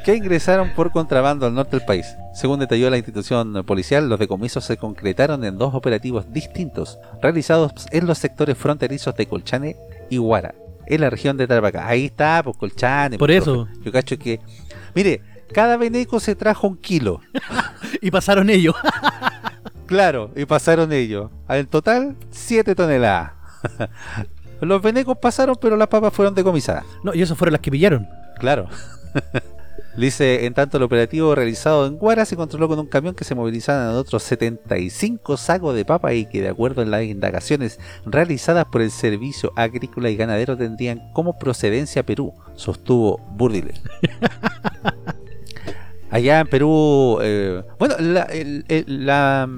que 0.04 0.14
ingresaron 0.14 0.70
por 0.74 0.92
contrabando 0.92 1.46
al 1.46 1.54
norte 1.54 1.76
del 1.78 1.86
país. 1.86 2.06
Según 2.34 2.60
detalló 2.60 2.90
la 2.90 2.98
institución 2.98 3.64
policial, 3.64 4.08
los 4.08 4.18
decomisos 4.18 4.64
se 4.64 4.76
concretaron 4.76 5.44
en 5.44 5.56
dos 5.56 5.74
operativos 5.74 6.32
distintos, 6.32 6.98
realizados 7.22 7.72
en 7.90 8.06
los 8.06 8.18
sectores 8.18 8.56
fronterizos 8.56 9.16
de 9.16 9.26
Colchane 9.26 9.76
y 10.10 10.18
Huara, 10.18 10.54
en 10.86 11.00
la 11.00 11.10
región 11.10 11.36
de 11.36 11.46
Tarapacá. 11.46 11.88
Ahí 11.88 12.06
está, 12.06 12.42
pues 12.44 12.56
Colchane. 12.56 13.18
Por 13.18 13.28
pues, 13.28 13.42
eso. 13.42 13.64
profe. 13.64 13.80
Yo 13.82 13.92
cacho 13.92 14.18
que... 14.18 14.40
Mire, 14.94 15.22
cada 15.52 15.76
veneco 15.78 16.20
se 16.20 16.34
trajo 16.36 16.68
un 16.68 16.76
kilo. 16.76 17.20
y 18.00 18.10
pasaron 18.10 18.50
ellos. 18.50 18.76
Claro, 19.86 20.30
y 20.34 20.46
pasaron 20.46 20.94
ellos. 20.94 21.30
En 21.46 21.66
total, 21.66 22.16
7 22.30 22.74
toneladas. 22.74 23.32
Los 24.62 24.80
venecos 24.80 25.18
pasaron, 25.18 25.56
pero 25.60 25.76
las 25.76 25.88
papas 25.88 26.12
fueron 26.14 26.34
decomisadas. 26.34 26.84
No, 27.02 27.12
y 27.12 27.20
esas 27.20 27.36
fueron 27.36 27.52
las 27.52 27.60
que 27.60 27.70
pillaron. 27.70 28.08
Claro. 28.38 28.66
Dice, 29.96 30.44
en 30.44 30.54
tanto 30.54 30.76
el 30.76 30.82
operativo 30.82 31.34
realizado 31.36 31.86
en 31.86 31.96
Guara 31.98 32.24
se 32.24 32.34
controló 32.34 32.66
con 32.68 32.80
un 32.80 32.86
camión 32.86 33.14
que 33.14 33.22
se 33.24 33.36
movilizaban 33.36 33.94
otros 33.94 34.24
75 34.24 35.36
sacos 35.36 35.74
de 35.76 35.84
papa 35.84 36.12
y 36.14 36.26
que 36.26 36.42
de 36.42 36.48
acuerdo 36.48 36.82
en 36.82 36.90
las 36.90 37.04
indagaciones 37.04 37.78
realizadas 38.04 38.64
por 38.66 38.82
el 38.82 38.90
Servicio 38.90 39.52
Agrícola 39.54 40.10
y 40.10 40.16
Ganadero 40.16 40.56
tendrían 40.56 41.12
como 41.12 41.38
procedencia 41.38 42.04
Perú, 42.04 42.34
sostuvo 42.56 43.18
Burdile. 43.36 43.74
Allá 46.10 46.40
en 46.40 46.46
Perú, 46.48 47.18
eh, 47.22 47.62
bueno, 47.78 47.94
la, 47.98 48.22
el- 48.24 48.64
el- 48.68 49.06
la, 49.06 49.48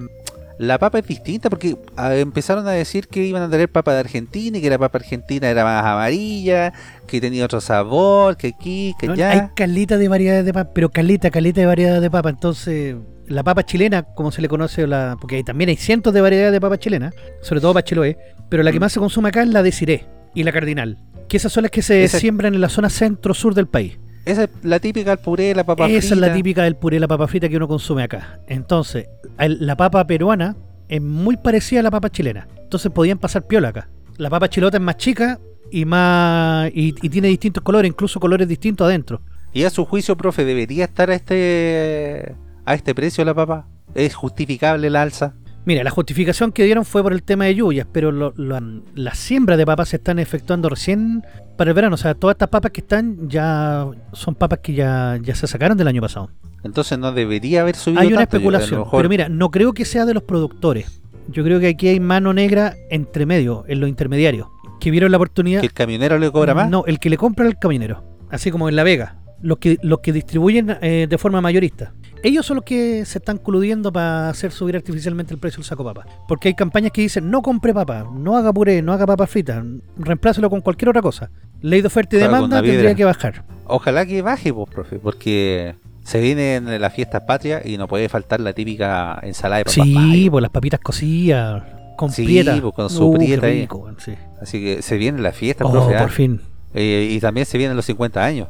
la 0.59 0.79
papa 0.79 0.99
es 1.01 1.07
distinta 1.07 1.51
porque 1.51 1.77
empezaron 1.99 2.67
a 2.67 2.71
decir 2.73 3.09
que 3.09 3.25
iban 3.25 3.43
a 3.43 3.49
traer 3.51 3.69
papa 3.71 3.93
de 3.93 4.01
Argentina 4.01 4.57
y 4.57 4.63
que 4.63 4.71
la 4.71 4.79
papa 4.79 4.99
argentina 4.99 5.49
era 5.51 5.65
más 5.65 5.85
amarilla, 5.85 6.73
que 7.07 7.21
tenía 7.21 7.45
otro 7.45 7.61
sabor, 7.61 8.37
que 8.37 8.49
aquí, 8.49 8.95
que 8.99 9.07
No, 9.07 9.13
allá. 9.13 9.31
Hay 9.33 9.41
calita 9.55 9.99
de 9.99 10.09
variedades 10.09 10.45
de 10.45 10.53
papa, 10.55 10.71
pero 10.75 10.89
calita, 10.91 11.31
calita 11.31 11.61
de 11.61 11.67
variedades 11.67 12.01
de 12.03 12.11
papa. 12.11 12.31
Entonces, 12.31 12.97
la 13.27 13.43
papa 13.43 13.65
chilena, 13.67 14.03
como 14.03 14.33
se 14.33 14.41
le 14.41 14.49
conoce, 14.49 14.87
la, 14.87 15.17
porque 15.21 15.43
también 15.45 15.69
hay 15.71 15.77
cientos 15.77 16.15
de 16.15 16.21
variedades 16.21 16.53
de 16.53 16.61
papa 16.61 16.79
chilena, 16.79 17.11
sobre 17.43 17.61
todo 17.61 17.75
para 17.75 17.85
Chiloé, 17.85 18.17
pero 18.49 18.63
la 18.63 18.73
que 18.73 18.79
Mm. 18.79 18.83
más 18.83 18.93
se 18.93 19.01
consume 19.01 19.29
acá 19.31 19.43
es 19.43 19.49
la 19.49 19.63
de 19.63 19.73
Ciré 19.73 20.07
y 20.35 20.43
la 20.45 20.53
cardinal, 20.53 20.97
que 21.29 21.37
esas 21.37 21.53
son 21.53 21.63
las 21.65 21.71
que 21.73 21.83
se 21.83 22.05
Esa- 22.05 22.19
siembran 22.21 22.55
en 22.55 22.61
la 22.61 22.69
zona 22.69 22.89
centro-sur 22.89 23.53
del 23.55 23.67
país. 23.67 23.99
Esa 24.27 24.45
es 24.45 24.51
la 24.63 24.79
típica 24.81 25.13
el 25.13 25.19
puré, 25.19 25.55
la 25.55 25.65
papa 25.65 25.87
Esa 25.89 25.97
es 26.15 26.21
la 26.21 26.27
frita. 26.27 26.35
típica 26.35 26.63
del 26.65 26.77
puré, 26.77 27.01
la 27.01 27.09
papa 27.09 27.27
frita 27.29 27.49
que 27.49 27.57
uno 27.57 27.69
consume 27.69 28.03
acá. 28.03 28.41
Entonces, 28.49 29.09
el- 29.39 29.65
la 29.65 29.77
papa 29.77 30.07
peruana 30.07 30.57
es 30.89 31.01
muy 31.01 31.37
parecida 31.37 31.81
a 31.81 31.83
la 31.85 31.91
papa 31.91 32.11
chilena. 32.11 32.47
Entonces 32.59 32.91
podían 32.93 33.19
pasar 33.19 33.47
piola 33.47 33.69
acá. 33.69 33.89
La 34.19 34.29
papa 34.29 34.49
chilota 34.49 34.77
es 34.79 34.83
más 34.83 34.97
chica 34.97 35.39
y 35.71 35.85
más 35.85 36.71
y, 36.75 36.95
y 37.01 37.09
tiene 37.09 37.29
distintos 37.29 37.63
colores, 37.63 37.89
incluso 37.89 38.19
colores 38.21 38.47
distintos 38.49 38.85
adentro. 38.87 39.21
Y 39.53 39.63
a 39.65 39.71
su 39.71 39.85
juicio, 39.85 40.17
profe, 40.17 40.45
¿debería 40.45 40.85
estar 40.85 41.11
a 41.11 41.15
este 41.15 42.35
a 42.65 42.75
este 42.75 42.95
precio 42.95 43.25
la 43.25 43.33
papa? 43.35 43.67
¿Es 43.95 44.15
justificable 44.15 44.91
la 44.91 45.03
alza? 45.03 45.35
Mira, 45.67 45.83
la 45.85 45.91
justificación 45.91 46.53
que 46.53 46.65
dieron 46.65 46.85
fue 46.85 47.03
por 47.03 47.13
el 47.13 47.23
tema 47.25 47.45
de 47.45 47.55
lluvias, 47.57 47.87
pero 47.93 48.13
lo- 48.13 48.33
lo- 48.37 48.83
las 48.95 49.19
siembras 49.19 49.59
de 49.59 49.67
papas 49.67 49.89
se 49.89 49.97
están 49.97 50.19
efectuando 50.21 50.69
recién 50.69 51.25
para 51.59 51.71
el 51.71 51.75
verano. 51.75 51.95
O 51.95 51.99
sea, 51.99 52.15
todas 52.15 52.35
estas 52.35 52.49
papas 52.49 52.71
que 52.71 52.81
están 52.83 53.29
ya 53.29 53.85
son 54.13 54.35
papas 54.37 54.61
que 54.63 54.75
ya, 54.75 55.19
ya 55.21 55.35
se 55.35 55.47
sacaron 55.49 55.77
del 55.77 55.89
año 55.89 56.01
pasado. 56.01 56.31
Entonces 56.63 56.99
no 56.99 57.11
debería 57.13 57.63
haber 57.63 57.75
subido 57.77 58.01
Hay 58.01 58.07
una 58.09 58.19
tanto, 58.19 58.37
especulación, 58.37 58.81
mejor- 58.81 58.99
pero 59.01 59.09
mira, 59.09 59.29
no 59.29 59.51
creo 59.51 59.73
que 59.73 59.85
sea 59.85 60.07
de 60.07 60.15
los 60.15 60.23
productores. 60.23 61.03
Yo 61.29 61.43
creo 61.43 61.59
que 61.59 61.67
aquí 61.67 61.89
hay 61.89 61.99
mano 61.99 62.33
negra 62.33 62.75
entre 62.89 63.27
medio, 63.27 63.65
en 63.67 63.81
los 63.81 63.89
intermediarios, 63.89 64.47
que 64.79 64.93
vieron 64.93 65.11
la 65.11 65.17
oportunidad. 65.17 65.61
¿Que 65.61 65.67
el 65.67 65.73
camionero 65.73 66.17
le 66.21 66.31
cobra 66.31 66.55
más? 66.55 66.71
No, 66.71 66.85
el 66.87 67.01
que 67.01 67.11
le 67.11 67.17
compra 67.17 67.45
al 67.45 67.59
camionero, 67.59 68.05
así 68.31 68.53
como 68.53 68.69
en 68.69 68.77
La 68.77 68.85
Vega, 68.85 69.17
los 69.43 69.59
que, 69.59 69.79
los 69.83 69.99
que 69.99 70.13
distribuyen 70.13 70.77
eh, 70.81 71.07
de 71.11 71.19
forma 71.19 71.41
mayorista. 71.41 71.93
Ellos 72.27 72.45
son 72.45 72.57
los 72.57 72.65
que 72.65 73.05
se 73.05 73.19
están 73.19 73.39
coludiendo 73.39 73.93
para 73.93 74.29
hacer 74.31 74.51
subir 74.51 74.75
artificialmente 74.75 75.33
el 75.33 75.39
precio 75.39 75.59
del 75.59 75.65
saco 75.65 75.85
papa. 75.85 76.05
Porque 76.27 76.49
hay 76.49 76.55
campañas 76.55 76.91
que 76.91 77.01
dicen, 77.03 77.31
no 77.31 77.41
compre 77.41 77.73
papa, 77.73 78.05
no 78.13 78.37
haga 78.37 78.53
puré, 78.53 78.83
no 78.83 78.93
haga 78.93 79.07
papa 79.07 79.29
frita, 79.29 79.65
reemplácelo 79.97 80.51
con 80.51 80.61
cualquier 80.61 80.89
otra 80.89 81.03
cosa. 81.03 81.31
Ley 81.63 81.83
de 81.83 81.87
oferta 81.87 82.17
y 82.17 82.19
Claro, 82.19 82.35
demanda 82.35 82.63
tendría 82.63 82.95
que 82.97 83.05
bajar. 83.05 83.45
Ojalá 83.67 84.05
que 84.07 84.23
baje, 84.23 84.53
pues, 84.53 84.69
profe, 84.69 84.99
porque 84.99 85.77
se 86.03 86.21
vienen 86.21 86.81
las 86.81 86.93
fiestas 86.95 87.23
patrias 87.23 87.65
y 87.65 87.79
no 87.79 87.87
puede 87.87 88.09
faltar 88.09 88.41
la 88.41 88.53
típica 88.53 89.21
ensalada 89.23 89.59
de 89.59 89.65
papas 89.67 89.75
Sí, 89.85 90.29
pues 90.29 90.43
las 90.43 90.51
papitas 90.51 90.81
cocidas, 90.81 91.63
con 91.97 92.11
Sí, 92.11 92.25
prieta. 92.25 92.59
pues, 92.61 92.75
con 92.75 92.91
su 92.91 93.07
Uh, 93.09 93.15
prieta 93.15 93.47
ahí. 93.47 93.61
rico, 93.63 93.79
weón, 93.79 93.97
sí. 94.01 94.15
Así 94.43 94.61
que 94.61 94.83
se 94.83 94.97
vienen 94.97 95.23
las 95.23 95.37
fiestas, 95.37 95.67
Oh, 95.69 95.71
profe. 95.71 95.95
¿ah? 95.97 96.01
por 96.01 96.11
fin. 96.11 96.41
Eh, 96.75 97.09
y 97.13 97.21
también 97.21 97.47
se 97.47 97.57
vienen 97.57 97.77
los 97.77 97.87
50 97.87 98.25
años. 98.25 98.49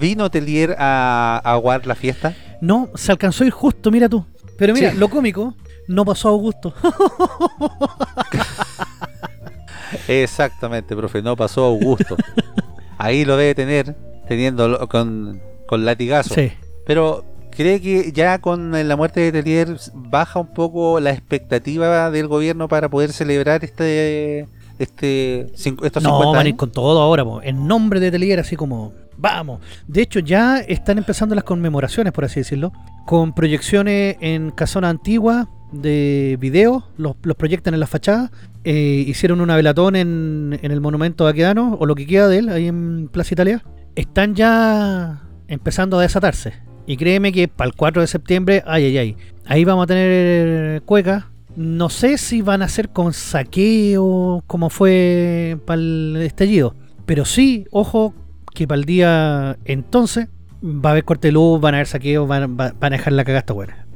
¿Vino 0.00 0.30
Telier 0.30 0.76
a, 0.78 1.40
a 1.44 1.52
aguar 1.52 1.86
la 1.86 1.94
fiesta? 1.94 2.34
No, 2.60 2.88
se 2.94 3.12
alcanzó 3.12 3.44
a 3.44 3.46
ir 3.46 3.52
justo, 3.52 3.90
mira 3.90 4.08
tú. 4.08 4.24
Pero 4.58 4.74
mira, 4.74 4.90
Sí. 4.92 4.98
lo 4.98 5.08
cómico, 5.08 5.54
no 5.88 6.04
pasó 6.04 6.28
a 6.28 6.32
Augusto. 6.32 6.74
Exactamente, 10.08 10.94
profe, 10.96 11.22
no 11.22 11.36
pasó 11.36 11.64
Augusto. 11.64 12.16
Ahí 12.98 13.24
lo 13.24 13.36
debe 13.36 13.54
tener, 13.54 13.96
teniendo 14.28 14.88
con, 14.88 15.40
con 15.66 15.84
latigazo. 15.84 16.34
sí. 16.34 16.52
Pero 16.86 17.24
¿Cree 17.50 17.80
que 17.80 18.12
ya 18.12 18.38
con 18.38 18.70
la 18.88 18.96
muerte 18.96 19.18
de 19.20 19.32
Telier 19.32 19.76
baja 19.92 20.38
un 20.38 20.54
poco 20.54 21.00
la 21.00 21.10
expectativa 21.10 22.08
del 22.10 22.28
gobierno 22.28 22.68
para 22.68 22.88
poder 22.88 23.12
celebrar 23.12 23.64
este 23.64 24.46
este 24.78 25.48
estos 25.52 26.02
no, 26.04 26.10
50 26.10 26.26
van 26.28 26.36
a 26.36 26.40
ir 26.42 26.46
años? 26.46 26.58
con 26.58 26.70
todo 26.70 27.00
ahora, 27.02 27.24
po, 27.24 27.42
en 27.42 27.66
nombre 27.66 27.98
de 27.98 28.12
Telier, 28.12 28.38
así 28.38 28.54
como, 28.54 28.92
vamos. 29.20 29.60
De 29.86 30.02
hecho, 30.02 30.20
ya 30.20 30.58
están 30.58 30.98
empezando 30.98 31.34
las 31.34 31.44
conmemoraciones, 31.44 32.12
por 32.12 32.24
así 32.24 32.40
decirlo, 32.40 32.72
con 33.06 33.34
proyecciones 33.34 34.16
en 34.20 34.50
casona 34.50 34.88
antigua 34.88 35.48
de 35.72 36.36
video, 36.40 36.88
los, 36.96 37.16
los 37.22 37.36
proyectan 37.36 37.74
en 37.74 37.80
la 37.80 37.86
fachada. 37.86 38.30
eh, 38.64 39.04
hicieron 39.06 39.40
una 39.40 39.56
velatón 39.56 39.96
en, 39.96 40.58
el 40.60 40.80
monumento 40.80 41.24
Baquedano, 41.24 41.76
o 41.80 41.86
lo 41.86 41.94
que 41.94 42.06
queda 42.06 42.28
de 42.28 42.38
él, 42.38 42.48
ahí 42.48 42.66
en 42.66 43.08
Plaza 43.08 43.34
Italia. 43.34 43.64
Están 43.94 44.34
ya 44.34 45.22
empezando 45.48 45.98
a 45.98 46.02
desatarse. 46.02 46.54
Y 46.86 46.96
créeme 46.96 47.32
que 47.32 47.48
para 47.48 47.68
el 47.68 47.76
4 47.76 48.02
de 48.02 48.08
septiembre, 48.08 48.62
ay, 48.66 48.86
ay, 48.86 48.98
ay, 48.98 49.16
ahí 49.46 49.64
vamos 49.64 49.84
a 49.84 49.86
tener 49.86 50.82
cueca. 50.82 51.30
No 51.56 51.88
sé 51.88 52.18
si 52.18 52.42
van 52.42 52.62
a 52.62 52.68
ser 52.68 52.90
con 52.90 53.12
saqueo 53.12 54.42
como 54.46 54.70
fue 54.70 55.58
para 55.66 55.80
el 55.80 56.16
estallido. 56.20 56.74
Pero 57.06 57.24
sí, 57.24 57.66
ojo, 57.70 58.14
que 58.54 58.66
para 58.68 58.78
el 58.78 58.84
día 58.84 59.56
entonces 59.64 60.28
va 60.62 60.90
a 60.90 60.92
haber 60.92 61.04
corte 61.04 61.28
de 61.28 61.32
luz, 61.32 61.60
van 61.60 61.74
a 61.74 61.78
haber 61.78 61.86
saqueos, 61.86 62.26
van, 62.28 62.56
va- 62.58 62.72
van 62.78 62.92
a 62.92 62.96
dejar 62.96 63.12
la 63.12 63.24
cagasta 63.24 63.52
buena. 63.52 63.86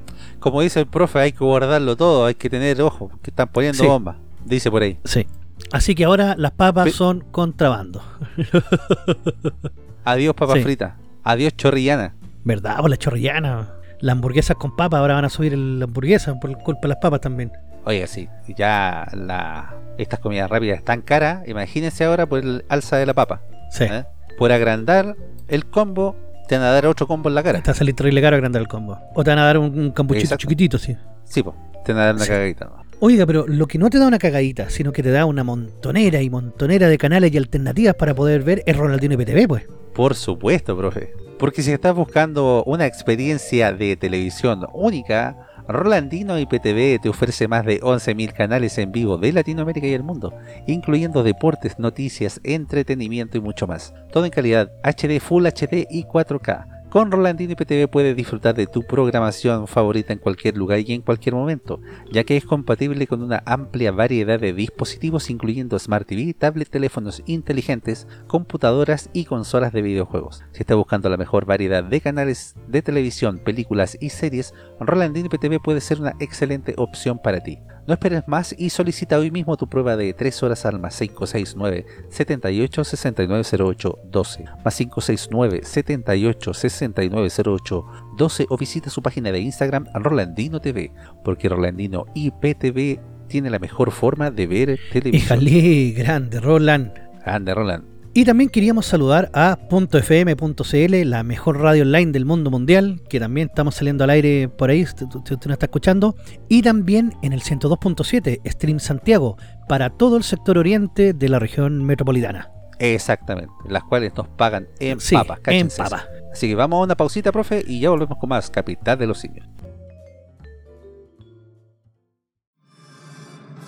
Como 0.41 0.61
dice 0.61 0.81
el 0.81 0.87
profe, 0.87 1.19
hay 1.21 1.33
que 1.33 1.45
guardarlo 1.45 1.97
todo, 1.97 2.27
hay 2.27 2.35
que 2.35 2.51
tener 2.51 2.81
ojo, 2.83 3.11
que 3.23 3.31
están 3.31 3.49
poniendo 3.49 3.83
Sí. 3.83 3.89
bombas. 3.89 4.17
Dice 4.45 4.71
por 4.71 4.83
ahí. 4.83 4.99
Sí. 5.05 5.27
Así 5.73 5.95
que 5.95 6.05
ahora 6.05 6.35
las 6.37 6.51
papas 6.53 6.85
Pe- 6.87 6.91
son 6.91 7.21
contrabando. 7.31 8.03
Adiós 10.05 10.35
papas 10.35 10.57
Sí. 10.59 10.63
fritas. 10.65 10.95
Adiós 11.23 11.57
chorrillana. 11.57 12.15
¿Verdad? 12.45 12.79
Por 12.81 12.91
la 12.91 12.97
chorrillana. 12.97 13.71
Las 14.01 14.13
hamburguesas 14.17 14.57
con 14.57 14.77
papas 14.77 15.01
ahora 15.01 15.15
van 15.15 15.25
a 15.25 15.31
subir 15.31 15.57
la 15.57 15.85
hamburguesa 15.87 16.39
por 16.39 16.57
culpa 16.59 16.83
de 16.83 16.89
las 16.89 16.99
papas 16.99 17.21
también. 17.21 17.51
Oiga, 17.87 18.07
sí, 18.07 18.29
ya 18.57 19.07
la, 19.15 19.75
estas 19.99 20.21
comidas 20.21 20.51
rápidas 20.51 20.79
están 20.79 21.01
caras. 21.01 21.47
Imagínense 21.49 22.05
ahora 22.05 22.27
por 22.27 22.41
el 22.41 22.65
alza 22.69 22.97
de 22.97 23.07
la 23.07 23.15
papa. 23.15 23.41
Sí. 23.71 23.85
¿eh? 23.85 24.05
Por 24.39 24.53
agrandar 24.53 25.17
el 25.49 25.67
combo, 25.67 26.17
te 26.49 26.57
van 26.57 26.67
a 26.67 26.71
dar 26.71 26.87
otro 26.87 27.07
combo 27.07 27.29
en 27.29 27.35
la 27.35 27.43
cara. 27.43 27.59
Está 27.59 27.71
a 27.73 27.75
salir 27.75 27.95
terrible 27.95 28.21
caro 28.21 28.37
agrandar 28.37 28.61
el 28.63 28.69
combo. 28.69 28.99
O 29.15 29.25
te 29.25 29.31
van 29.31 29.39
a 29.39 29.45
dar 29.45 29.59
un, 29.59 29.79
un 29.79 29.91
campuchito 29.93 30.37
chiquitito, 30.37 30.79
sí. 30.79 30.97
Sí, 31.25 31.43
po, 31.43 31.55
te 31.85 31.93
van 31.93 32.03
a 32.03 32.05
dar 32.07 32.15
una 32.17 32.25
Sí. 32.25 32.31
cagadita. 32.31 32.65
¿no? 32.67 32.85
Oiga, 33.01 33.27
pero 33.27 33.47
lo 33.47 33.67
que 33.67 33.79
no 33.79 33.91
te 33.91 33.99
da 33.99 34.07
una 34.07 34.19
cagadita, 34.19 34.71
sino 34.71 34.93
que 34.93 35.03
te 35.03 35.11
da 35.11 35.27
una 35.27 35.45
montonera 35.45 36.23
y 36.23 36.31
montonera 36.31 36.89
de 36.89 36.97
canales 36.99 37.33
y 37.33 37.37
alternativas 37.37 37.95
para 37.97 38.15
poder 38.15 38.43
ver 38.43 38.63
es 38.67 38.77
Ronaldinho 38.77 39.15
IPTV, 39.21 39.47
pues. 39.49 39.65
Por 39.95 40.15
supuesto, 40.15 40.77
profe. 40.77 41.13
Porque 41.39 41.63
si 41.63 41.73
estás 41.73 41.95
buscando 41.95 42.63
una 42.65 42.87
experiencia 42.87 43.73
de 43.73 43.97
televisión 43.97 44.67
única, 44.73 45.37
Rolandino 45.67 46.39
IPTV 46.39 47.01
te 47.01 47.09
ofrece 47.09 47.49
más 47.49 47.65
de 47.65 47.81
11.000 47.81 48.33
canales 48.33 48.77
en 48.79 48.93
vivo 48.93 49.17
de 49.17 49.33
Latinoamérica 49.33 49.87
y 49.87 49.95
el 49.95 50.03
mundo, 50.03 50.35
incluyendo 50.67 51.23
deportes, 51.23 51.79
noticias, 51.79 52.41
entretenimiento 52.45 53.39
y 53.39 53.41
mucho 53.41 53.67
más. 53.67 53.95
Todo 54.13 54.27
en 54.27 54.31
calidad 54.31 54.71
HD, 54.83 55.21
Full 55.21 55.47
HD 55.47 55.87
y 55.89 56.05
4K. 56.05 56.74
Con 56.95 57.11
Rolandino 57.11 57.55
IPTV 57.55 57.89
puedes 57.89 58.15
disfrutar 58.15 58.55
de 58.55 58.69
tu 58.69 58.85
programación 58.85 59.67
favorita 59.67 60.13
en 60.13 60.21
cualquier 60.21 60.57
lugar 60.57 60.79
y 60.79 60.93
en 60.93 61.03
cualquier 61.03 61.35
momento, 61.35 61.81
ya 62.13 62.23
que 62.23 62.37
es 62.37 62.45
compatible 62.45 63.09
con 63.09 63.21
una 63.21 63.43
amplia 63.47 63.91
variedad 63.91 64.39
de 64.39 64.53
dispositivos 64.53 65.29
incluyendo 65.29 65.77
Smart 65.77 66.07
TV, 66.07 66.33
tablet, 66.35 66.71
teléfonos 66.71 67.21
inteligentes, 67.27 68.07
computadoras 68.29 69.11
y 69.13 69.25
consolas 69.25 69.73
de 69.73 69.83
videojuegos. 69.83 70.45
Si 70.53 70.61
estás 70.61 70.77
buscando 70.77 71.09
la 71.09 71.17
mejor 71.17 71.47
variedad 71.47 71.83
de 71.83 72.01
canales 72.01 72.55
de 72.69 72.81
televisión, 72.81 73.41
películas 73.41 73.99
y 74.01 74.11
series, 74.11 74.55
Rolandino 74.79 75.27
IPTV 75.27 75.61
puede 75.61 75.81
ser 75.81 76.01
una 76.01 76.15
excelente 76.21 76.75
opción 76.77 77.19
para 77.19 77.41
ti. 77.41 77.59
No 77.87 77.93
esperes 77.95 78.27
más 78.27 78.55
y 78.57 78.71
solicita 78.71 79.19
hoy 79.19 79.31
mismo 79.31 79.57
tu 79.57 79.69
prueba 79.69 79.97
de 79.97 80.15
3 80.15 80.43
horas 80.43 80.65
al 80.65 80.81
más 80.81 80.99
569 80.99 81.85
78 82.09 82.85
6908 82.85 83.99
12 84.05 84.45
más 84.65 84.77
569 84.77 85.61
78 85.65 86.55
6908 86.55 87.85
12 88.17 88.47
o 88.49 88.57
visita 88.57 88.89
su 88.89 89.03
página 89.03 89.33
de 89.33 89.41
Instagram 89.41 89.87
Rolandino 89.95 90.61
TV 90.61 90.93
porque 91.23 91.51
Rolandino 91.51 92.07
IPTV 92.15 93.01
tiene 93.29 93.51
la 93.51 93.59
mejor 93.59 93.91
forma 93.91 94.31
de 94.31 94.47
ver 94.47 94.79
televisión. 94.93 95.43
Híjale, 95.43 95.91
grande, 95.91 96.41
Roland. 96.41 96.93
Ande 97.25 97.55
Roland. 97.55 97.94
Y 98.17 98.25
también 98.25 98.49
queríamos 98.49 98.87
saludar 98.87 99.29
a 99.35 99.59
.fm.cl, 99.69 101.11
la 101.11 101.25
mejor 101.25 101.61
radio 101.61 101.83
online 101.83 102.13
del 102.13 102.25
mundo 102.25 102.49
mundial, 102.49 103.03
que 103.09 103.19
también 103.19 103.49
estamos 103.49 103.75
saliendo 103.75 104.05
al 104.05 104.11
aire 104.11 104.49
por 104.49 104.71
ahí, 104.71 104.87
si 104.87 105.05
usted 105.05 105.37
nos 105.47 105.47
está 105.55 105.67
escuchando. 105.67 106.15
Y 106.49 106.63
también 106.63 107.13
en 107.23 107.33
el 107.33 107.43
102.7, 107.43 108.41
Stream 108.49 108.79
Santiago, 108.79 109.37
para 109.69 109.91
todo 109.91 110.17
el 110.17 110.23
sector 110.23 110.59
oriente 110.59 111.13
de 111.13 111.29
la 111.29 111.41
región 111.41 111.85
metropolitana. 111.85 112.51
Exactamente, 112.79 113.53
las 113.69 113.83
cuales 113.83 114.13
nos 114.17 114.29
pagan 114.29 114.69
en 114.79 115.01
Sí, 115.01 115.17
papas. 115.17 115.41
en 115.47 115.69
papa. 115.77 116.05
Así 116.33 116.47
que 116.49 116.55
vamos 116.55 116.79
a 116.79 116.85
una 116.85 116.97
pausita, 116.97 117.33
profe, 117.33 117.65
y 117.67 117.81
ya 117.81 117.91
volvemos 117.91 118.17
con 118.19 118.29
más 118.29 118.49
Capital 118.49 118.97
de 118.97 119.07
los 119.09 119.19
Simios. 119.19 119.49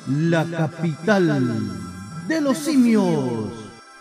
La 0.08 0.44
capital 0.44 1.42
de 2.28 2.40
los 2.40 2.56
simios. 2.58 3.65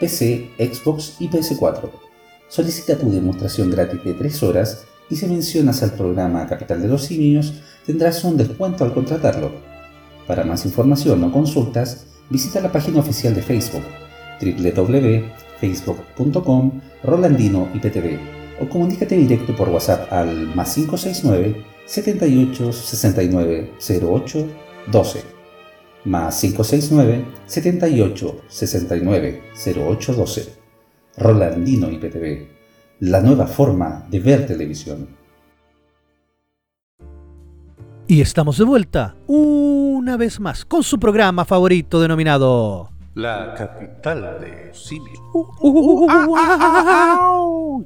PC, 0.00 0.50
Xbox 0.58 1.14
y 1.20 1.28
PS4. 1.28 1.90
Solicita 2.48 2.98
tu 2.98 3.08
demostración 3.10 3.70
gratis 3.70 4.02
de 4.04 4.14
3 4.14 4.42
horas 4.42 4.86
y 5.08 5.14
si 5.16 5.26
mencionas 5.26 5.82
al 5.82 5.92
programa 5.92 6.46
Capital 6.46 6.82
de 6.82 6.88
los 6.88 7.04
Simios 7.04 7.54
tendrás 7.84 8.22
un 8.24 8.36
descuento 8.36 8.84
al 8.84 8.92
contratarlo. 8.92 9.52
Para 10.26 10.44
más 10.44 10.66
información 10.66 11.24
o 11.24 11.32
consultas, 11.32 12.04
visita 12.28 12.60
la 12.60 12.72
página 12.72 13.00
oficial 13.00 13.34
de 13.34 13.40
Facebook 13.42 13.84
www.facebook.com 14.40 16.80
Rolandino 17.02 17.68
IPTV 17.74 18.18
o 18.60 18.68
comunícate 18.68 19.16
directo 19.16 19.56
por 19.56 19.70
WhatsApp 19.70 20.12
al 20.12 20.54
más 20.54 20.74
569 20.74 21.64
78 21.86 22.72
69 22.72 23.72
08 24.02 24.46
12 24.90 25.35
más 26.06 26.40
569 26.40 27.24
78 27.46 28.42
69 28.48 29.42
08 29.76 30.12
12 30.14 30.66
Rolandino 31.18 31.90
IPTV, 31.90 32.46
la 33.00 33.20
nueva 33.22 33.46
forma 33.46 34.06
de 34.10 34.20
ver 34.20 34.46
televisión. 34.46 35.08
Y 38.06 38.20
estamos 38.20 38.58
de 38.58 38.64
vuelta, 38.64 39.16
una 39.26 40.16
vez 40.16 40.38
más, 40.38 40.64
con 40.64 40.82
su 40.82 40.98
programa 41.00 41.44
favorito 41.44 42.00
denominado... 42.00 42.90
La 43.14 43.54
capital 43.54 44.38
de 44.40 44.74
Simios. 44.74 45.18
Uh, 45.32 46.12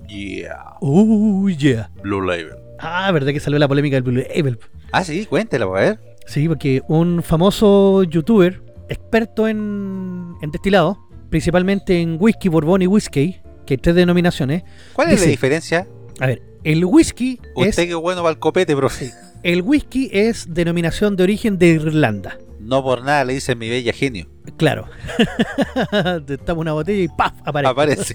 yeah. 0.09 0.75
uh, 0.81 1.49
yeah. 1.51 1.89
Blue 2.03 2.21
Label. 2.21 2.57
Ah, 2.81 3.13
verdad 3.13 3.33
que 3.33 3.39
salió 3.39 3.61
la 3.61 3.69
polémica 3.69 3.95
del 3.95 4.03
Blue 4.03 4.25
Label. 4.35 4.59
Ah, 4.91 5.05
sí, 5.05 5.25
cuéntela, 5.27 5.67
a 5.67 5.69
ver. 5.69 6.10
Sí, 6.27 6.49
porque 6.49 6.83
un 6.89 7.23
famoso 7.23 8.03
youtuber, 8.05 8.63
experto 8.89 9.49
en, 9.49 10.35
en 10.43 10.51
destilado, 10.51 10.99
principalmente 11.29 12.01
en 12.01 12.17
whisky, 12.21 12.49
bourbon 12.49 12.83
y 12.83 12.87
whisky, 12.87 13.37
que 13.67 13.75
hay 13.75 13.79
tres 13.79 13.97
denominaciones. 13.97 14.63
¿Cuál 14.93 15.11
es 15.11 15.21
la 15.21 15.27
diferencia? 15.27 15.87
A 16.21 16.27
ver, 16.27 16.43
el 16.65 16.85
whisky 16.85 17.41
es 17.57 17.69
Usted 17.71 17.89
que 17.89 17.95
bueno 17.95 18.23
va 18.23 18.31
al 18.31 18.39
copete, 18.39 18.77
profe. 18.77 19.11
el 19.43 19.63
whisky 19.63 20.09
es 20.13 20.47
denominación 20.53 21.17
de 21.17 21.23
origen 21.25 21.59
de 21.59 21.69
Irlanda. 21.69 22.39
No 22.61 22.83
por 22.83 23.03
nada 23.03 23.25
le 23.25 23.33
dicen 23.35 23.59
mi 23.59 23.69
bella 23.71 23.93
genio. 23.93 24.29
Claro. 24.57 24.87
Tapa 26.45 26.61
una 26.61 26.73
botella 26.75 27.03
y 27.03 27.09
¡paf! 27.09 27.33
aparece. 27.45 27.71
Aparece. 27.71 28.15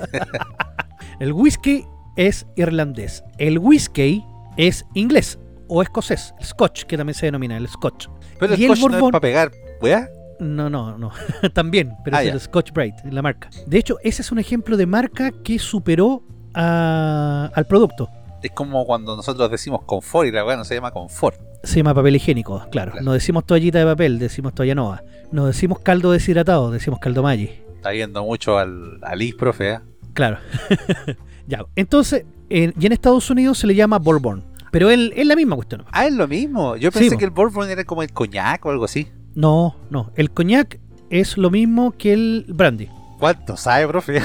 El 1.19 1.33
whisky 1.33 1.83
es 2.15 2.45
irlandés. 2.55 3.23
El 3.37 3.57
whisky 3.57 4.23
es 4.57 4.85
inglés 4.93 5.39
o 5.67 5.81
escocés. 5.81 6.33
El 6.39 6.45
scotch, 6.45 6.83
que 6.83 6.97
también 6.97 7.13
se 7.15 7.25
denomina 7.27 7.57
el 7.57 7.67
scotch. 7.67 8.07
Pero 8.39 8.53
el 8.53 8.59
Y 8.59 8.63
el 8.65 8.69
coche 8.69 8.81
no 8.81 8.87
es 8.97 9.01
Bourbon- 9.03 9.11
para 9.11 9.21
pegar, 9.21 9.51
¿weá? 9.81 10.09
No, 10.39 10.69
no, 10.69 10.97
no. 10.97 11.11
También, 11.53 11.93
pero 12.03 12.17
Ah, 12.17 12.21
es 12.21 12.27
ya. 12.27 12.33
el 12.33 12.41
Scotch 12.41 12.73
Brite, 12.73 13.09
la 13.09 13.21
marca. 13.21 13.49
De 13.65 13.77
hecho, 13.77 13.97
ese 14.03 14.21
es 14.21 14.33
un 14.33 14.39
ejemplo 14.39 14.75
de 14.75 14.85
marca 14.85 15.31
que 15.31 15.57
superó 15.59 16.23
a- 16.53 17.49
al 17.53 17.65
producto. 17.65 18.09
Es 18.43 18.51
como 18.51 18.85
cuando 18.85 19.15
nosotros 19.15 19.49
decimos 19.49 19.81
confort 19.85 20.27
y 20.27 20.31
la 20.31 20.45
weá 20.45 20.57
no 20.57 20.65
se 20.65 20.75
llama 20.75 20.91
confort. 20.91 21.39
Se 21.63 21.77
llama 21.77 21.93
papel 21.93 22.17
higiénico, 22.17 22.59
claro. 22.69 22.91
Claro. 22.91 23.05
No 23.05 23.13
decimos 23.13 23.45
toallita 23.45 23.79
de 23.79 23.85
papel, 23.85 24.19
decimos 24.19 24.53
toalla 24.53 24.75
nova. 24.75 25.03
No 25.31 25.45
decimos 25.47 25.79
caldo 25.79 26.11
deshidratado, 26.11 26.69
decimos 26.69 26.99
caldo 26.99 27.23
Maggi. 27.23 27.49
Está 27.75 27.93
yendo 27.93 28.23
mucho 28.23 28.57
al, 28.57 28.99
al 29.03 29.21
IS, 29.21 29.35
profe, 29.35 29.71
¿eh? 29.71 29.79
Claro. 30.13 30.37
ya, 31.47 31.65
entonces, 31.75 32.25
en- 32.49 32.73
y 32.79 32.85
en 32.85 32.91
Estados 32.91 33.29
Unidos 33.29 33.57
se 33.57 33.67
le 33.67 33.75
llama 33.75 33.99
Bourbon. 33.99 34.43
Pero 34.75 34.89
él, 34.89 35.13
es 35.15 35.25
la 35.25 35.37
misma 35.37 35.55
cuestión. 35.55 35.85
Ah, 35.89 36.05
es 36.05 36.11
lo 36.11 36.27
mismo. 36.27 36.75
Yo 36.75 36.91
pensé 36.91 37.15
que 37.15 37.23
el 37.23 37.31
Bourbon 37.31 37.69
era 37.69 37.85
como 37.85 38.03
el 38.03 38.11
coñac 38.11 38.65
o 38.65 38.71
algo 38.71 38.83
así. 38.83 39.07
No, 39.33 39.77
no. 39.89 40.11
El 40.17 40.31
coñac 40.31 40.81
es 41.09 41.37
lo 41.37 41.49
mismo 41.49 41.93
que 41.97 42.11
el 42.11 42.45
brandy. 42.49 42.89
¿Cuánto 43.17 43.55
sabe, 43.55 43.87
profe? 43.87 44.21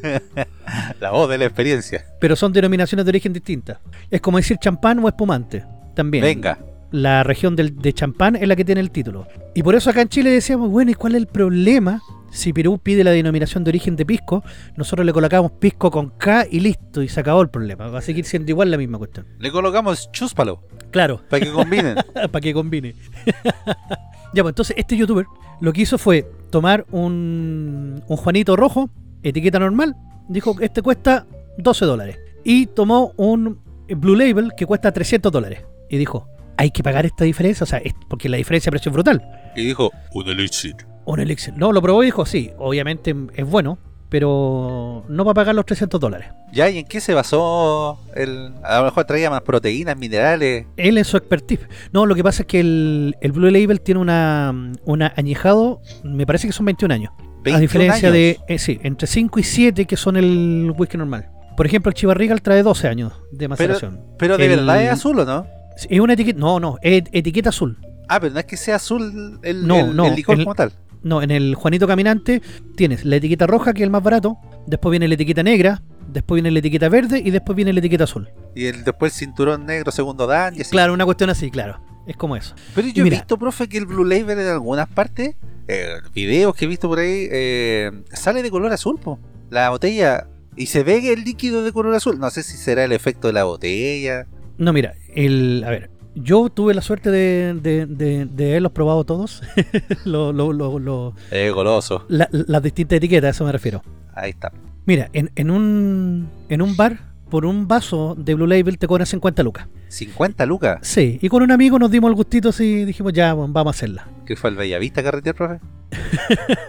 la 1.00 1.10
voz 1.10 1.28
de 1.28 1.36
la 1.36 1.44
experiencia. 1.44 2.06
Pero 2.22 2.36
son 2.36 2.54
denominaciones 2.54 3.04
de 3.04 3.10
origen 3.10 3.34
distintas. 3.34 3.76
Es 4.10 4.22
como 4.22 4.38
decir 4.38 4.56
champán 4.56 4.98
o 5.00 5.08
espumante. 5.08 5.66
También. 5.94 6.24
Venga. 6.24 6.58
La 6.90 7.22
región 7.22 7.54
del, 7.54 7.76
de 7.76 7.92
champán 7.92 8.34
es 8.34 8.48
la 8.48 8.56
que 8.56 8.64
tiene 8.64 8.80
el 8.80 8.90
título. 8.90 9.28
Y 9.54 9.62
por 9.62 9.74
eso 9.74 9.90
acá 9.90 10.00
en 10.00 10.08
Chile 10.08 10.30
decíamos, 10.30 10.70
bueno, 10.70 10.90
¿y 10.90 10.94
cuál 10.94 11.16
es 11.16 11.20
el 11.20 11.26
problema? 11.26 12.00
Si 12.30 12.52
Perú 12.52 12.78
pide 12.82 13.02
la 13.04 13.12
denominación 13.12 13.64
de 13.64 13.70
origen 13.70 13.96
de 13.96 14.04
pisco, 14.04 14.42
nosotros 14.76 15.06
le 15.06 15.12
colocamos 15.12 15.52
pisco 15.52 15.90
con 15.90 16.10
K 16.10 16.46
y 16.50 16.60
listo, 16.60 17.02
y 17.02 17.08
se 17.08 17.20
acabó 17.20 17.40
el 17.42 17.48
problema. 17.48 17.88
Va 17.88 17.98
a 18.00 18.02
seguir 18.02 18.24
siendo 18.24 18.50
igual 18.50 18.70
la 18.70 18.76
misma 18.76 18.98
cuestión. 18.98 19.26
Le 19.38 19.50
colocamos 19.50 20.10
chúspalo 20.12 20.62
Claro, 20.90 21.22
para 21.30 21.44
que 21.44 21.52
combinen. 21.52 21.96
para 22.14 22.40
que 22.40 22.52
combine. 22.52 22.94
ya, 24.34 24.42
pues 24.42 24.52
entonces 24.52 24.76
este 24.78 24.96
youtuber 24.96 25.26
lo 25.60 25.72
que 25.72 25.82
hizo 25.82 25.98
fue 25.98 26.28
tomar 26.50 26.84
un, 26.90 28.02
un 28.06 28.16
Juanito 28.16 28.56
rojo, 28.56 28.90
etiqueta 29.22 29.58
normal, 29.58 29.96
dijo 30.28 30.54
que 30.56 30.66
este 30.66 30.82
cuesta 30.82 31.26
12 31.58 31.84
dólares. 31.86 32.18
Y 32.44 32.66
tomó 32.66 33.12
un 33.16 33.60
Blue 33.88 34.14
Label 34.14 34.52
que 34.56 34.66
cuesta 34.66 34.92
300 34.92 35.32
dólares. 35.32 35.62
Y 35.88 35.96
dijo, 35.96 36.28
hay 36.58 36.70
que 36.70 36.82
pagar 36.82 37.06
esta 37.06 37.24
diferencia, 37.24 37.64
o 37.64 37.66
sea, 37.66 37.78
es- 37.78 37.94
porque 38.08 38.28
la 38.28 38.36
diferencia 38.36 38.68
de 38.68 38.72
precio 38.72 38.90
es 38.90 38.94
brutal. 38.94 39.22
y 39.56 39.64
dijo, 39.64 39.90
un 40.12 40.28
elixir. 40.28 40.74
Un 41.06 41.20
Elixir. 41.20 41.54
No, 41.56 41.72
lo 41.72 41.80
probó 41.80 42.02
y 42.02 42.06
dijo, 42.06 42.26
sí, 42.26 42.50
obviamente 42.58 43.14
es 43.34 43.46
bueno, 43.48 43.78
pero 44.08 45.04
no 45.08 45.24
va 45.24 45.30
a 45.32 45.34
pagar 45.34 45.54
los 45.54 45.64
300 45.66 46.00
dólares. 46.00 46.28
¿Ya? 46.52 46.68
¿Y 46.70 46.78
en 46.78 46.86
qué 46.86 47.00
se 47.00 47.14
basó? 47.14 47.98
El, 48.14 48.52
a 48.64 48.78
lo 48.78 48.84
mejor 48.86 49.04
traía 49.04 49.30
más 49.30 49.42
proteínas, 49.42 49.96
minerales. 49.96 50.66
Él 50.76 50.98
es 50.98 51.06
su 51.06 51.16
expertise. 51.16 51.60
No, 51.92 52.06
lo 52.06 52.14
que 52.14 52.22
pasa 52.24 52.42
es 52.42 52.46
que 52.46 52.60
el, 52.60 53.16
el 53.20 53.32
Blue 53.32 53.50
Label 53.50 53.80
tiene 53.80 54.00
una, 54.00 54.72
una 54.84 55.12
añejado, 55.16 55.80
me 56.04 56.26
parece 56.26 56.46
que 56.46 56.52
son 56.52 56.66
21 56.66 56.92
años. 56.94 57.12
21 57.44 57.56
a 57.56 57.60
diferencia 57.60 58.08
años. 58.08 58.12
de, 58.12 58.38
eh, 58.48 58.58
sí, 58.58 58.80
entre 58.82 59.06
5 59.06 59.38
y 59.38 59.42
7 59.44 59.84
que 59.86 59.96
son 59.96 60.16
el 60.16 60.72
whisky 60.76 60.96
normal. 60.98 61.30
Por 61.56 61.66
ejemplo, 61.66 61.88
el 61.90 61.94
Chivas 61.94 62.16
Regal 62.16 62.42
trae 62.42 62.62
12 62.62 62.88
años 62.88 63.12
de 63.32 63.48
maceración. 63.48 64.00
Pero 64.18 64.36
de 64.36 64.44
El- 64.46 64.56
verdad 64.60 64.82
es 64.82 64.90
azul, 64.90 65.18
¿o 65.20 65.24
no? 65.24 65.46
Es 65.88 66.00
una 66.00 66.14
etiqueta, 66.14 66.38
no, 66.38 66.58
no, 66.58 66.76
es 66.82 67.04
etiqueta 67.12 67.50
azul. 67.50 67.78
Ah, 68.08 68.20
pero 68.20 68.32
no 68.34 68.40
es 68.40 68.46
que 68.46 68.56
sea 68.56 68.76
azul 68.76 69.38
el, 69.42 69.66
No, 69.66 69.80
el- 69.80 69.96
no, 69.96 70.06
el 70.06 70.14
licor 70.16 70.36
como 70.38 70.54
tal. 70.54 70.72
No, 71.06 71.22
en 71.22 71.30
el 71.30 71.54
Juanito 71.54 71.86
Caminante 71.86 72.42
tienes 72.74 73.04
la 73.04 73.14
etiqueta 73.14 73.46
roja, 73.46 73.72
que 73.72 73.82
es 73.82 73.84
el 73.84 73.90
más 73.90 74.02
barato, 74.02 74.38
después 74.66 74.90
viene 74.90 75.06
la 75.06 75.14
etiqueta 75.14 75.44
negra, 75.44 75.80
después 76.08 76.38
viene 76.38 76.50
la 76.50 76.58
etiqueta 76.58 76.88
verde 76.88 77.22
y 77.24 77.30
después 77.30 77.54
viene 77.54 77.72
la 77.72 77.78
etiqueta 77.78 78.02
azul. 78.02 78.28
Y 78.56 78.64
el, 78.64 78.82
después 78.82 79.12
el 79.12 79.18
cinturón 79.20 79.66
negro, 79.66 79.92
segundo 79.92 80.26
dan 80.26 80.56
y 80.56 80.62
así. 80.62 80.72
Claro, 80.72 80.92
una 80.92 81.04
cuestión 81.04 81.30
así, 81.30 81.48
claro. 81.48 81.80
Es 82.08 82.16
como 82.16 82.34
eso. 82.34 82.56
Pero 82.74 82.88
yo 82.88 83.06
he 83.06 83.10
visto, 83.10 83.38
profe, 83.38 83.68
que 83.68 83.78
el 83.78 83.86
Blue 83.86 84.04
Label 84.04 84.40
en 84.40 84.48
algunas 84.48 84.88
partes, 84.88 85.36
eh, 85.68 85.90
videos 86.12 86.56
que 86.56 86.64
he 86.64 86.68
visto 86.68 86.88
por 86.88 86.98
ahí, 86.98 87.28
eh, 87.30 87.92
sale 88.12 88.42
de 88.42 88.50
color 88.50 88.72
azul, 88.72 88.98
po. 88.98 89.20
La 89.48 89.70
botella. 89.70 90.26
Y 90.56 90.66
se 90.66 90.82
ve 90.82 91.12
el 91.12 91.22
líquido 91.22 91.62
de 91.62 91.70
color 91.70 91.94
azul. 91.94 92.18
No 92.18 92.30
sé 92.30 92.42
si 92.42 92.56
será 92.56 92.82
el 92.82 92.90
efecto 92.90 93.28
de 93.28 93.32
la 93.32 93.44
botella. 93.44 94.26
No, 94.58 94.72
mira, 94.72 94.94
el, 95.14 95.62
a 95.64 95.70
ver, 95.70 95.90
yo 96.16 96.48
tuve 96.48 96.74
la 96.74 96.80
suerte 96.82 97.10
de, 97.10 97.54
de, 97.62 97.86
de, 97.86 98.26
de 98.26 98.50
haberlos 98.50 98.72
probado 98.72 99.04
todos, 99.04 99.42
Lo- 100.04 100.32
lo- 100.32 100.52
lo- 100.52 100.78
lo- 100.78 101.14
Eh, 101.30 101.50
goloso. 101.50 102.04
la- 102.08 102.28
las 102.30 102.62
distintas 102.62 102.96
etiquetas, 102.96 103.28
a 103.28 103.30
eso 103.30 103.44
me 103.44 103.52
refiero. 103.52 103.82
Ahí 104.14 104.30
está. 104.30 104.50
Mira, 104.86 105.08
en, 105.12 105.30
en, 105.36 105.50
un, 105.50 106.28
en 106.48 106.62
un 106.62 106.76
bar, 106.76 106.98
por 107.28 107.44
un 107.44 107.66
vaso 107.68 108.14
de 108.16 108.34
Blue 108.34 108.46
Label 108.46 108.78
te 108.78 108.86
cobran 108.86 109.06
50 109.06 109.42
lucas. 109.42 109.66
50 109.88 110.46
lucas. 110.46 110.78
Sí, 110.82 111.18
y 111.20 111.28
con 111.28 111.42
un 111.42 111.50
amigo 111.50 111.78
nos 111.78 111.90
dimos 111.90 112.08
el 112.10 112.14
gustito 112.14 112.48
así, 112.50 112.84
dijimos, 112.84 113.12
ya, 113.12 113.32
bueno, 113.34 113.52
vamos 113.52 113.74
a 113.74 113.76
hacerla. 113.76 114.08
¿Qué 114.24 114.36
fue 114.36 114.50
el 114.50 114.56
Bellavista 114.56 115.02
Carreter, 115.02 115.34
profe? 115.34 115.60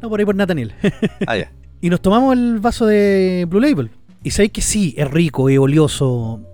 No, 0.00 0.08
por 0.08 0.18
ahí 0.20 0.24
por 0.26 0.34
Nathaniel. 0.34 0.72
Ah, 1.26 1.36
ya. 1.36 1.50
y 1.80 1.90
nos 1.90 2.00
tomamos 2.00 2.36
el 2.36 2.58
vaso 2.60 2.86
de 2.86 3.46
Blue 3.48 3.60
Label. 3.60 3.90
Y 4.22 4.30
sabéis 4.30 4.52
que 4.52 4.62
sí, 4.62 4.94
es 4.96 5.08
rico, 5.10 5.48
es 5.48 5.58
olioso, 5.58 6.40
sí. 6.40 6.47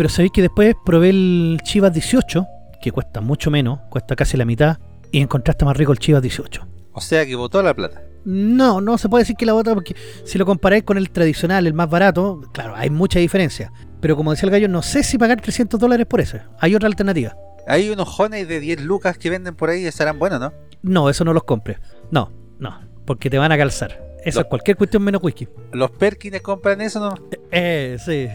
Pero 0.00 0.08
sabéis 0.08 0.32
que 0.32 0.40
después 0.40 0.76
probé 0.82 1.10
el 1.10 1.60
Chivas 1.62 1.92
18, 1.92 2.46
que 2.80 2.90
cuesta 2.90 3.20
mucho 3.20 3.50
menos, 3.50 3.80
cuesta 3.90 4.16
casi 4.16 4.38
la 4.38 4.46
mitad, 4.46 4.78
y 5.12 5.20
encontraste 5.20 5.66
más 5.66 5.76
rico 5.76 5.92
el 5.92 5.98
Chivas 5.98 6.22
18. 6.22 6.66
O 6.94 7.02
sea 7.02 7.26
que 7.26 7.36
botó 7.36 7.62
la 7.62 7.74
plata. 7.74 8.02
No, 8.24 8.80
no 8.80 8.96
se 8.96 9.10
puede 9.10 9.24
decir 9.24 9.36
que 9.36 9.44
la 9.44 9.54
otra, 9.54 9.74
porque 9.74 9.94
si 10.24 10.38
lo 10.38 10.46
comparáis 10.46 10.84
con 10.84 10.96
el 10.96 11.10
tradicional, 11.10 11.66
el 11.66 11.74
más 11.74 11.90
barato, 11.90 12.40
claro, 12.54 12.74
hay 12.76 12.88
mucha 12.88 13.18
diferencia. 13.18 13.72
Pero 14.00 14.16
como 14.16 14.30
decía 14.30 14.46
el 14.46 14.52
gallo, 14.52 14.68
no 14.68 14.80
sé 14.80 15.02
si 15.02 15.18
pagar 15.18 15.38
300 15.38 15.78
dólares 15.78 16.06
por 16.06 16.22
ese. 16.22 16.40
Hay 16.60 16.74
otra 16.74 16.86
alternativa. 16.86 17.36
Hay 17.66 17.90
unos 17.90 18.08
jones 18.08 18.48
de 18.48 18.58
10 18.58 18.80
lucas 18.80 19.18
que 19.18 19.28
venden 19.28 19.54
por 19.54 19.68
ahí 19.68 19.82
y 19.82 19.86
estarán 19.86 20.18
buenos, 20.18 20.40
¿no? 20.40 20.54
No, 20.80 21.10
eso 21.10 21.26
no 21.26 21.34
los 21.34 21.44
compres. 21.44 21.76
No, 22.10 22.32
no, 22.58 22.80
porque 23.04 23.28
te 23.28 23.36
van 23.36 23.52
a 23.52 23.58
calzar. 23.58 24.09
Eso 24.24 24.40
es 24.40 24.46
cualquier 24.46 24.76
cuestión 24.76 25.02
menos 25.02 25.22
whisky. 25.22 25.48
Los 25.72 25.90
Perkins 25.92 26.40
compran 26.42 26.80
eso, 26.80 27.00
¿no? 27.00 27.14
Eh, 27.50 27.96
sí. 28.04 28.28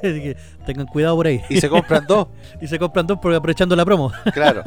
Tengan 0.66 0.86
cuidado 0.86 1.16
por 1.16 1.26
ahí. 1.26 1.40
Y 1.48 1.60
se 1.60 1.68
compran 1.68 2.04
dos. 2.06 2.28
Y 2.60 2.66
se 2.66 2.78
compran 2.78 3.06
dos 3.06 3.18
porque 3.20 3.36
aprovechando 3.36 3.74
la 3.76 3.84
promo. 3.84 4.12
Claro. 4.34 4.62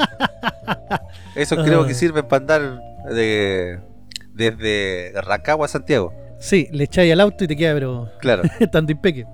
Eso 1.35 1.55
creo 1.57 1.85
que 1.85 1.91
Ah. 1.91 1.95
sirven 1.95 2.27
para 2.27 2.41
andar 2.41 2.79
de, 3.13 3.79
desde 4.33 5.13
Rancagua 5.21 5.65
a 5.65 5.69
Santiago. 5.69 6.13
Sí, 6.39 6.67
le 6.71 6.85
echáis 6.85 7.11
al 7.13 7.21
auto 7.21 7.43
y 7.43 7.47
te 7.47 7.55
queda, 7.55 7.73
pero 7.73 8.09
Claro. 8.19 8.43
tanto 8.71 8.91
impeque. 8.91 9.25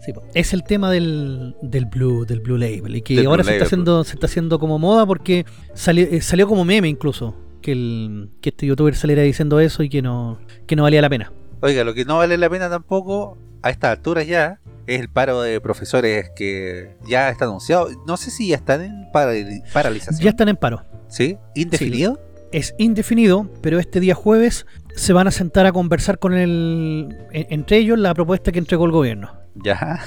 Sí, 0.00 0.12
es 0.34 0.52
el 0.52 0.64
tema 0.64 0.90
del, 0.90 1.54
del 1.62 1.86
Blue 1.86 2.24
del 2.24 2.40
Blue 2.40 2.58
Label 2.58 2.96
y 2.96 3.02
que 3.02 3.14
Del 3.14 3.26
ahora 3.26 3.44
se 3.44 3.52
está 3.52 3.66
haciendo 3.66 4.02
se 4.02 4.14
está 4.14 4.26
haciendo 4.26 4.58
como 4.58 4.76
moda 4.80 5.06
porque 5.06 5.46
salió, 5.74 6.04
eh, 6.10 6.20
salió 6.20 6.48
como 6.48 6.64
meme 6.64 6.88
incluso 6.88 7.36
que 7.62 7.72
el 7.72 8.30
que 8.42 8.50
este 8.50 8.66
youtuber 8.66 8.94
saliera 8.94 9.22
diciendo 9.22 9.58
eso 9.60 9.82
y 9.82 9.88
que 9.88 10.02
no 10.02 10.38
que 10.66 10.76
no 10.76 10.82
valía 10.82 11.00
la 11.00 11.08
pena. 11.08 11.32
Oiga, 11.60 11.84
lo 11.84 11.94
que 11.94 12.04
no 12.04 12.18
vale 12.18 12.36
la 12.36 12.50
pena 12.50 12.68
tampoco 12.68 13.38
a 13.62 13.70
estas 13.70 13.92
alturas 13.96 14.26
ya 14.26 14.58
es 14.86 15.00
el 15.00 15.08
paro 15.08 15.40
de 15.42 15.60
profesores 15.60 16.30
que 16.36 16.96
ya 17.08 17.30
está 17.30 17.44
anunciado. 17.46 17.88
No 18.06 18.16
sé 18.16 18.30
si 18.32 18.48
ya 18.48 18.56
están 18.56 18.82
en 18.82 19.06
parali- 19.12 19.62
paralización. 19.72 20.20
Ya 20.20 20.30
están 20.30 20.48
en 20.48 20.56
paro. 20.56 20.84
¿Sí? 21.08 21.38
¿Indefinido? 21.54 22.20
Es 22.50 22.74
indefinido, 22.78 23.48
pero 23.62 23.78
este 23.78 24.00
día 24.00 24.14
jueves 24.14 24.66
se 24.94 25.12
van 25.14 25.26
a 25.28 25.30
sentar 25.30 25.64
a 25.66 25.72
conversar 25.72 26.18
con 26.18 26.34
el 26.34 27.16
en- 27.32 27.46
entre 27.50 27.78
ellos 27.78 27.98
la 27.98 28.12
propuesta 28.12 28.50
que 28.52 28.58
entregó 28.58 28.84
el 28.86 28.92
gobierno. 28.92 29.32
Ya. 29.54 30.00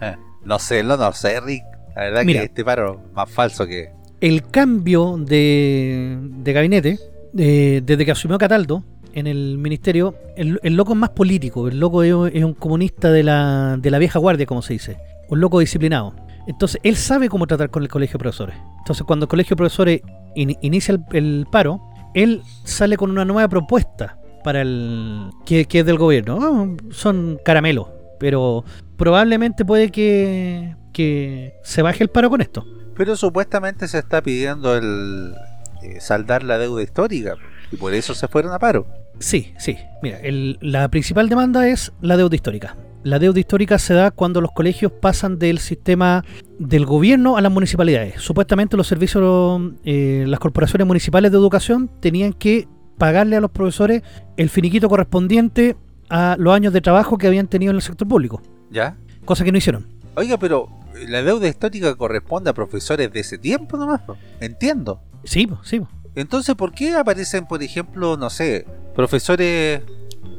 no 0.44 0.58
sé, 0.58 0.82
no, 0.82 0.96
no 0.96 1.12
sé, 1.12 1.40
Rick. 1.40 1.64
La 1.96 2.02
verdad 2.02 2.24
Mira. 2.24 2.40
que 2.40 2.46
este 2.46 2.64
paro 2.64 3.02
más 3.14 3.30
falso 3.30 3.66
que... 3.66 3.92
el 4.22 4.46
cambio 4.46 5.16
de, 5.18 6.16
de 6.16 6.52
gabinete, 6.52 6.98
eh, 7.36 7.82
desde 7.84 8.04
que 8.04 8.12
asumió 8.12 8.38
Cataldo 8.38 8.84
en 9.14 9.26
el 9.26 9.58
ministerio, 9.58 10.14
el, 10.36 10.60
loco 10.76 10.92
es 10.92 10.98
más 10.98 11.10
político, 11.10 11.66
el 11.66 11.80
loco 11.80 12.04
es, 12.04 12.14
un 12.14 12.54
comunista 12.54 13.10
de 13.10 13.24
la, 13.24 13.76
de 13.78 13.90
la 13.90 13.98
vieja 13.98 14.20
guardia, 14.20 14.46
como 14.46 14.62
se 14.62 14.74
dice, 14.74 14.96
un 15.28 15.40
loco 15.40 15.58
disciplinado. 15.58 16.14
Entonces, 16.46 16.80
él 16.84 16.94
sabe 16.94 17.28
cómo 17.28 17.48
tratar 17.48 17.70
con 17.70 17.82
el 17.82 17.88
colegio 17.88 18.12
de 18.12 18.20
profesores. 18.20 18.54
Entonces, 18.78 19.04
cuando 19.04 19.24
el 19.24 19.28
colegio 19.28 19.56
de 19.56 19.58
profesores 19.58 20.02
in- 20.36 20.56
inicia 20.62 20.96
el, 21.10 21.46
paro, 21.50 21.82
él 22.14 22.42
sale 22.62 22.96
con 22.96 23.10
una 23.10 23.24
nueva 23.24 23.48
propuesta 23.48 24.18
para 24.44 24.62
el 24.62 25.30
que, 25.44 25.64
que 25.64 25.80
es 25.80 25.86
del 25.86 25.98
gobierno. 25.98 26.38
Ah, 26.40 26.68
son 26.92 27.40
caramelos, 27.44 27.88
pero 28.20 28.64
probablemente 28.96 29.64
puede 29.64 29.90
que, 29.90 30.76
que 30.92 31.54
se 31.64 31.82
baje 31.82 32.04
el 32.04 32.08
paro 32.08 32.30
con 32.30 32.40
esto. 32.40 32.64
Pero 32.96 33.16
supuestamente 33.16 33.88
se 33.88 33.98
está 33.98 34.22
pidiendo 34.22 34.76
el 34.76 35.34
eh, 35.82 36.00
saldar 36.00 36.42
la 36.42 36.58
deuda 36.58 36.82
histórica. 36.82 37.34
Y 37.70 37.76
por 37.76 37.94
eso 37.94 38.14
se 38.14 38.28
fueron 38.28 38.52
a 38.52 38.58
paro. 38.58 38.86
Sí, 39.18 39.52
sí. 39.58 39.76
Mira, 40.02 40.18
el- 40.20 40.58
la 40.60 40.88
principal 40.88 41.28
demanda 41.28 41.68
es 41.68 41.92
la 42.00 42.16
deuda 42.16 42.34
histórica. 42.34 42.76
La 43.04 43.18
deuda 43.18 43.40
histórica 43.40 43.78
se 43.78 43.94
da 43.94 44.10
cuando 44.12 44.40
los 44.40 44.52
colegios 44.52 44.92
pasan 44.92 45.38
del 45.38 45.58
sistema 45.58 46.24
del 46.58 46.86
gobierno 46.86 47.36
a 47.36 47.40
las 47.40 47.50
municipalidades. 47.50 48.20
Supuestamente 48.20 48.76
los 48.76 48.86
servicios, 48.86 49.60
eh, 49.84 50.24
las 50.28 50.38
corporaciones 50.38 50.86
municipales 50.86 51.32
de 51.32 51.38
educación 51.38 51.90
tenían 52.00 52.32
que 52.32 52.68
pagarle 52.98 53.36
a 53.36 53.40
los 53.40 53.50
profesores 53.50 54.02
el 54.36 54.50
finiquito 54.50 54.88
correspondiente 54.88 55.76
a 56.10 56.36
los 56.38 56.54
años 56.54 56.72
de 56.72 56.80
trabajo 56.80 57.18
que 57.18 57.26
habían 57.26 57.48
tenido 57.48 57.70
en 57.70 57.76
el 57.76 57.82
sector 57.82 58.06
público. 58.06 58.40
¿Ya? 58.70 58.96
Cosa 59.24 59.42
que 59.44 59.50
no 59.50 59.58
hicieron. 59.58 59.86
Oiga, 60.16 60.38
pero 60.38 60.68
la 61.08 61.22
deuda 61.22 61.48
histórica 61.48 61.94
corresponde 61.94 62.50
a 62.50 62.52
profesores 62.54 63.12
de 63.12 63.20
ese 63.20 63.38
tiempo 63.38 63.76
nomás. 63.76 64.02
Entiendo. 64.40 65.00
Sí, 65.24 65.48
sí. 65.62 65.80
Entonces, 66.14 66.54
¿por 66.54 66.72
qué 66.72 66.94
aparecen, 66.94 67.46
por 67.46 67.62
ejemplo, 67.62 68.16
no 68.16 68.28
sé, 68.28 68.66
profesores 68.94 69.80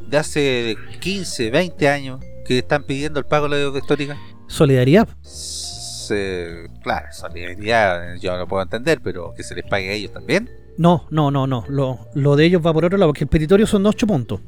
de 0.07 0.17
hace 0.17 0.75
15, 0.99 1.49
20 1.49 1.89
años 1.89 2.19
que 2.45 2.59
están 2.59 2.83
pidiendo 2.83 3.19
el 3.19 3.25
pago 3.25 3.45
de 3.45 3.51
la 3.51 3.57
deuda 3.57 3.79
histórica? 3.79 4.17
Solidaridad. 4.47 5.07
Se- 5.23 6.69
claro, 6.83 7.07
solidaridad, 7.12 8.15
yo 8.19 8.31
no 8.33 8.39
lo 8.39 8.47
puedo 8.47 8.62
entender, 8.62 8.99
pero 9.01 9.33
que 9.33 9.41
se 9.43 9.55
les 9.55 9.65
pague 9.65 9.89
a 9.89 9.93
ellos 9.93 10.12
también. 10.13 10.49
No, 10.77 11.07
no, 11.09 11.31
no, 11.31 11.47
no. 11.47 11.65
Lo, 11.69 12.07
lo 12.13 12.36
de 12.36 12.45
ellos 12.45 12.62
va 12.65 12.73
por 12.73 12.86
otro 12.86 12.97
lado, 12.97 13.09
porque 13.09 13.23
el 13.23 13.29
petitorio 13.29 13.65
son 13.65 13.86
8 13.86 14.05
puntos. 14.05 14.41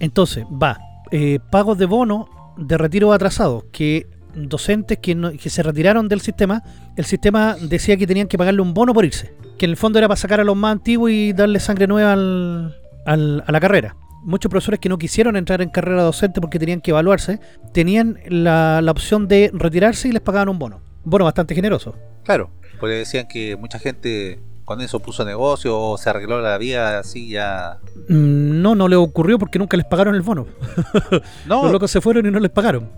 Entonces, 0.00 0.44
va. 0.44 0.78
eh, 1.10 1.38
pagos 1.50 1.78
de 1.78 1.86
bono 1.86 2.28
de 2.56 2.76
retiro 2.78 3.12
atrasado, 3.12 3.66
que 3.70 4.06
docentes 4.46 4.98
que, 4.98 5.14
no- 5.14 5.32
que 5.32 5.50
se 5.50 5.62
retiraron 5.62 6.08
del 6.08 6.20
sistema, 6.20 6.62
el 6.96 7.04
sistema 7.04 7.56
decía 7.60 7.96
que 7.96 8.06
tenían 8.06 8.28
que 8.28 8.36
pagarle 8.38 8.60
un 8.60 8.74
bono 8.74 8.92
por 8.94 9.04
irse. 9.04 9.32
Que 9.58 9.64
en 9.64 9.70
el 9.72 9.76
fondo 9.76 9.98
era 9.98 10.06
para 10.08 10.16
sacar 10.16 10.40
a 10.40 10.44
los 10.44 10.56
más 10.56 10.72
antiguos 10.72 11.10
y 11.10 11.32
darle 11.32 11.58
sangre 11.60 11.86
nueva 11.86 12.12
al- 12.12 12.76
al- 13.06 13.42
a 13.46 13.52
la 13.52 13.60
carrera. 13.60 13.96
Muchos 14.24 14.50
profesores 14.50 14.80
que 14.80 14.88
no 14.88 14.98
quisieron 14.98 15.36
entrar 15.36 15.62
en 15.62 15.70
carrera 15.70 16.02
docente 16.02 16.40
porque 16.40 16.58
tenían 16.58 16.80
que 16.80 16.90
evaluarse, 16.90 17.40
tenían 17.72 18.18
la, 18.28 18.80
la 18.82 18.90
opción 18.90 19.26
de 19.28 19.50
retirarse 19.54 20.08
y 20.08 20.12
les 20.12 20.20
pagaban 20.20 20.48
un 20.48 20.58
bono. 20.58 20.80
Bono 21.04 21.24
bastante 21.24 21.54
generoso. 21.54 21.94
Claro, 22.24 22.50
porque 22.78 22.96
decían 22.96 23.26
que 23.28 23.56
mucha 23.56 23.78
gente 23.78 24.40
con 24.64 24.82
eso 24.82 25.00
puso 25.00 25.24
negocio 25.24 25.78
o 25.80 25.96
se 25.96 26.10
arregló 26.10 26.42
la 26.42 26.58
vida 26.58 26.98
así 26.98 27.30
ya. 27.30 27.78
Mm, 28.08 28.60
No, 28.60 28.74
no 28.74 28.86
le 28.88 28.96
ocurrió 28.96 29.38
porque 29.38 29.58
nunca 29.58 29.76
les 29.78 29.86
pagaron 29.86 30.14
el 30.14 30.20
bono. 30.22 30.46
No, 31.46 31.62
Los 31.62 31.72
locos 31.72 31.90
se 31.90 32.00
fueron 32.02 32.26
y 32.26 32.30
no 32.30 32.38
les 32.40 32.50
pagaron. 32.50 32.90